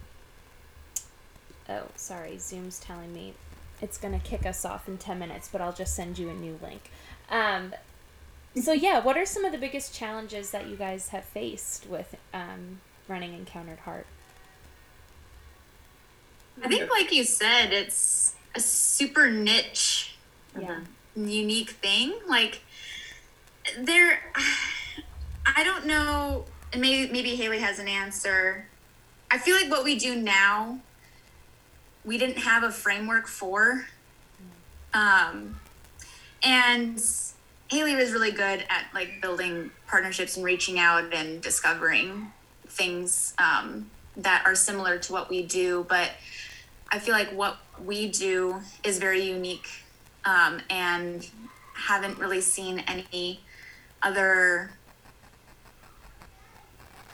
Oh, 1.69 1.85
sorry. 1.97 2.39
Zoom's 2.39 2.79
telling 2.79 3.13
me 3.13 3.35
it's 3.81 3.99
going 3.99 4.19
to 4.19 4.25
kick 4.25 4.47
us 4.47 4.65
off 4.65 4.89
in 4.89 4.99
10 4.99 5.19
minutes, 5.19 5.49
but 5.51 5.61
I'll 5.61 5.73
just 5.73 5.95
send 5.95 6.19
you 6.19 6.29
a 6.29 6.35
new 6.35 6.59
link. 6.63 6.91
Um, 7.31 7.75
so, 8.61 8.73
yeah, 8.73 9.01
what 9.01 9.17
are 9.17 9.27
some 9.27 9.45
of 9.45 9.53
the 9.53 9.59
biggest 9.59 9.95
challenges 9.95 10.51
that 10.51 10.67
you 10.69 10.77
guys 10.77 11.09
have 11.09 11.25
faced 11.25 11.89
with 11.89 12.15
um, 12.33 12.81
running 13.09 13.35
Encountered 13.35 13.81
Heart? 13.81 14.07
I 16.63 16.69
think, 16.69 16.89
like 16.89 17.13
you 17.13 17.25
said, 17.25 17.73
it's 17.73 18.35
a 18.55 18.61
super 18.61 19.29
niche, 19.29 20.15
yeah. 20.59 20.81
Unique 21.17 21.71
thing. 21.71 22.15
Like, 22.29 22.61
there, 23.79 24.21
I 25.47 25.65
don't 25.65 25.87
know, 25.87 26.45
and 26.73 26.81
maybe 26.81 27.13
maybe 27.13 27.37
Haley 27.37 27.61
has 27.61 27.79
an 27.79 27.89
answer. 27.89 28.67
I 29.31 29.39
feel 29.39 29.57
like 29.57 29.71
what 29.71 29.85
we 29.85 29.99
do 29.99 30.15
now 30.15 30.81
we 32.05 32.19
didn't 32.19 32.39
have 32.39 32.63
a 32.63 32.71
framework 32.71 33.27
for. 33.27 33.87
Um, 34.93 35.59
and 36.43 37.03
Haley 37.69 37.97
was 37.97 38.13
really 38.13 38.31
good 38.31 38.65
at 38.69 38.87
like 38.93 39.21
building 39.23 39.71
partnerships 39.87 40.37
and 40.37 40.45
reaching 40.45 40.79
out 40.79 41.13
and 41.13 41.41
discovering 41.41 42.33
things 42.67 43.35
um, 43.39 43.91
that 44.17 44.43
are 44.45 44.55
similar 44.55 44.99
to 44.99 45.13
what 45.13 45.31
we 45.31 45.43
do. 45.43 45.87
But 45.89 46.11
I 46.91 46.99
feel 46.99 47.15
like 47.15 47.31
what 47.31 47.57
we 47.83 48.09
do 48.09 48.61
is 48.85 48.99
very 48.99 49.23
unique 49.23 49.69
um, 50.25 50.61
and 50.71 51.29
haven't 51.75 52.19
really 52.19 52.41
seen 52.41 52.81
any 52.81 53.41
other 54.03 54.71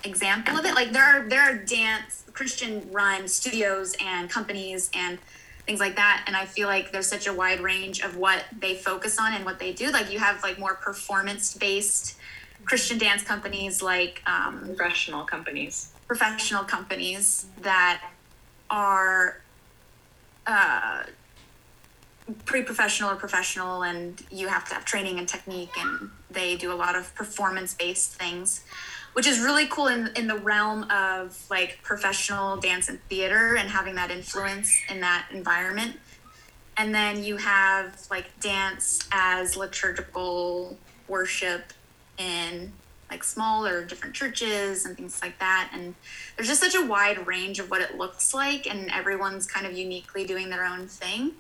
example 0.05 0.57
of 0.57 0.65
it. 0.65 0.75
Like 0.75 0.93
there 0.93 1.05
are 1.05 1.29
there 1.29 1.43
are 1.43 1.57
dance 1.57 2.25
Christian 2.33 2.91
run 2.91 3.29
studios 3.29 3.95
and 4.01 4.31
companies 4.31 4.91
and 4.95 5.19
things 5.67 5.81
like 5.81 5.97
that. 5.97 6.25
And 6.27 6.37
I 6.37 6.47
feel 6.47 6.69
like 6.69 6.93
there's 6.93 7.07
such 7.07 7.27
a 7.27 7.33
wide 7.33 7.61
range 7.61 8.01
of 8.01 8.17
what 8.17 8.45
they 8.59 8.75
focus 8.75 9.19
on 9.19 9.35
and 9.35 9.45
what 9.45 9.59
they 9.59 9.73
do. 9.73 9.91
Like 9.91 10.11
you 10.11 10.19
have 10.19 10.43
like 10.43 10.59
more 10.59 10.75
performance 10.75 11.55
based 11.55 12.17
Christian 12.65 12.99
dance 12.99 13.23
companies, 13.23 13.83
like 13.83 14.23
um, 14.27 14.75
professional 14.77 15.25
companies, 15.25 15.93
professional 16.07 16.65
companies 16.65 17.47
that 17.63 18.03
are 18.69 19.41
uh, 20.47 21.05
pre-professional 22.45 23.11
or 23.11 23.17
professional 23.17 23.83
and 23.83 24.23
you 24.31 24.49
have 24.49 24.69
to 24.69 24.75
have 24.75 24.85
training 24.85 25.19
and 25.19 25.29
technique 25.29 25.73
and 25.79 26.11
they 26.31 26.57
do 26.57 26.73
a 26.73 26.75
lot 26.75 26.97
of 26.97 27.15
performance 27.15 27.75
based 27.75 28.15
things 28.15 28.63
which 29.13 29.27
is 29.27 29.41
really 29.41 29.67
cool 29.67 29.89
in, 29.89 30.11
in 30.17 30.27
the 30.27 30.37
realm 30.37 30.85
of 30.91 31.45
like 31.51 31.81
professional 31.83 32.57
dance 32.57 32.89
and 32.89 33.03
theater 33.09 33.57
and 33.57 33.69
having 33.69 33.95
that 33.97 34.11
influence 34.11 34.73
in 34.89 35.01
that 35.01 35.27
environment. 35.33 35.97
And 36.77 36.95
then 36.95 37.23
you 37.25 37.37
have 37.37 38.07
like 38.11 38.39
dance 38.41 39.09
as 39.11 39.57
liturgical 39.57 40.79
worship 41.09 41.73
in 42.19 42.73
like 43.11 43.25
smaller 43.25 43.85
different 43.85 44.15
churches 44.15 44.85
and 44.87 44.97
things 44.97 45.21
like 45.21 45.39
that. 45.41 45.71
And 45.75 45.97
there's 46.37 46.49
just 46.49 46.61
such 46.61 46.77
a 46.77 46.87
wide 46.87 47.27
range 47.27 47.59
of 47.59 47.69
what 47.69 47.81
it 47.81 47.99
looks 47.99 48.33
like, 48.33 48.67
and 48.73 48.89
everyone's 48.93 49.49
kind 49.49 49.67
of 49.67 49.73
uniquely 49.73 50.25
doing 50.25 50.49
their 50.49 50.65
own 50.65 50.87
thing. 50.87 51.33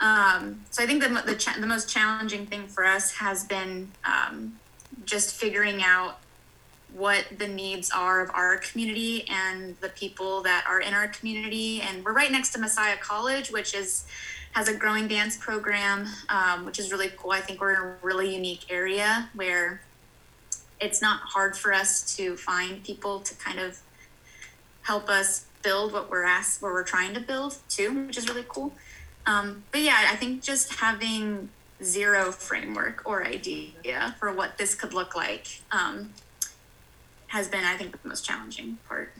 Um, 0.00 0.64
so 0.70 0.82
I 0.82 0.86
think 0.86 1.02
the 1.02 1.08
the, 1.26 1.34
cha- 1.34 1.58
the 1.58 1.66
most 1.66 1.88
challenging 1.88 2.46
thing 2.46 2.68
for 2.68 2.84
us 2.84 3.12
has 3.16 3.44
been 3.44 3.90
um, 4.04 4.58
just 5.04 5.34
figuring 5.34 5.82
out 5.82 6.18
what 6.92 7.26
the 7.36 7.46
needs 7.46 7.90
are 7.90 8.22
of 8.22 8.30
our 8.30 8.56
community 8.56 9.26
and 9.28 9.76
the 9.80 9.88
people 9.90 10.42
that 10.42 10.64
are 10.68 10.80
in 10.80 10.94
our 10.94 11.08
community. 11.08 11.80
And 11.82 12.04
we're 12.04 12.14
right 12.14 12.32
next 12.32 12.50
to 12.50 12.58
Messiah 12.58 12.96
College, 12.96 13.50
which 13.50 13.74
is 13.74 14.06
has 14.52 14.68
a 14.68 14.74
growing 14.74 15.08
dance 15.08 15.36
program, 15.36 16.06
um, 16.28 16.64
which 16.64 16.78
is 16.78 16.90
really 16.90 17.10
cool. 17.16 17.32
I 17.32 17.40
think 17.40 17.60
we're 17.60 17.74
in 17.74 17.80
a 17.82 17.94
really 18.02 18.34
unique 18.34 18.66
area 18.70 19.28
where 19.34 19.82
it's 20.80 21.02
not 21.02 21.20
hard 21.20 21.56
for 21.56 21.72
us 21.72 22.16
to 22.16 22.36
find 22.36 22.82
people 22.82 23.20
to 23.20 23.34
kind 23.34 23.58
of 23.58 23.80
help 24.82 25.08
us 25.08 25.46
build 25.62 25.92
what 25.92 26.08
we're 26.08 26.24
asked, 26.24 26.62
what 26.62 26.72
we're 26.72 26.84
trying 26.84 27.12
to 27.14 27.20
build 27.20 27.58
too, 27.68 28.06
which 28.06 28.16
is 28.16 28.28
really 28.28 28.44
cool. 28.48 28.72
Um, 29.28 29.64
but 29.72 29.82
yeah, 29.82 30.06
I 30.08 30.16
think 30.16 30.42
just 30.42 30.74
having 30.76 31.50
zero 31.82 32.32
framework 32.32 33.02
or 33.04 33.24
idea 33.24 34.16
for 34.18 34.32
what 34.32 34.56
this 34.56 34.74
could 34.74 34.94
look 34.94 35.14
like 35.14 35.60
um, 35.70 36.14
has 37.26 37.46
been, 37.46 37.62
I 37.62 37.76
think, 37.76 38.00
the 38.02 38.08
most 38.08 38.24
challenging 38.24 38.78
part. 38.88 39.12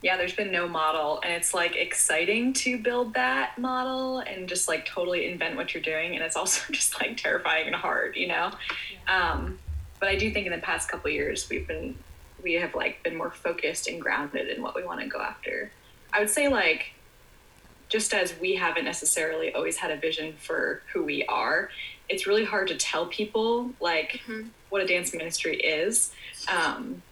Yeah, 0.00 0.16
there's 0.16 0.34
been 0.34 0.52
no 0.52 0.68
model, 0.68 1.20
and 1.22 1.32
it's 1.32 1.54
like 1.54 1.76
exciting 1.76 2.52
to 2.54 2.78
build 2.78 3.14
that 3.14 3.58
model 3.58 4.20
and 4.20 4.48
just 4.48 4.68
like 4.68 4.86
totally 4.86 5.30
invent 5.30 5.56
what 5.56 5.74
you're 5.74 5.82
doing, 5.82 6.14
and 6.14 6.24
it's 6.24 6.36
also 6.36 6.60
just 6.72 7.00
like 7.00 7.16
terrifying 7.16 7.66
and 7.66 7.74
hard, 7.74 8.16
you 8.16 8.28
know. 8.28 8.52
Um, 9.08 9.58
but 9.98 10.08
I 10.08 10.16
do 10.16 10.30
think 10.30 10.46
in 10.46 10.52
the 10.52 10.58
past 10.58 10.88
couple 10.88 11.10
years 11.10 11.48
we've 11.48 11.66
been 11.66 11.96
we 12.42 12.54
have 12.54 12.74
like 12.74 13.02
been 13.04 13.16
more 13.16 13.30
focused 13.30 13.86
and 13.88 14.00
grounded 14.00 14.48
in 14.48 14.62
what 14.62 14.74
we 14.74 14.84
want 14.84 15.00
to 15.00 15.06
go 15.06 15.20
after. 15.20 15.70
I 16.12 16.18
would 16.18 16.30
say 16.30 16.48
like 16.48 16.92
just 17.92 18.14
as 18.14 18.34
we 18.40 18.54
haven't 18.54 18.86
necessarily 18.86 19.52
always 19.52 19.76
had 19.76 19.90
a 19.90 19.96
vision 19.98 20.32
for 20.38 20.80
who 20.94 21.04
we 21.04 21.26
are, 21.26 21.68
it's 22.08 22.26
really 22.26 22.44
hard 22.44 22.68
to 22.68 22.74
tell 22.74 23.04
people 23.04 23.70
like 23.80 24.22
mm-hmm. 24.26 24.48
what 24.70 24.80
a 24.80 24.86
dance 24.86 25.12
ministry 25.12 25.56
is. 25.56 26.10
Um, 26.50 27.02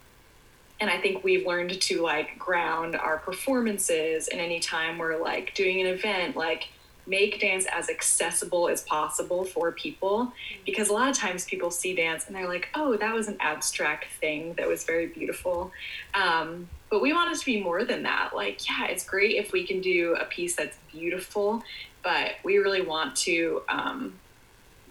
and 0.81 0.89
I 0.89 0.99
think 0.99 1.23
we've 1.23 1.47
learned 1.47 1.79
to 1.79 2.03
like 2.03 2.39
ground 2.39 2.97
our 2.97 3.19
performances 3.19 4.29
and 4.29 4.41
anytime 4.41 4.97
we're 4.97 5.23
like 5.23 5.55
doing 5.55 5.83
an 5.83 5.87
event, 5.87 6.35
like 6.35 6.69
make 7.07 7.39
dance 7.41 7.67
as 7.71 7.91
accessible 7.91 8.67
as 8.69 8.83
possible 8.83 9.45
for 9.45 9.73
people 9.73 10.33
because 10.65 10.89
a 10.89 10.93
lot 10.95 11.11
of 11.11 11.17
times 11.17 11.45
people 11.45 11.71
see 11.71 11.95
dance 11.95 12.27
and 12.27 12.37
they're 12.37 12.47
like 12.47 12.69
oh 12.75 12.95
that 12.97 13.13
was 13.15 13.27
an 13.27 13.37
abstract 13.41 14.05
thing 14.21 14.53
that 14.53 14.69
was 14.69 14.85
very 14.85 15.07
beautiful 15.07 15.73
um, 16.15 16.69
but 16.91 17.01
we 17.01 17.13
want 17.13 17.33
it 17.33 17.39
to 17.39 17.47
be 17.47 17.63
more 17.63 17.85
than 17.85 18.03
that 18.03 18.31
like 18.35 18.69
yeah 18.69 18.87
it's 18.87 19.05
great 19.05 19.37
if 19.37 19.53
we 19.53 19.67
can 19.67 19.81
do 19.81 20.17
a 20.21 20.25
piece 20.25 20.57
that's 20.57 20.77
beautiful 20.93 21.63
but 22.03 22.33
we 22.45 22.59
really 22.59 22.81
want 22.81 23.15
to 23.15 23.63
um, 23.69 24.15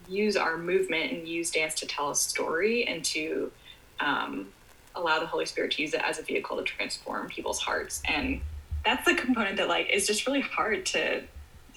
use 0.07 0.37
our 0.37 0.57
movement 0.57 1.11
and 1.11 1.27
use 1.27 1.49
dance 1.51 1.75
to 1.75 1.87
tell 1.87 2.11
a 2.11 2.15
story 2.15 2.85
and 2.87 3.03
to 3.03 3.51
um, 3.99 4.47
allow 4.95 5.19
the 5.19 5.25
holy 5.25 5.45
spirit 5.45 5.71
to 5.71 5.81
use 5.81 5.93
it 5.93 6.01
as 6.03 6.19
a 6.19 6.23
vehicle 6.23 6.57
to 6.57 6.63
transform 6.63 7.27
people's 7.27 7.59
hearts 7.59 8.01
and 8.05 8.41
that's 8.85 9.05
the 9.05 9.15
component 9.15 9.57
that 9.57 9.67
like 9.67 9.89
is 9.89 10.07
just 10.07 10.25
really 10.25 10.41
hard 10.41 10.85
to 10.85 11.21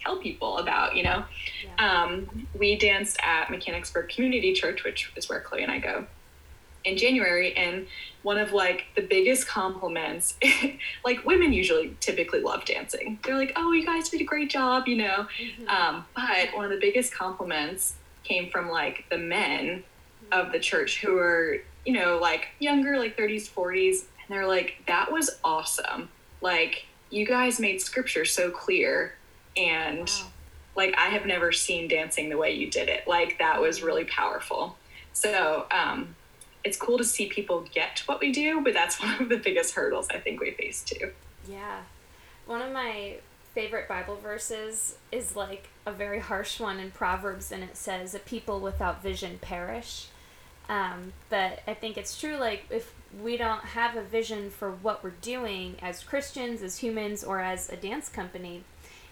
tell 0.03 0.18
people 0.18 0.59
about, 0.59 0.97
you 0.97 1.03
know. 1.03 1.25
Yeah. 1.64 2.05
Um, 2.05 2.47
we 2.59 2.77
danced 2.77 3.18
at 3.23 3.51
Mechanicsburg 3.51 4.09
Community 4.09 4.53
Church, 4.53 4.85
which 4.85 5.12
is 5.16 5.29
where 5.29 5.41
Chloe 5.41 5.62
and 5.62 5.73
I 5.73 5.79
go, 5.79 6.07
in 6.85 6.97
January, 6.97 7.55
and 7.57 7.87
one 8.22 8.39
of 8.39 8.53
like 8.53 8.85
the 8.95 9.03
biggest 9.03 9.47
compliments, 9.47 10.35
like 11.05 11.24
women 11.24 11.53
usually 11.53 11.97
typically 12.01 12.41
love 12.41 12.64
dancing. 12.64 13.18
They're 13.24 13.37
like, 13.37 13.53
"Oh, 13.57 13.72
you 13.72 13.85
guys 13.85 14.09
did 14.09 14.20
a 14.20 14.24
great 14.24 14.51
job," 14.51 14.87
you 14.87 14.97
know. 14.97 15.26
Mm-hmm. 15.41 15.68
Um, 15.68 16.07
but 16.14 16.55
one 16.55 16.64
of 16.64 16.70
the 16.70 16.80
biggest 16.80 17.14
compliments 17.14 17.95
came 18.24 18.51
from 18.51 18.70
like 18.70 19.05
the 19.11 19.18
men 19.18 19.85
mm-hmm. 20.30 20.41
of 20.41 20.53
the 20.53 20.59
church 20.59 21.01
who 21.01 21.14
were, 21.14 21.59
you 21.85 21.93
know, 21.93 22.18
like 22.20 22.49
younger, 22.59 22.99
like 22.99 23.16
30s, 23.16 23.51
40s, 23.51 24.01
and 24.01 24.28
they're 24.28 24.47
like, 24.47 24.83
"That 24.87 25.11
was 25.11 25.30
awesome!" 25.45 26.09
Like 26.41 26.87
you 27.11 27.26
guys 27.26 27.61
made 27.61 27.80
scripture 27.80 28.24
so 28.24 28.51
clear 28.51 29.14
and 29.57 30.09
wow. 30.09 30.30
like 30.74 30.95
I 30.97 31.09
have 31.09 31.26
never 31.26 31.53
seen 31.53 31.87
dancing 31.87 32.30
the 32.30 32.39
way 32.39 32.53
you 32.53 32.70
did 32.70 32.89
it. 32.89 33.07
Like 33.07 33.39
that 33.39 33.61
was 33.61 33.83
really 33.83 34.05
powerful. 34.05 34.76
So 35.12 35.66
um, 35.70 36.16
it's 36.64 36.76
cool 36.76 36.98
to 36.98 37.04
see 37.04 37.26
people 37.26 37.64
get 37.72 38.02
what 38.06 38.20
we 38.20 38.32
do, 38.32 38.60
but 38.60 38.74
that's 38.74 39.00
one 39.02 39.20
of 39.20 39.28
the 39.28 39.38
biggest 39.38 39.74
hurdles 39.74 40.08
I 40.10 40.18
think 40.18 40.40
we 40.40 40.52
face 40.52 40.82
too. 40.82 41.12
Yeah, 41.48 41.80
one 42.46 42.62
of 42.62 42.72
my 42.72 43.16
favorite 43.54 43.88
Bible 43.88 44.16
verses 44.16 44.96
is 45.10 45.36
like 45.36 45.68
a 45.84 45.92
very 45.92 46.20
harsh 46.20 46.58
one 46.60 46.78
in 46.78 46.90
Proverbs, 46.90 47.52
and 47.52 47.62
it 47.62 47.76
says, 47.76 48.14
"A 48.14 48.18
people 48.18 48.60
without 48.60 49.02
vision 49.02 49.38
perish." 49.40 50.06
Um, 50.68 51.12
but 51.28 51.60
I 51.66 51.74
think 51.74 51.96
it's 51.96 52.18
true. 52.18 52.36
Like 52.36 52.66
if 52.70 52.94
we 53.20 53.36
don't 53.36 53.62
have 53.62 53.96
a 53.96 54.02
vision 54.02 54.50
for 54.50 54.70
what 54.70 55.02
we're 55.04 55.10
doing 55.10 55.76
as 55.82 56.02
Christians, 56.02 56.62
as 56.62 56.78
humans, 56.78 57.24
or 57.24 57.40
as 57.40 57.68
a 57.68 57.76
dance 57.76 58.08
company, 58.08 58.64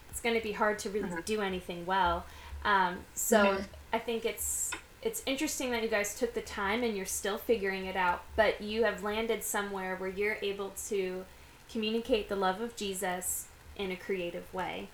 it's 0.09 0.21
going 0.21 0.35
to 0.35 0.41
be 0.41 0.53
hard 0.53 0.79
to 0.79 0.89
really 0.89 1.09
uh-huh. 1.11 1.21
do 1.25 1.41
anything 1.41 1.85
well. 1.85 2.25
Um, 2.63 2.99
so 3.13 3.37
mm-hmm. 3.37 3.63
I 3.93 3.99
think 3.99 4.25
it's 4.25 4.71
it's 5.01 5.23
interesting 5.25 5.71
that 5.71 5.81
you 5.81 5.89
guys 5.89 6.17
took 6.17 6.33
the 6.33 6.41
time 6.41 6.83
and 6.83 6.95
you're 6.95 7.05
still 7.05 7.37
figuring 7.37 7.85
it 7.85 7.95
out, 7.95 8.23
but 8.35 8.61
you 8.61 8.83
have 8.83 9.03
landed 9.03 9.43
somewhere 9.43 9.95
where 9.95 10.09
you're 10.09 10.37
able 10.41 10.71
to 10.89 11.25
communicate 11.71 12.29
the 12.29 12.35
love 12.35 12.61
of 12.61 12.75
Jesus 12.75 13.47
in 13.75 13.91
a 13.91 13.95
creative 13.95 14.53
way. 14.53 14.89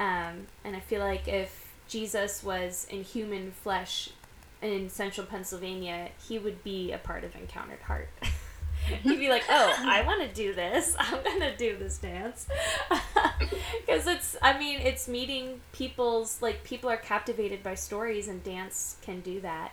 Um, 0.00 0.48
and 0.64 0.74
I 0.74 0.80
feel 0.80 1.00
like 1.00 1.28
if 1.28 1.72
Jesus 1.86 2.42
was 2.42 2.86
in 2.90 3.04
human 3.04 3.52
flesh 3.52 4.10
in 4.60 4.88
central 4.88 5.26
Pennsylvania, 5.26 6.08
he 6.26 6.38
would 6.38 6.64
be 6.64 6.90
a 6.90 6.98
part 6.98 7.22
of 7.22 7.36
Encountered 7.36 7.82
Heart. 7.82 8.08
He'd 9.02 9.18
be 9.18 9.28
like, 9.28 9.44
"Oh, 9.48 9.74
I 9.78 10.02
want 10.02 10.22
to 10.22 10.28
do 10.28 10.54
this. 10.54 10.96
I'm 10.98 11.22
gonna 11.22 11.56
do 11.56 11.76
this 11.76 11.98
dance," 11.98 12.46
because 13.86 14.06
it's. 14.06 14.36
I 14.42 14.58
mean, 14.58 14.80
it's 14.80 15.08
meeting 15.08 15.60
people's 15.72 16.40
like 16.42 16.64
people 16.64 16.90
are 16.90 16.96
captivated 16.96 17.62
by 17.62 17.74
stories, 17.74 18.28
and 18.28 18.42
dance 18.44 18.96
can 19.02 19.20
do 19.20 19.40
that. 19.40 19.72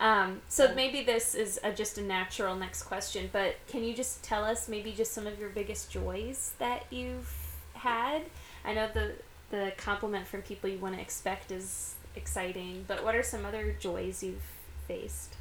Um, 0.00 0.42
so 0.48 0.72
maybe 0.74 1.02
this 1.02 1.34
is 1.34 1.58
a, 1.64 1.72
just 1.72 1.98
a 1.98 2.02
natural 2.02 2.54
next 2.54 2.84
question, 2.84 3.30
but 3.32 3.56
can 3.66 3.82
you 3.82 3.94
just 3.94 4.22
tell 4.22 4.44
us 4.44 4.68
maybe 4.68 4.92
just 4.92 5.12
some 5.12 5.26
of 5.26 5.40
your 5.40 5.48
biggest 5.48 5.90
joys 5.90 6.52
that 6.58 6.84
you've 6.90 7.32
had? 7.74 8.22
I 8.64 8.74
know 8.74 8.88
the 8.92 9.12
the 9.50 9.72
compliment 9.76 10.26
from 10.26 10.42
people 10.42 10.68
you 10.68 10.78
want 10.78 10.94
to 10.94 11.00
expect 11.00 11.50
is 11.50 11.94
exciting, 12.14 12.84
but 12.86 13.02
what 13.02 13.14
are 13.14 13.22
some 13.22 13.44
other 13.46 13.74
joys 13.80 14.22
you've 14.22 14.42
faced? 14.86 15.37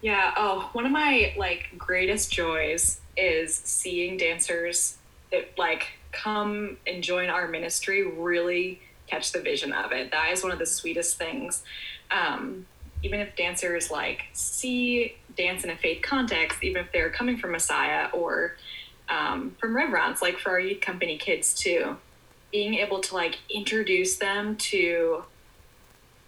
Yeah. 0.00 0.32
Oh, 0.36 0.70
one 0.72 0.86
of 0.86 0.92
my 0.92 1.34
like 1.36 1.70
greatest 1.76 2.32
joys 2.32 3.00
is 3.16 3.54
seeing 3.54 4.16
dancers 4.16 4.96
that 5.32 5.58
like 5.58 5.88
come 6.12 6.76
and 6.86 7.02
join 7.02 7.28
our 7.28 7.48
ministry 7.48 8.04
really 8.04 8.80
catch 9.08 9.32
the 9.32 9.40
vision 9.40 9.72
of 9.72 9.92
it. 9.92 10.10
That 10.12 10.30
is 10.32 10.42
one 10.42 10.52
of 10.52 10.58
the 10.58 10.66
sweetest 10.66 11.18
things. 11.18 11.62
Um, 12.10 12.66
even 13.02 13.20
if 13.20 13.34
dancers 13.36 13.90
like 13.90 14.26
see 14.32 15.16
dance 15.36 15.64
in 15.64 15.70
a 15.70 15.76
faith 15.76 16.02
context, 16.02 16.62
even 16.62 16.84
if 16.84 16.92
they're 16.92 17.10
coming 17.10 17.36
from 17.36 17.52
Messiah 17.52 18.08
or 18.12 18.56
um, 19.08 19.56
from 19.58 19.74
Reverence, 19.74 20.22
like 20.22 20.38
for 20.38 20.50
our 20.50 20.60
youth 20.60 20.80
company 20.80 21.16
kids 21.16 21.54
too, 21.54 21.96
being 22.52 22.74
able 22.74 23.00
to 23.00 23.14
like 23.14 23.38
introduce 23.50 24.16
them 24.16 24.56
to 24.56 25.24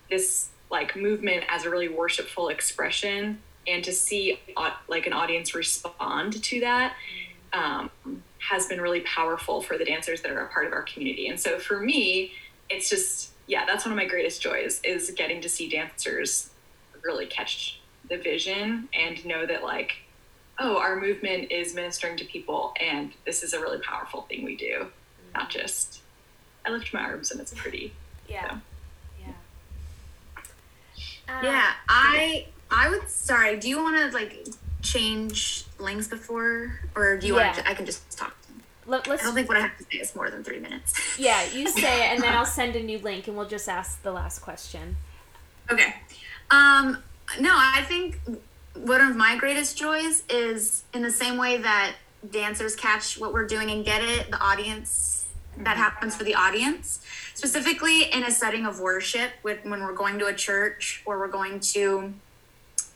this 0.08 0.48
like 0.70 0.96
movement 0.96 1.44
as 1.48 1.64
a 1.64 1.70
really 1.70 1.88
worshipful 1.88 2.48
expression 2.48 3.40
and 3.66 3.84
to 3.84 3.92
see 3.92 4.40
like 4.88 5.06
an 5.06 5.12
audience 5.12 5.54
respond 5.54 6.42
to 6.42 6.60
that 6.60 6.94
um, 7.52 7.90
has 8.38 8.66
been 8.66 8.80
really 8.80 9.00
powerful 9.00 9.60
for 9.60 9.76
the 9.76 9.84
dancers 9.84 10.22
that 10.22 10.32
are 10.32 10.44
a 10.44 10.48
part 10.48 10.66
of 10.66 10.72
our 10.72 10.82
community. 10.82 11.28
And 11.28 11.38
so 11.38 11.58
for 11.58 11.78
me 11.80 12.32
it's 12.70 12.88
just 12.88 13.32
yeah 13.46 13.66
that's 13.66 13.84
one 13.84 13.92
of 13.92 13.96
my 13.96 14.06
greatest 14.06 14.40
joys 14.40 14.80
is 14.84 15.10
getting 15.16 15.40
to 15.42 15.48
see 15.48 15.68
dancers 15.68 16.50
really 17.02 17.26
catch 17.26 17.80
the 18.08 18.16
vision 18.16 18.88
and 18.94 19.24
know 19.26 19.44
that 19.44 19.62
like 19.62 19.96
oh 20.58 20.78
our 20.78 20.98
movement 20.98 21.50
is 21.50 21.74
ministering 21.74 22.16
to 22.16 22.24
people 22.24 22.72
and 22.80 23.12
this 23.26 23.42
is 23.42 23.52
a 23.52 23.60
really 23.60 23.78
powerful 23.80 24.22
thing 24.22 24.44
we 24.44 24.56
do 24.56 24.86
not 25.34 25.50
just 25.50 26.00
i 26.64 26.70
lift 26.70 26.94
my 26.94 27.00
arms 27.00 27.30
and 27.30 27.40
it's 27.40 27.52
pretty. 27.52 27.92
Yeah. 28.28 28.50
So. 28.50 28.60
yeah. 29.20 29.32
Um, 31.36 31.44
yeah 31.44 31.72
i 31.88 32.46
I 32.70 32.88
would. 32.88 33.08
Sorry. 33.08 33.58
Do 33.58 33.68
you 33.68 33.78
want 33.78 33.96
to 33.96 34.16
like 34.16 34.46
change 34.82 35.64
links 35.78 36.08
before, 36.08 36.80
or 36.94 37.16
do 37.16 37.26
you 37.26 37.36
yeah. 37.36 37.46
want? 37.46 37.58
To, 37.58 37.68
I 37.68 37.74
can 37.74 37.86
just 37.86 38.16
talk. 38.16 38.36
Let, 38.86 39.06
us 39.08 39.20
I 39.20 39.24
don't 39.24 39.34
think 39.34 39.48
what 39.48 39.58
I 39.58 39.60
have 39.60 39.76
to 39.78 39.84
say 39.84 39.98
is 39.98 40.16
more 40.16 40.30
than 40.30 40.42
three 40.42 40.58
minutes. 40.58 40.94
Yeah, 41.18 41.44
you 41.52 41.68
say 41.68 42.06
it, 42.06 42.12
and 42.12 42.22
then 42.22 42.32
I'll 42.34 42.46
send 42.46 42.76
a 42.76 42.82
new 42.82 42.98
link, 42.98 43.28
and 43.28 43.36
we'll 43.36 43.48
just 43.48 43.68
ask 43.68 44.02
the 44.02 44.12
last 44.12 44.40
question. 44.40 44.96
Okay. 45.70 45.94
Um. 46.50 47.02
No, 47.38 47.52
I 47.52 47.82
think 47.82 48.18
one 48.74 49.00
of 49.00 49.16
my 49.16 49.36
greatest 49.36 49.78
joys 49.78 50.24
is 50.28 50.84
in 50.94 51.02
the 51.02 51.10
same 51.10 51.36
way 51.36 51.58
that 51.58 51.94
dancers 52.28 52.74
catch 52.74 53.18
what 53.18 53.32
we're 53.32 53.46
doing 53.46 53.70
and 53.70 53.84
get 53.84 54.02
it. 54.02 54.30
The 54.30 54.40
audience 54.40 55.26
that 55.58 55.76
happens 55.76 56.16
for 56.16 56.24
the 56.24 56.34
audience, 56.34 57.04
specifically 57.34 58.04
in 58.04 58.24
a 58.24 58.30
setting 58.30 58.66
of 58.66 58.80
worship, 58.80 59.30
with 59.42 59.64
when 59.64 59.80
we're 59.80 59.94
going 59.94 60.18
to 60.18 60.26
a 60.26 60.34
church 60.34 61.02
or 61.04 61.18
we're 61.18 61.28
going 61.28 61.60
to 61.60 62.14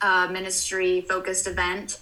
uh, 0.00 0.28
ministry 0.30 1.00
focused 1.02 1.46
event. 1.46 2.00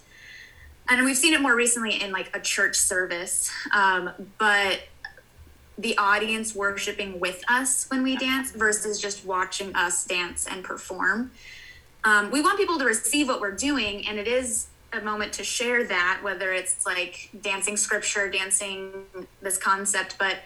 And 0.88 1.04
we've 1.04 1.16
seen 1.16 1.32
it 1.32 1.40
more 1.40 1.54
recently 1.54 2.02
in 2.02 2.12
like 2.12 2.34
a 2.36 2.40
church 2.40 2.76
service. 2.76 3.50
Um, 3.72 4.10
but 4.38 4.80
the 5.78 5.96
audience 5.96 6.54
worshiping 6.54 7.18
with 7.18 7.42
us 7.48 7.86
when 7.88 8.02
we 8.02 8.16
dance 8.16 8.52
versus 8.52 9.00
just 9.00 9.24
watching 9.24 9.74
us 9.74 10.04
dance 10.04 10.46
and 10.46 10.62
perform. 10.62 11.32
Um, 12.04 12.30
we 12.30 12.40
want 12.40 12.58
people 12.58 12.78
to 12.78 12.84
receive 12.84 13.28
what 13.28 13.40
we're 13.40 13.52
doing, 13.52 14.06
and 14.06 14.18
it 14.18 14.26
is 14.26 14.66
a 14.92 15.00
moment 15.00 15.32
to 15.34 15.44
share 15.44 15.84
that, 15.84 16.20
whether 16.22 16.52
it's 16.52 16.84
like 16.84 17.30
dancing 17.40 17.76
scripture, 17.76 18.28
dancing 18.30 18.92
this 19.40 19.56
concept, 19.56 20.16
but 20.18 20.38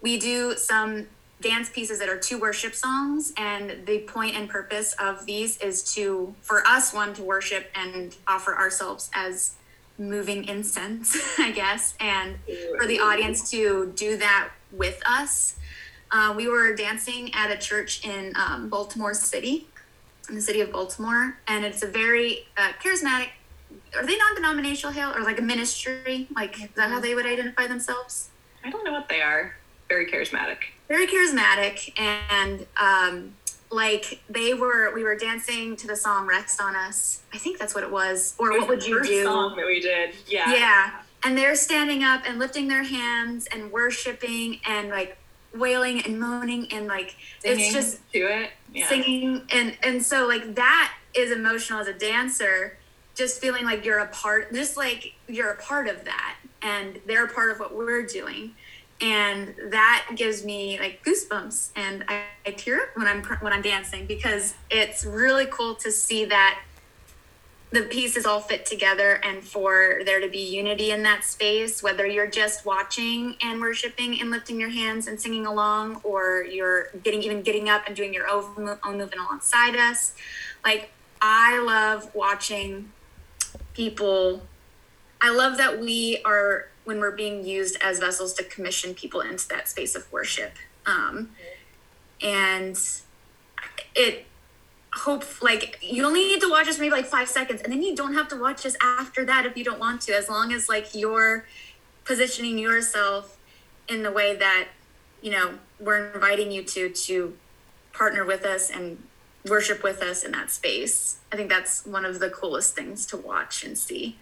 we 0.00 0.18
do 0.18 0.56
some 0.56 1.06
dance 1.42 1.68
pieces 1.68 1.98
that 1.98 2.08
are 2.08 2.18
two 2.18 2.38
worship 2.38 2.74
songs 2.74 3.32
and 3.36 3.84
the 3.86 3.98
point 4.00 4.36
and 4.36 4.48
purpose 4.48 4.94
of 4.98 5.26
these 5.26 5.58
is 5.58 5.82
to 5.94 6.34
for 6.40 6.66
us 6.66 6.94
one 6.94 7.12
to 7.14 7.22
worship 7.22 7.70
and 7.74 8.16
offer 8.26 8.56
ourselves 8.56 9.10
as 9.14 9.54
moving 9.98 10.44
incense 10.44 11.16
i 11.38 11.50
guess 11.50 11.94
and 12.00 12.36
for 12.78 12.86
the 12.86 12.98
audience 12.98 13.50
to 13.50 13.92
do 13.94 14.16
that 14.16 14.50
with 14.72 15.02
us. 15.06 15.56
Uh, 16.10 16.34
we 16.36 16.46
were 16.46 16.74
dancing 16.74 17.32
at 17.34 17.50
a 17.50 17.56
church 17.56 18.04
in 18.06 18.32
um, 18.36 18.68
baltimore 18.68 19.14
city 19.14 19.66
in 20.28 20.34
the 20.34 20.40
city 20.40 20.60
of 20.60 20.70
baltimore 20.72 21.38
and 21.48 21.64
it's 21.64 21.82
a 21.82 21.86
very 21.86 22.46
uh, 22.56 22.72
charismatic 22.82 23.28
are 23.96 24.06
they 24.06 24.16
non-denominational 24.16 24.92
hail 24.92 25.14
or 25.14 25.22
like 25.22 25.38
a 25.38 25.42
ministry? 25.42 26.28
Like 26.34 26.62
is 26.62 26.68
that 26.76 26.90
how 26.90 27.00
they 27.00 27.14
would 27.14 27.26
identify 27.26 27.66
themselves? 27.66 28.30
I 28.64 28.70
don't 28.70 28.84
know 28.84 28.92
what 28.92 29.08
they 29.08 29.20
are. 29.20 29.54
Very 29.88 30.06
charismatic 30.06 30.58
very 30.92 31.06
charismatic 31.06 31.98
and 31.98 32.66
um, 32.76 33.34
like 33.70 34.20
they 34.28 34.52
were 34.52 34.94
we 34.94 35.02
were 35.02 35.16
dancing 35.16 35.74
to 35.74 35.86
the 35.86 35.96
song 35.96 36.26
rest 36.26 36.60
on 36.60 36.76
us 36.76 37.22
i 37.32 37.38
think 37.38 37.58
that's 37.58 37.74
what 37.74 37.82
it 37.82 37.90
was 37.90 38.34
or 38.38 38.50
what 38.50 38.68
would 38.68 38.84
you 38.84 38.98
First 38.98 39.10
do 39.10 39.24
song 39.24 39.56
that 39.56 39.64
we 39.66 39.80
did. 39.80 40.10
Yeah. 40.26 40.52
yeah 40.52 40.90
and 41.24 41.38
they're 41.38 41.54
standing 41.54 42.04
up 42.04 42.24
and 42.26 42.38
lifting 42.38 42.68
their 42.68 42.82
hands 42.82 43.48
and 43.50 43.72
worshiping 43.72 44.60
and 44.66 44.90
like 44.90 45.16
wailing 45.54 46.04
and 46.04 46.20
moaning 46.20 46.70
and 46.70 46.88
like 46.88 47.16
Singing 47.40 47.60
it's 47.60 47.72
just 47.72 48.12
to 48.12 48.18
it. 48.18 48.50
Yeah. 48.74 48.86
singing 48.86 49.42
and 49.50 49.74
and 49.82 50.02
so 50.04 50.28
like 50.28 50.54
that 50.56 50.92
is 51.14 51.30
emotional 51.30 51.80
as 51.80 51.88
a 51.88 51.94
dancer 51.94 52.76
just 53.14 53.40
feeling 53.40 53.64
like 53.64 53.82
you're 53.86 54.00
a 54.00 54.08
part 54.08 54.52
just 54.52 54.76
like 54.76 55.14
you're 55.26 55.52
a 55.52 55.56
part 55.56 55.88
of 55.88 56.04
that 56.04 56.36
and 56.60 57.00
they're 57.06 57.24
a 57.24 57.32
part 57.32 57.50
of 57.50 57.58
what 57.58 57.74
we're 57.74 58.04
doing 58.04 58.54
and 59.02 59.54
that 59.70 60.06
gives 60.14 60.44
me 60.44 60.78
like 60.78 61.04
goosebumps 61.04 61.70
and 61.74 62.04
I, 62.08 62.22
I 62.46 62.52
tear 62.52 62.80
up 62.80 62.88
when 62.94 63.08
i'm 63.08 63.22
when 63.40 63.52
i'm 63.52 63.60
dancing 63.62 64.06
because 64.06 64.54
it's 64.70 65.04
really 65.04 65.46
cool 65.46 65.74
to 65.76 65.90
see 65.90 66.24
that 66.26 66.60
the 67.72 67.82
pieces 67.82 68.26
all 68.26 68.40
fit 68.40 68.64
together 68.66 69.18
and 69.24 69.42
for 69.42 70.02
there 70.04 70.20
to 70.20 70.28
be 70.28 70.38
unity 70.38 70.92
in 70.92 71.02
that 71.02 71.24
space 71.24 71.82
whether 71.82 72.06
you're 72.06 72.28
just 72.28 72.64
watching 72.64 73.34
and 73.42 73.60
worshiping 73.60 74.20
and 74.20 74.30
lifting 74.30 74.60
your 74.60 74.68
hands 74.68 75.08
and 75.08 75.20
singing 75.20 75.46
along 75.46 75.96
or 76.04 76.44
you're 76.44 76.88
getting 77.02 77.22
even 77.22 77.42
getting 77.42 77.68
up 77.68 77.82
and 77.86 77.96
doing 77.96 78.14
your 78.14 78.28
own, 78.28 78.78
own 78.84 78.98
movement 78.98 79.20
alongside 79.20 79.74
us. 79.74 80.14
Like 80.64 80.90
i 81.20 81.58
love 81.60 82.14
watching 82.14 82.92
people 83.74 84.42
i 85.20 85.30
love 85.30 85.56
that 85.56 85.80
we 85.80 86.20
are 86.24 86.68
when 86.84 86.98
we're 87.00 87.14
being 87.14 87.44
used 87.44 87.76
as 87.82 87.98
vessels 87.98 88.32
to 88.34 88.44
commission 88.44 88.94
people 88.94 89.20
into 89.20 89.48
that 89.48 89.68
space 89.68 89.94
of 89.94 90.10
worship. 90.12 90.54
Um, 90.86 91.30
and 92.22 92.78
it 93.94 94.26
hope 94.94 95.42
like 95.42 95.78
you 95.80 96.04
only 96.04 96.20
need 96.20 96.40
to 96.40 96.50
watch 96.50 96.68
us 96.68 96.78
maybe 96.78 96.90
like 96.90 97.06
five 97.06 97.26
seconds 97.26 97.62
and 97.62 97.72
then 97.72 97.80
you 97.82 97.96
don't 97.96 98.12
have 98.12 98.28
to 98.28 98.36
watch 98.36 98.66
us 98.66 98.76
after 98.82 99.24
that 99.24 99.46
if 99.46 99.56
you 99.56 99.64
don't 99.64 99.78
want 99.78 100.02
to 100.02 100.14
as 100.14 100.28
long 100.28 100.52
as 100.52 100.68
like 100.68 100.94
you're 100.94 101.46
positioning 102.04 102.58
yourself 102.58 103.38
in 103.88 104.02
the 104.02 104.12
way 104.12 104.36
that 104.36 104.68
you 105.22 105.30
know 105.30 105.54
we're 105.80 106.12
inviting 106.12 106.50
you 106.50 106.62
to 106.62 106.90
to 106.90 107.34
partner 107.92 108.24
with 108.24 108.44
us 108.44 108.70
and 108.70 109.02
worship 109.48 109.82
with 109.82 110.02
us 110.02 110.22
in 110.22 110.32
that 110.32 110.50
space. 110.50 111.18
I 111.32 111.36
think 111.36 111.48
that's 111.48 111.84
one 111.84 112.04
of 112.04 112.20
the 112.20 112.30
coolest 112.30 112.74
things 112.74 113.06
to 113.06 113.16
watch 113.16 113.64
and 113.64 113.76
see. 113.76 114.16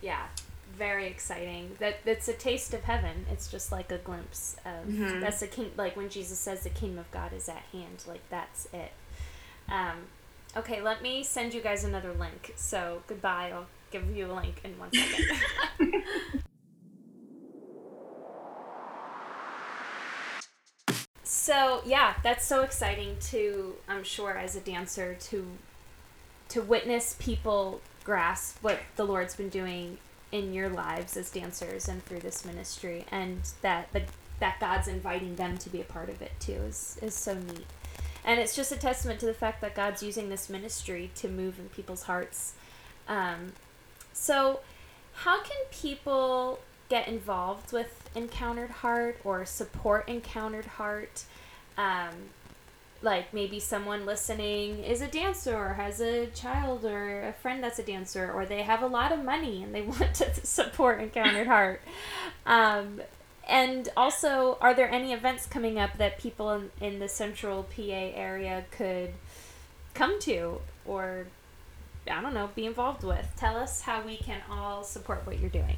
Yeah, 0.00 0.26
very 0.76 1.06
exciting. 1.06 1.76
That 1.78 2.04
that's 2.04 2.28
a 2.28 2.32
taste 2.34 2.74
of 2.74 2.82
heaven. 2.84 3.26
It's 3.30 3.50
just 3.50 3.72
like 3.72 3.90
a 3.92 3.98
glimpse 3.98 4.56
of 4.64 4.86
Mhm. 4.88 5.20
that's 5.20 5.40
the 5.40 5.46
king. 5.46 5.72
Like 5.76 5.96
when 5.96 6.08
Jesus 6.08 6.38
says 6.38 6.62
the 6.64 6.70
kingdom 6.70 6.98
of 6.98 7.10
God 7.10 7.32
is 7.32 7.48
at 7.48 7.62
hand. 7.72 8.04
Like 8.06 8.28
that's 8.30 8.66
it. 8.72 8.92
Um, 9.68 10.06
okay, 10.56 10.80
let 10.82 11.02
me 11.02 11.22
send 11.24 11.54
you 11.54 11.60
guys 11.60 11.84
another 11.84 12.12
link. 12.12 12.52
So 12.56 13.02
goodbye. 13.06 13.50
I'll 13.52 13.66
give 13.90 14.14
you 14.16 14.30
a 14.30 14.34
link 14.34 14.60
in 14.64 14.78
one 14.78 14.90
second. 14.92 15.40
so 21.22 21.82
yeah, 21.86 22.14
that's 22.22 22.44
so 22.44 22.62
exciting 22.62 23.16
to 23.30 23.74
I'm 23.88 24.04
sure 24.04 24.36
as 24.36 24.56
a 24.56 24.60
dancer 24.60 25.14
to 25.14 25.46
to 26.50 26.62
witness 26.62 27.16
people 27.18 27.80
grasp 28.04 28.58
what 28.62 28.78
the 28.96 29.04
Lord's 29.04 29.34
been 29.34 29.48
doing 29.48 29.98
in 30.34 30.52
your 30.52 30.68
lives 30.68 31.16
as 31.16 31.30
dancers 31.30 31.88
and 31.88 32.04
through 32.04 32.18
this 32.18 32.44
ministry, 32.44 33.04
and 33.12 33.40
that 33.62 33.90
the, 33.92 34.02
that 34.40 34.58
God's 34.58 34.88
inviting 34.88 35.36
them 35.36 35.56
to 35.58 35.70
be 35.70 35.80
a 35.80 35.84
part 35.84 36.08
of 36.08 36.20
it 36.20 36.32
too 36.40 36.60
is 36.68 36.98
is 37.00 37.14
so 37.14 37.34
neat. 37.34 37.64
And 38.24 38.40
it's 38.40 38.56
just 38.56 38.72
a 38.72 38.76
testament 38.76 39.20
to 39.20 39.26
the 39.26 39.34
fact 39.34 39.60
that 39.60 39.76
God's 39.76 40.02
using 40.02 40.30
this 40.30 40.50
ministry 40.50 41.12
to 41.16 41.28
move 41.28 41.60
in 41.60 41.68
people's 41.68 42.02
hearts. 42.02 42.54
Um, 43.06 43.52
so, 44.12 44.60
how 45.12 45.40
can 45.42 45.56
people 45.70 46.58
get 46.88 47.06
involved 47.06 47.72
with 47.72 48.10
Encountered 48.16 48.70
Heart 48.70 49.20
or 49.22 49.44
support 49.44 50.08
Encountered 50.08 50.66
Heart? 50.66 51.24
Um, 51.78 52.30
like 53.04 53.32
maybe 53.32 53.60
someone 53.60 54.06
listening 54.06 54.82
is 54.82 55.00
a 55.00 55.06
dancer 55.06 55.54
or 55.54 55.74
has 55.74 56.00
a 56.00 56.26
child 56.28 56.84
or 56.84 57.22
a 57.22 57.32
friend 57.34 57.62
that's 57.62 57.78
a 57.78 57.82
dancer 57.82 58.32
or 58.32 58.46
they 58.46 58.62
have 58.62 58.82
a 58.82 58.86
lot 58.86 59.12
of 59.12 59.22
money 59.22 59.62
and 59.62 59.74
they 59.74 59.82
want 59.82 60.14
to 60.14 60.46
support 60.46 61.00
encountered 61.00 61.46
heart. 61.46 61.82
Um, 62.46 63.02
and 63.46 63.90
also 63.96 64.56
are 64.60 64.74
there 64.74 64.90
any 64.90 65.12
events 65.12 65.46
coming 65.46 65.78
up 65.78 65.98
that 65.98 66.18
people 66.18 66.50
in, 66.52 66.70
in 66.80 66.98
the 66.98 67.08
central 67.08 67.62
pa 67.64 67.82
area 67.82 68.64
could 68.70 69.12
come 69.92 70.18
to 70.18 70.60
or 70.86 71.26
i 72.10 72.20
don't 72.20 72.34
know 72.34 72.48
be 72.54 72.64
involved 72.64 73.04
with? 73.04 73.26
Tell 73.36 73.56
us 73.56 73.82
how 73.82 74.02
we 74.02 74.16
can 74.16 74.40
all 74.50 74.82
support 74.82 75.26
what 75.26 75.38
you're 75.38 75.50
doing 75.50 75.76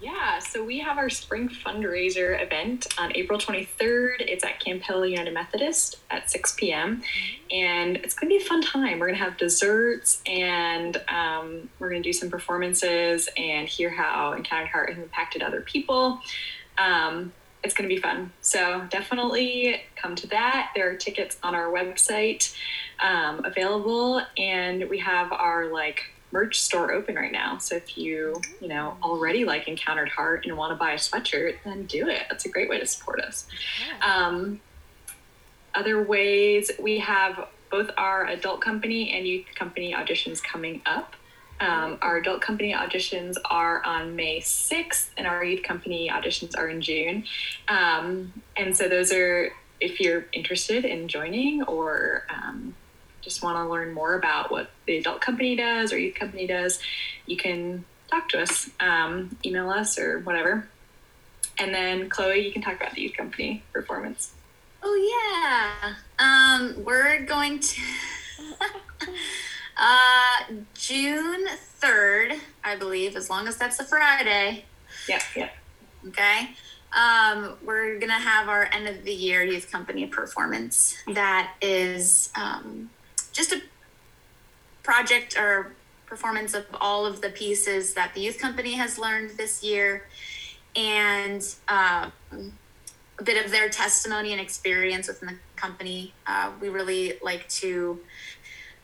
Yeah, 0.00 0.38
so 0.38 0.62
we 0.62 0.78
have 0.78 0.96
our 0.96 1.10
spring 1.10 1.48
fundraiser 1.48 2.40
event 2.40 2.86
on 2.98 3.16
April 3.16 3.36
23rd. 3.36 4.20
It's 4.20 4.44
at 4.44 4.60
Camp 4.60 4.82
Hill 4.82 5.04
United 5.04 5.34
Methodist 5.34 5.96
at 6.08 6.30
6 6.30 6.54
p.m. 6.54 7.02
And 7.50 7.96
it's 7.96 8.14
going 8.14 8.30
to 8.30 8.38
be 8.38 8.44
a 8.44 8.46
fun 8.46 8.62
time. 8.62 9.00
We're 9.00 9.08
going 9.08 9.18
to 9.18 9.24
have 9.24 9.36
desserts 9.36 10.22
and 10.24 10.96
um, 11.08 11.68
we're 11.80 11.90
going 11.90 12.00
to 12.00 12.08
do 12.08 12.12
some 12.12 12.30
performances 12.30 13.28
and 13.36 13.68
hear 13.68 13.90
how 13.90 14.34
Encountered 14.34 14.68
Heart 14.68 14.90
has 14.90 15.02
impacted 15.02 15.42
other 15.42 15.62
people. 15.62 16.20
Um, 16.76 17.32
it's 17.64 17.74
going 17.74 17.88
to 17.88 17.92
be 17.92 18.00
fun. 18.00 18.32
So 18.40 18.86
definitely 18.90 19.82
come 19.96 20.14
to 20.14 20.28
that. 20.28 20.70
There 20.76 20.88
are 20.90 20.94
tickets 20.94 21.38
on 21.42 21.56
our 21.56 21.72
website 21.72 22.54
um, 23.00 23.44
available, 23.44 24.22
and 24.36 24.88
we 24.88 24.98
have 25.00 25.32
our 25.32 25.66
like 25.72 26.04
merch 26.30 26.60
store 26.60 26.92
open 26.92 27.14
right 27.14 27.32
now. 27.32 27.58
So 27.58 27.76
if 27.76 27.96
you, 27.96 28.40
you 28.60 28.68
know, 28.68 28.96
already 29.02 29.44
like 29.44 29.68
Encountered 29.68 30.08
Heart 30.08 30.44
and 30.46 30.56
want 30.56 30.72
to 30.72 30.76
buy 30.76 30.92
a 30.92 30.96
sweatshirt, 30.96 31.56
then 31.64 31.86
do 31.86 32.08
it. 32.08 32.22
That's 32.28 32.44
a 32.44 32.48
great 32.48 32.68
way 32.68 32.78
to 32.78 32.86
support 32.86 33.20
us. 33.20 33.46
Um, 34.02 34.60
other 35.74 36.02
ways, 36.02 36.70
we 36.78 36.98
have 36.98 37.48
both 37.70 37.90
our 37.96 38.26
adult 38.26 38.60
company 38.60 39.10
and 39.10 39.26
youth 39.26 39.46
company 39.54 39.94
auditions 39.94 40.42
coming 40.42 40.82
up. 40.86 41.14
Um, 41.60 41.98
our 42.02 42.18
adult 42.18 42.40
company 42.40 42.72
auditions 42.72 43.34
are 43.50 43.84
on 43.84 44.14
May 44.14 44.40
6th, 44.40 45.08
and 45.16 45.26
our 45.26 45.44
youth 45.44 45.62
company 45.62 46.08
auditions 46.08 46.56
are 46.56 46.68
in 46.68 46.80
June. 46.80 47.24
Um, 47.66 48.32
and 48.56 48.76
so, 48.76 48.88
those 48.88 49.12
are 49.12 49.50
if 49.80 50.00
you're 50.00 50.26
interested 50.32 50.84
in 50.84 51.08
joining 51.08 51.62
or 51.64 52.24
um, 52.30 52.74
just 53.22 53.42
want 53.42 53.56
to 53.56 53.70
learn 53.70 53.92
more 53.92 54.14
about 54.14 54.50
what 54.50 54.70
the 54.86 54.98
adult 54.98 55.20
company 55.20 55.56
does 55.56 55.92
or 55.92 55.98
youth 55.98 56.14
company 56.14 56.46
does, 56.46 56.80
you 57.26 57.36
can 57.36 57.84
talk 58.10 58.28
to 58.30 58.40
us, 58.40 58.70
um, 58.80 59.36
email 59.44 59.70
us, 59.70 59.98
or 59.98 60.20
whatever. 60.20 60.68
And 61.58 61.74
then, 61.74 62.08
Chloe, 62.08 62.44
you 62.44 62.52
can 62.52 62.62
talk 62.62 62.76
about 62.76 62.94
the 62.94 63.02
youth 63.02 63.16
company 63.16 63.62
performance. 63.72 64.32
Oh 64.82 64.94
yeah. 64.94 65.94
Um, 66.18 66.84
we're 66.84 67.24
going 67.24 67.58
to 67.58 67.80
uh 69.76 70.54
June 70.74 71.46
third, 71.78 72.34
I 72.62 72.76
believe, 72.76 73.16
as 73.16 73.28
long 73.28 73.48
as 73.48 73.56
that's 73.56 73.80
a 73.80 73.84
Friday. 73.84 74.64
Yeah, 75.08 75.20
yeah. 75.34 75.50
Okay. 76.06 76.50
Um, 76.92 77.56
we're 77.64 77.98
gonna 77.98 78.12
have 78.12 78.48
our 78.48 78.68
end 78.72 78.88
of 78.88 79.04
the 79.04 79.12
year 79.12 79.42
youth 79.42 79.70
company 79.70 80.06
performance. 80.06 80.96
That 81.08 81.54
is 81.60 82.30
um, 82.34 82.90
just 83.38 83.52
a 83.52 83.62
project 84.82 85.38
or 85.38 85.72
performance 86.06 86.54
of 86.54 86.66
all 86.80 87.06
of 87.06 87.20
the 87.20 87.28
pieces 87.30 87.94
that 87.94 88.12
the 88.14 88.20
youth 88.20 88.38
company 88.38 88.72
has 88.72 88.98
learned 88.98 89.30
this 89.38 89.62
year, 89.62 90.06
and 90.74 91.54
um, 91.68 92.12
a 93.18 93.22
bit 93.22 93.42
of 93.42 93.50
their 93.50 93.68
testimony 93.68 94.32
and 94.32 94.40
experience 94.40 95.06
within 95.06 95.28
the 95.28 95.34
company. 95.54 96.12
Uh, 96.26 96.50
we 96.60 96.68
really 96.68 97.14
like 97.22 97.48
to 97.48 98.00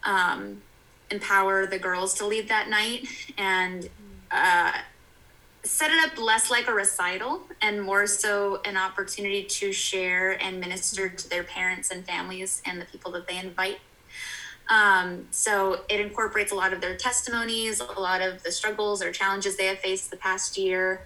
um, 0.05 0.63
empower 1.11 1.67
the 1.67 1.79
girls 1.79 2.15
to 2.15 2.27
lead 2.27 2.49
that 2.49 2.69
night 2.69 3.09
and 3.37 3.89
uh, 4.31 4.73
set 5.65 5.91
it 5.91 6.05
up 6.05 6.19
less 6.19 6.51
like 6.51 6.69
a 6.69 6.73
recital 6.73 7.43
and 7.61 7.83
more 7.83 8.07
so 8.07 8.61
an 8.65 8.77
opportunity 8.77 9.45
to 9.45 9.73
share 9.73 10.33
and 10.43 10.61
minister 10.61 11.09
to 11.09 11.29
their 11.29 11.43
parents 11.43 11.91
and 11.91 12.05
families 12.05 12.63
and 12.67 12.81
the 12.81 12.85
people 12.85 13.11
that 13.11 13.27
they 13.27 13.39
invite. 13.39 13.79
Um, 14.69 15.27
so 15.31 15.81
it 15.89 16.01
incorporates 16.01 16.53
a 16.53 16.55
lot 16.55 16.73
of 16.73 16.81
their 16.81 16.97
testimonies, 16.97 17.81
a 17.81 18.01
lot 18.01 18.23
of 18.23 18.43
the 18.43 18.51
struggles 18.51 19.03
or 19.03 19.13
challenges 19.13 19.57
they 19.57 19.67
have 19.67 19.79
faced 19.79 20.11
the 20.11 20.17
past 20.17 20.57
year, 20.57 21.03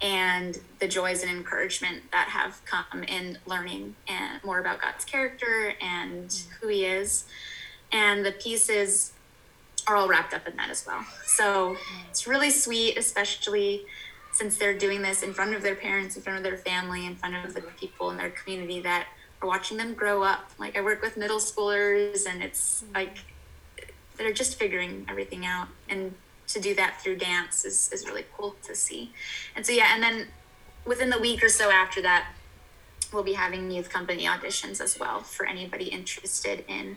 and 0.00 0.58
the 0.78 0.88
joys 0.88 1.22
and 1.22 1.30
encouragement 1.30 2.10
that 2.12 2.28
have 2.28 2.64
come 2.64 3.02
in 3.04 3.38
learning 3.46 3.96
and 4.08 4.42
more 4.44 4.58
about 4.58 4.80
God's 4.80 5.04
character 5.04 5.74
and 5.80 6.42
who 6.60 6.68
He 6.68 6.84
is. 6.84 7.24
And 7.92 8.24
the 8.24 8.32
pieces 8.32 9.12
are 9.86 9.96
all 9.96 10.08
wrapped 10.08 10.32
up 10.32 10.46
in 10.46 10.56
that 10.56 10.70
as 10.70 10.86
well. 10.86 11.04
So 11.24 11.76
it's 12.08 12.26
really 12.26 12.50
sweet, 12.50 12.96
especially 12.96 13.84
since 14.32 14.56
they're 14.56 14.78
doing 14.78 15.02
this 15.02 15.22
in 15.22 15.34
front 15.34 15.54
of 15.54 15.62
their 15.62 15.74
parents, 15.74 16.16
in 16.16 16.22
front 16.22 16.38
of 16.38 16.44
their 16.44 16.56
family, 16.56 17.06
in 17.06 17.16
front 17.16 17.34
of 17.44 17.54
the 17.54 17.62
people 17.78 18.10
in 18.10 18.16
their 18.16 18.30
community 18.30 18.80
that 18.80 19.08
watching 19.42 19.76
them 19.76 19.94
grow 19.94 20.22
up. 20.22 20.50
Like 20.58 20.76
I 20.76 20.80
work 20.80 21.02
with 21.02 21.16
middle 21.16 21.38
schoolers, 21.38 22.26
and 22.28 22.42
it's 22.42 22.84
like 22.94 23.18
they're 24.16 24.32
just 24.32 24.58
figuring 24.58 25.06
everything 25.08 25.46
out, 25.46 25.68
and 25.88 26.14
to 26.48 26.60
do 26.60 26.74
that 26.74 27.00
through 27.00 27.16
dance 27.16 27.64
is 27.64 27.90
is 27.92 28.06
really 28.06 28.24
cool 28.36 28.56
to 28.62 28.74
see. 28.74 29.12
And 29.56 29.64
so 29.64 29.72
yeah, 29.72 29.94
and 29.94 30.02
then 30.02 30.28
within 30.84 31.10
the 31.10 31.18
week 31.18 31.42
or 31.42 31.48
so 31.48 31.70
after 31.70 32.02
that, 32.02 32.28
we'll 33.12 33.22
be 33.22 33.34
having 33.34 33.70
youth 33.70 33.90
company 33.90 34.24
auditions 34.24 34.80
as 34.80 34.98
well 34.98 35.20
for 35.20 35.46
anybody 35.46 35.86
interested 35.86 36.64
in 36.68 36.96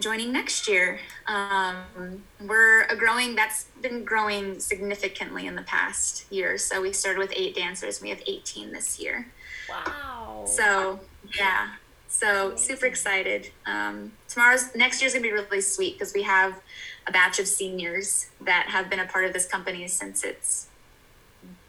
joining 0.00 0.32
next 0.32 0.68
year. 0.68 0.98
Um, 1.26 2.22
we're 2.40 2.82
a 2.82 2.96
growing, 2.96 3.34
that's 3.34 3.66
been 3.80 4.04
growing 4.04 4.58
significantly 4.58 5.46
in 5.46 5.54
the 5.54 5.62
past 5.62 6.30
year. 6.30 6.58
So 6.58 6.82
we 6.82 6.92
started 6.92 7.18
with 7.18 7.32
eight 7.36 7.54
dancers. 7.54 8.00
We 8.00 8.10
have 8.10 8.22
18 8.26 8.72
this 8.72 8.98
year. 9.00 9.26
Wow. 9.68 10.44
So 10.46 11.00
yeah, 11.38 11.74
so 12.08 12.56
super 12.56 12.86
excited. 12.86 13.50
Um, 13.66 14.12
tomorrow's 14.28 14.74
next 14.74 15.00
year's 15.00 15.14
gonna 15.14 15.22
be 15.22 15.32
really 15.32 15.60
sweet 15.60 15.98
because 15.98 16.12
we 16.14 16.22
have 16.22 16.60
a 17.06 17.12
batch 17.12 17.38
of 17.38 17.48
seniors 17.48 18.28
that 18.40 18.66
have 18.68 18.88
been 18.90 19.00
a 19.00 19.06
part 19.06 19.24
of 19.24 19.32
this 19.32 19.46
company 19.46 19.88
since 19.88 20.22
it's 20.24 20.68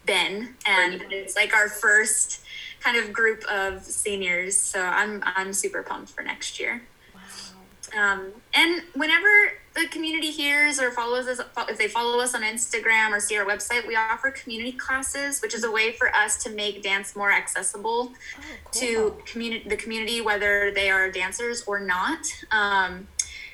been, 0.06 0.56
and 0.66 1.06
it's 1.12 1.36
like 1.36 1.54
our 1.54 1.70
first 1.70 2.42
kind 2.82 2.98
of 2.98 3.14
group 3.14 3.44
of 3.46 3.84
seniors. 3.84 4.58
So 4.58 4.82
I'm 4.82 5.24
I'm 5.26 5.54
super 5.54 5.84
pumped 5.84 6.12
for 6.12 6.24
next 6.24 6.60
year. 6.60 6.82
Um, 7.98 8.32
and 8.54 8.82
whenever 8.96 9.28
the 9.76 9.88
community 9.88 10.32
hears 10.32 10.80
or 10.80 10.92
follows 10.92 11.28
us, 11.28 11.40
if 11.70 11.78
they 11.78 11.88
follow 11.88 12.20
us 12.20 12.36
on 12.36 12.42
Instagram 12.44 13.12
or 13.12 13.20
see 13.20 13.38
our 13.38 13.46
website, 13.46 13.88
we 13.88 13.96
offer 13.96 14.32
community 14.32 14.72
classes, 14.72 15.42
which 15.42 15.54
is 15.54 15.64
a 15.64 15.72
way 15.72 15.92
for 15.94 16.14
us 16.16 16.44
to 16.44 16.50
make 16.52 16.84
dance 16.84 17.16
more 17.16 17.32
accessible 17.32 18.12
Oh, 18.38 18.42
to 18.72 19.18
community 19.26 19.68
the 19.68 19.78
community, 19.78 20.22
whether 20.22 20.72
they 20.72 20.90
are 20.90 21.10
dancers 21.12 21.64
or 21.66 21.80
not. 21.80 22.26
Um, 22.52 23.08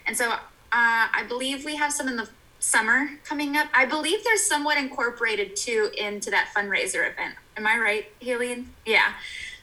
and 0.06 0.16
so 0.18 0.32
uh, 0.32 0.38
I 0.72 1.24
believe 1.28 1.66
we 1.66 1.76
have 1.76 1.94
some 1.94 2.08
in 2.08 2.16
the 2.16 2.30
summer 2.60 3.10
coming 3.24 3.56
up. 3.56 3.68
I 3.74 3.86
believe 3.86 4.24
there's 4.24 4.46
somewhat 4.46 4.78
incorporated 4.78 5.56
too 5.56 5.92
into 5.98 6.30
that 6.32 6.50
fundraiser 6.56 7.10
event. 7.10 7.36
Am 7.58 7.66
I 7.66 7.78
right, 7.78 8.06
Haley? 8.20 8.66
Yeah. 8.86 9.14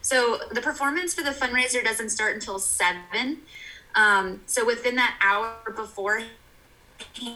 So 0.00 0.38
the 0.52 0.60
performance 0.60 1.14
for 1.14 1.22
the 1.22 1.30
fundraiser 1.30 1.82
doesn't 1.82 2.10
start 2.10 2.34
until 2.34 2.58
seven. 2.58 3.38
Um, 3.96 4.42
so 4.46 4.64
within 4.64 4.96
that 4.96 5.18
hour 5.22 5.56
before 5.74 6.22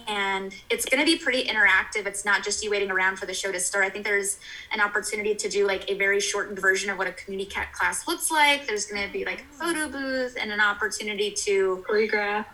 and 0.07 0.53
it's 0.69 0.85
going 0.85 0.99
to 0.99 1.05
be 1.05 1.17
pretty 1.17 1.45
interactive. 1.45 2.05
It's 2.05 2.25
not 2.25 2.43
just 2.43 2.63
you 2.63 2.71
waiting 2.71 2.91
around 2.91 3.17
for 3.17 3.25
the 3.25 3.33
show 3.33 3.51
to 3.51 3.59
start. 3.59 3.85
I 3.85 3.89
think 3.89 4.05
there's 4.05 4.39
an 4.71 4.81
opportunity 4.81 5.35
to 5.35 5.49
do 5.49 5.67
like 5.67 5.89
a 5.89 5.95
very 5.95 6.19
shortened 6.19 6.59
version 6.59 6.89
of 6.89 6.97
what 6.97 7.07
a 7.07 7.11
community 7.11 7.49
cat 7.49 7.73
class 7.73 8.07
looks 8.07 8.31
like. 8.31 8.67
There's 8.67 8.85
going 8.85 9.05
to 9.05 9.11
be 9.11 9.25
like 9.25 9.41
a 9.41 9.53
photo 9.53 9.89
booth 9.89 10.37
and 10.39 10.51
an 10.51 10.59
opportunity 10.59 11.31
to 11.31 11.83
Choreograph. 11.87 12.45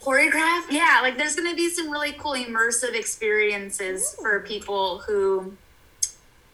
choreograph. 0.00 0.64
Yeah, 0.70 1.00
like 1.02 1.16
there's 1.16 1.36
going 1.36 1.50
to 1.50 1.56
be 1.56 1.70
some 1.70 1.90
really 1.90 2.12
cool 2.12 2.32
immersive 2.32 2.94
experiences 2.94 4.14
for 4.20 4.40
people 4.40 4.98
who, 4.98 5.56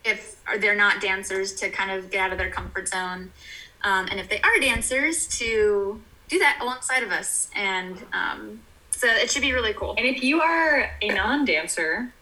if 0.05 0.41
they're 0.59 0.75
not 0.75 1.01
dancers, 1.01 1.53
to 1.55 1.69
kind 1.69 1.91
of 1.91 2.09
get 2.11 2.21
out 2.21 2.31
of 2.31 2.37
their 2.37 2.51
comfort 2.51 2.87
zone, 2.87 3.31
um, 3.83 4.07
and 4.09 4.19
if 4.19 4.29
they 4.29 4.41
are 4.41 4.59
dancers, 4.59 5.27
to 5.39 6.01
do 6.27 6.39
that 6.39 6.59
alongside 6.61 7.03
of 7.03 7.11
us. 7.11 7.49
And 7.55 7.97
um, 8.13 8.61
so 8.91 9.07
it 9.07 9.29
should 9.31 9.41
be 9.41 9.53
really 9.53 9.73
cool. 9.73 9.95
And 9.97 10.05
if 10.07 10.23
you 10.23 10.41
are 10.41 10.91
a 11.01 11.07
non 11.09 11.45
dancer 11.45 12.13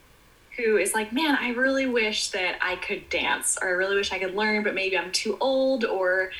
who 0.57 0.77
is 0.77 0.93
like, 0.93 1.11
man, 1.11 1.37
I 1.39 1.49
really 1.49 1.85
wish 1.85 2.29
that 2.31 2.57
I 2.61 2.75
could 2.77 3.09
dance, 3.09 3.57
or 3.61 3.67
I 3.67 3.71
really 3.71 3.95
wish 3.95 4.11
I 4.11 4.19
could 4.19 4.35
learn, 4.35 4.63
but 4.63 4.73
maybe 4.73 4.97
I'm 4.97 5.11
too 5.11 5.37
old, 5.41 5.83
or, 5.83 6.31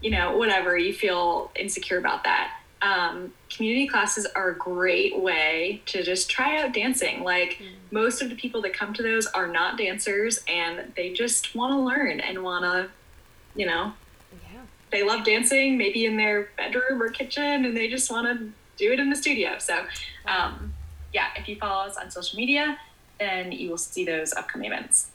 you 0.00 0.10
know, 0.10 0.36
whatever, 0.36 0.76
you 0.76 0.92
feel 0.92 1.50
insecure 1.56 1.98
about 1.98 2.24
that. 2.24 2.56
Um, 2.82 3.32
community 3.50 3.88
classes 3.88 4.26
are 4.36 4.50
a 4.50 4.54
great 4.54 5.18
way 5.18 5.82
to 5.86 6.02
just 6.02 6.30
try 6.30 6.62
out 6.62 6.72
dancing. 6.72 7.24
Like, 7.24 7.60
most 7.90 8.20
of 8.20 8.28
the 8.28 8.36
people 8.36 8.60
that 8.62 8.74
come 8.74 8.92
to 8.94 9.02
those 9.02 9.26
are 9.28 9.46
not 9.46 9.78
dancers 9.78 10.44
and 10.46 10.92
they 10.94 11.12
just 11.12 11.54
want 11.54 11.72
to 11.72 11.78
learn 11.78 12.20
and 12.20 12.42
want 12.42 12.64
to, 12.64 12.90
you 13.56 13.66
know. 13.66 13.92
They 14.94 15.02
love 15.02 15.24
dancing, 15.24 15.76
maybe 15.76 16.06
in 16.06 16.16
their 16.16 16.50
bedroom 16.56 17.02
or 17.02 17.08
kitchen, 17.08 17.64
and 17.64 17.76
they 17.76 17.88
just 17.88 18.10
want 18.10 18.26
to 18.26 18.52
do 18.76 18.92
it 18.92 19.00
in 19.00 19.10
the 19.10 19.16
studio. 19.16 19.58
So, 19.58 19.84
um, 20.26 20.72
yeah, 21.12 21.26
if 21.36 21.48
you 21.48 21.56
follow 21.56 21.86
us 21.86 21.96
on 21.96 22.10
social 22.10 22.38
media, 22.38 22.78
then 23.18 23.50
you 23.50 23.70
will 23.70 23.76
see 23.76 24.04
those 24.04 24.32
upcoming 24.32 24.70
events. 24.70 25.10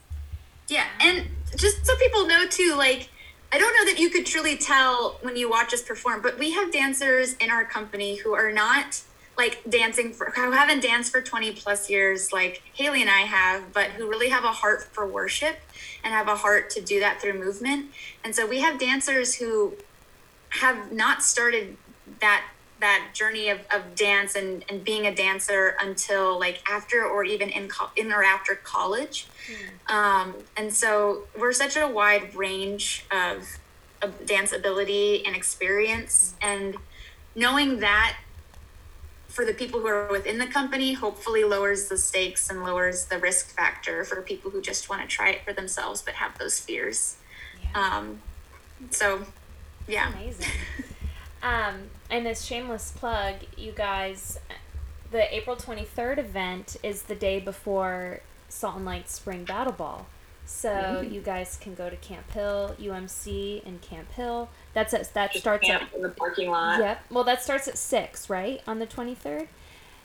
Yeah, 0.68 0.86
and 1.00 1.28
just 1.56 1.86
so 1.86 1.96
people 1.98 2.28
know 2.28 2.46
too, 2.48 2.76
like 2.78 3.10
I 3.52 3.58
don't 3.58 3.74
know 3.74 3.92
that 3.92 4.00
you 4.00 4.10
could 4.10 4.26
truly 4.26 4.58
tell 4.58 5.18
when 5.22 5.36
you 5.36 5.50
watch 5.50 5.74
us 5.74 5.82
perform, 5.82 6.22
but 6.22 6.38
we 6.38 6.52
have 6.52 6.72
dancers 6.72 7.36
in 7.36 7.50
our 7.50 7.64
company 7.64 8.18
who 8.18 8.34
are 8.34 8.52
not 8.52 9.02
like 9.40 9.62
dancing 9.70 10.12
for 10.12 10.32
who 10.36 10.52
haven't 10.52 10.84
danced 10.84 11.14
for 11.14 11.22
20 11.22 11.54
plus 11.54 11.90
years 11.90 12.34
like 12.34 12.62
Haley 12.74 13.00
and 13.00 13.10
I 13.10 13.22
have, 13.22 13.72
but 13.72 13.92
who 13.92 14.10
really 14.10 14.28
have 14.28 14.44
a 14.44 14.52
heart 14.52 14.84
for 14.84 15.08
worship 15.08 15.56
and 16.04 16.14
have 16.14 16.28
a 16.28 16.36
heart 16.36 16.70
to 16.72 16.82
do 16.82 17.00
that 17.00 17.22
through 17.22 17.40
movement. 17.40 17.86
And 18.22 18.36
so 18.36 18.46
we 18.46 18.60
have 18.60 18.78
dancers 18.78 19.36
who 19.36 19.76
have 20.50 20.92
not 20.92 21.24
started 21.24 21.78
that 22.20 22.44
that 22.82 23.12
journey 23.14 23.50
of, 23.50 23.60
of 23.74 23.96
dance 23.96 24.36
and, 24.36 24.64
and 24.70 24.84
being 24.84 25.06
a 25.06 25.14
dancer 25.14 25.76
until 25.82 26.38
like 26.38 26.62
after 26.70 27.06
or 27.06 27.24
even 27.24 27.50
in 27.50 27.70
co- 27.70 27.92
in 27.96 28.12
or 28.12 28.24
after 28.24 28.56
college. 28.56 29.28
Um, 29.88 30.36
and 30.58 30.74
so 30.74 31.24
we're 31.38 31.54
such 31.54 31.78
a 31.78 31.88
wide 31.88 32.36
range 32.36 33.06
of, 33.10 33.58
of 34.02 34.26
dance 34.26 34.52
ability 34.52 35.26
and 35.26 35.36
experience. 35.36 36.36
And 36.42 36.78
knowing 37.36 37.80
that 37.80 38.16
for 39.40 39.46
the 39.46 39.54
people 39.54 39.80
who 39.80 39.88
are 39.88 40.12
within 40.12 40.38
the 40.38 40.46
company 40.48 40.92
hopefully 40.92 41.46
lowers 41.46 41.88
the 41.88 41.98
stakes 41.98 42.50
and 42.50 42.62
lowers 42.62 43.06
the 43.06 43.18
risk 43.18 43.56
factor 43.56 44.04
for 44.04 44.22
people 44.22 44.52
who 44.52 44.62
just 44.62 44.90
want 44.90 45.02
to 45.02 45.08
try 45.08 45.30
it 45.30 45.46
for 45.46 45.54
themselves 45.54 46.02
but 46.02 46.16
have 46.16 46.38
those 46.38 46.60
fears 46.60 47.16
um, 47.74 48.20
so 48.90 49.26
yeah 49.88 50.12
Amazing. 50.12 50.52
um, 51.42 51.76
and 52.10 52.28
as 52.28 52.46
shameless 52.46 52.92
plug, 52.92 53.36
you 53.56 53.72
guys, 53.72 54.40
the 55.12 55.34
April 55.34 55.56
23rd 55.56 56.18
event 56.18 56.78
is 56.84 57.04
the 57.04 57.16
day 57.16 57.40
before 57.40 58.22
Salt 58.48 58.78
and 58.78 58.86
Light 58.86 59.10
Spring 59.10 59.44
Battle 59.44 59.74
Ball. 59.74 60.08
So 60.52 61.02
you 61.08 61.22
guys 61.22 61.58
can 61.62 61.76
go 61.76 61.90
to 61.92 61.96
Camp 61.98 62.30
Hill, 62.32 62.76
UMC 62.82 63.64
in 63.64 63.78
Camp 63.80 64.12
Hill. 64.14 64.50
That's 64.74 64.94
at, 64.96 65.14
that 65.14 65.32
Just 65.32 65.44
starts 65.44 65.70
at 65.70 65.84
in 65.96 66.02
the 66.02 66.10
parking 66.10 66.50
lot. 66.50 66.80
Yep. 66.80 67.06
Well, 67.12 67.24
that 67.26 67.44
starts 67.44 67.68
at 67.68 67.78
six, 67.78 68.30
right? 68.32 68.62
On 68.68 68.80
the 68.80 68.88
twenty 68.88 69.14
third. 69.14 69.48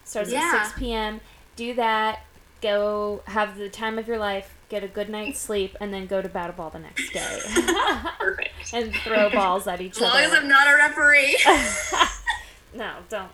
Starts 0.05 0.30
Yeah. 0.30 0.53
at 0.55 0.66
six 0.66 0.78
p.m. 0.78 1.20
Do 1.57 1.72
that. 1.74 2.20
Go 2.61 3.22
have 3.26 3.57
the 3.57 3.68
time 3.70 3.99
of 3.99 4.07
your 4.07 4.18
life. 4.18 4.55
Get 4.68 4.84
a 4.84 4.88
good 4.88 5.09
night's 5.09 5.38
sleep, 5.40 5.76
and 5.80 5.92
then 5.95 6.07
go 6.07 6.20
to 6.20 6.28
battle 6.28 6.55
ball 6.55 6.68
the 6.70 6.78
next 6.78 7.11
day, 7.12 7.40
Perfect. 8.18 8.51
and 8.74 8.95
throw 8.97 9.30
balls 9.30 9.66
at 9.66 9.80
each 9.80 9.97
other. 9.97 10.07
as 10.07 10.12
long 10.12 10.22
as 10.22 10.32
i'm 10.32 10.49
not 10.49 10.66
a 10.66 10.74
referee 10.76 11.36
no, 12.74 12.92
don't. 13.09 13.30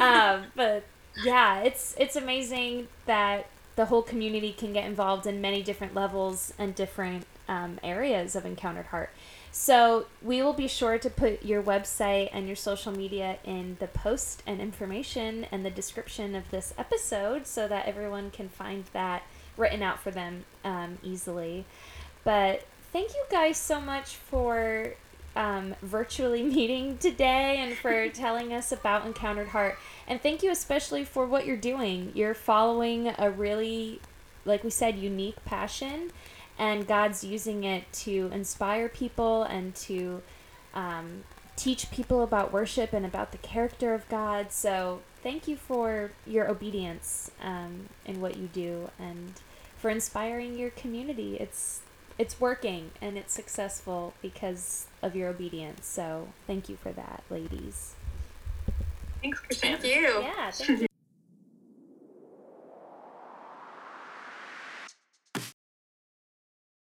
um, 0.00 0.44
but 0.54 0.84
yeah, 1.24 1.60
it's 1.62 1.94
it's 1.98 2.16
amazing 2.16 2.88
that 3.06 3.46
the 3.76 3.86
whole 3.86 4.02
community 4.02 4.52
can 4.52 4.72
get 4.72 4.84
involved 4.84 5.26
in 5.26 5.40
many 5.40 5.62
different 5.62 5.94
levels 5.94 6.52
and 6.58 6.74
different 6.74 7.26
um, 7.48 7.78
areas 7.82 8.34
of 8.34 8.44
Encountered 8.44 8.86
Heart. 8.86 9.10
So 9.52 10.06
we 10.20 10.42
will 10.42 10.52
be 10.52 10.68
sure 10.68 10.98
to 10.98 11.08
put 11.08 11.44
your 11.44 11.62
website 11.62 12.28
and 12.32 12.46
your 12.46 12.56
social 12.56 12.92
media 12.92 13.38
in 13.44 13.76
the 13.80 13.86
post 13.86 14.42
and 14.46 14.60
information 14.60 15.46
and 15.50 15.64
the 15.64 15.70
description 15.70 16.34
of 16.34 16.50
this 16.50 16.74
episode, 16.76 17.46
so 17.46 17.68
that 17.68 17.86
everyone 17.86 18.30
can 18.30 18.48
find 18.48 18.84
that 18.92 19.22
written 19.56 19.82
out 19.82 20.00
for 20.00 20.10
them 20.10 20.44
um, 20.64 20.98
easily. 21.02 21.64
But 22.24 22.66
thank 22.92 23.14
you 23.14 23.24
guys 23.30 23.56
so 23.56 23.80
much 23.80 24.16
for 24.16 24.94
um, 25.36 25.74
virtually 25.82 26.42
meeting 26.54 26.98
today 26.98 27.58
and 27.58 27.76
for 27.76 28.08
telling 28.14 28.52
us 28.52 28.72
about 28.72 29.06
Encountered 29.06 29.48
Heart. 29.48 29.78
And 30.08 30.20
thank 30.20 30.42
you 30.42 30.50
especially 30.50 31.04
for 31.04 31.26
what 31.26 31.46
you're 31.46 31.56
doing. 31.56 32.12
You're 32.14 32.34
following 32.34 33.14
a 33.18 33.30
really, 33.30 34.00
like 34.44 34.64
we 34.64 34.70
said, 34.70 34.96
unique 34.96 35.44
passion, 35.44 36.10
and 36.58 36.86
God's 36.86 37.22
using 37.22 37.64
it 37.64 37.92
to 37.92 38.30
inspire 38.32 38.88
people 38.88 39.42
and 39.42 39.74
to 39.76 40.22
um, 40.74 41.24
teach 41.56 41.90
people 41.90 42.22
about 42.22 42.52
worship 42.52 42.92
and 42.92 43.04
about 43.04 43.32
the 43.32 43.38
character 43.38 43.94
of 43.94 44.08
God. 44.08 44.52
So 44.52 45.00
thank 45.22 45.48
you 45.48 45.56
for 45.56 46.12
your 46.26 46.48
obedience 46.48 47.30
um, 47.42 47.88
in 48.04 48.20
what 48.20 48.36
you 48.36 48.48
do 48.52 48.90
and 48.98 49.34
for 49.76 49.90
inspiring 49.90 50.58
your 50.58 50.70
community. 50.70 51.36
It's 51.38 51.80
it's 52.18 52.40
working 52.40 52.92
and 53.02 53.18
it's 53.18 53.32
successful 53.32 54.14
because 54.22 54.86
of 55.06 55.16
your 55.16 55.30
obedience. 55.30 55.86
So 55.86 56.28
thank 56.46 56.68
you 56.68 56.76
for 56.76 56.92
that, 56.92 57.22
ladies. 57.30 57.94
Thanks, 59.22 59.38
Christian. 59.40 59.78
thank 59.78 59.84
you 59.84 60.20
Yeah, 60.22 60.50
thank 60.50 60.80
you. 60.80 60.86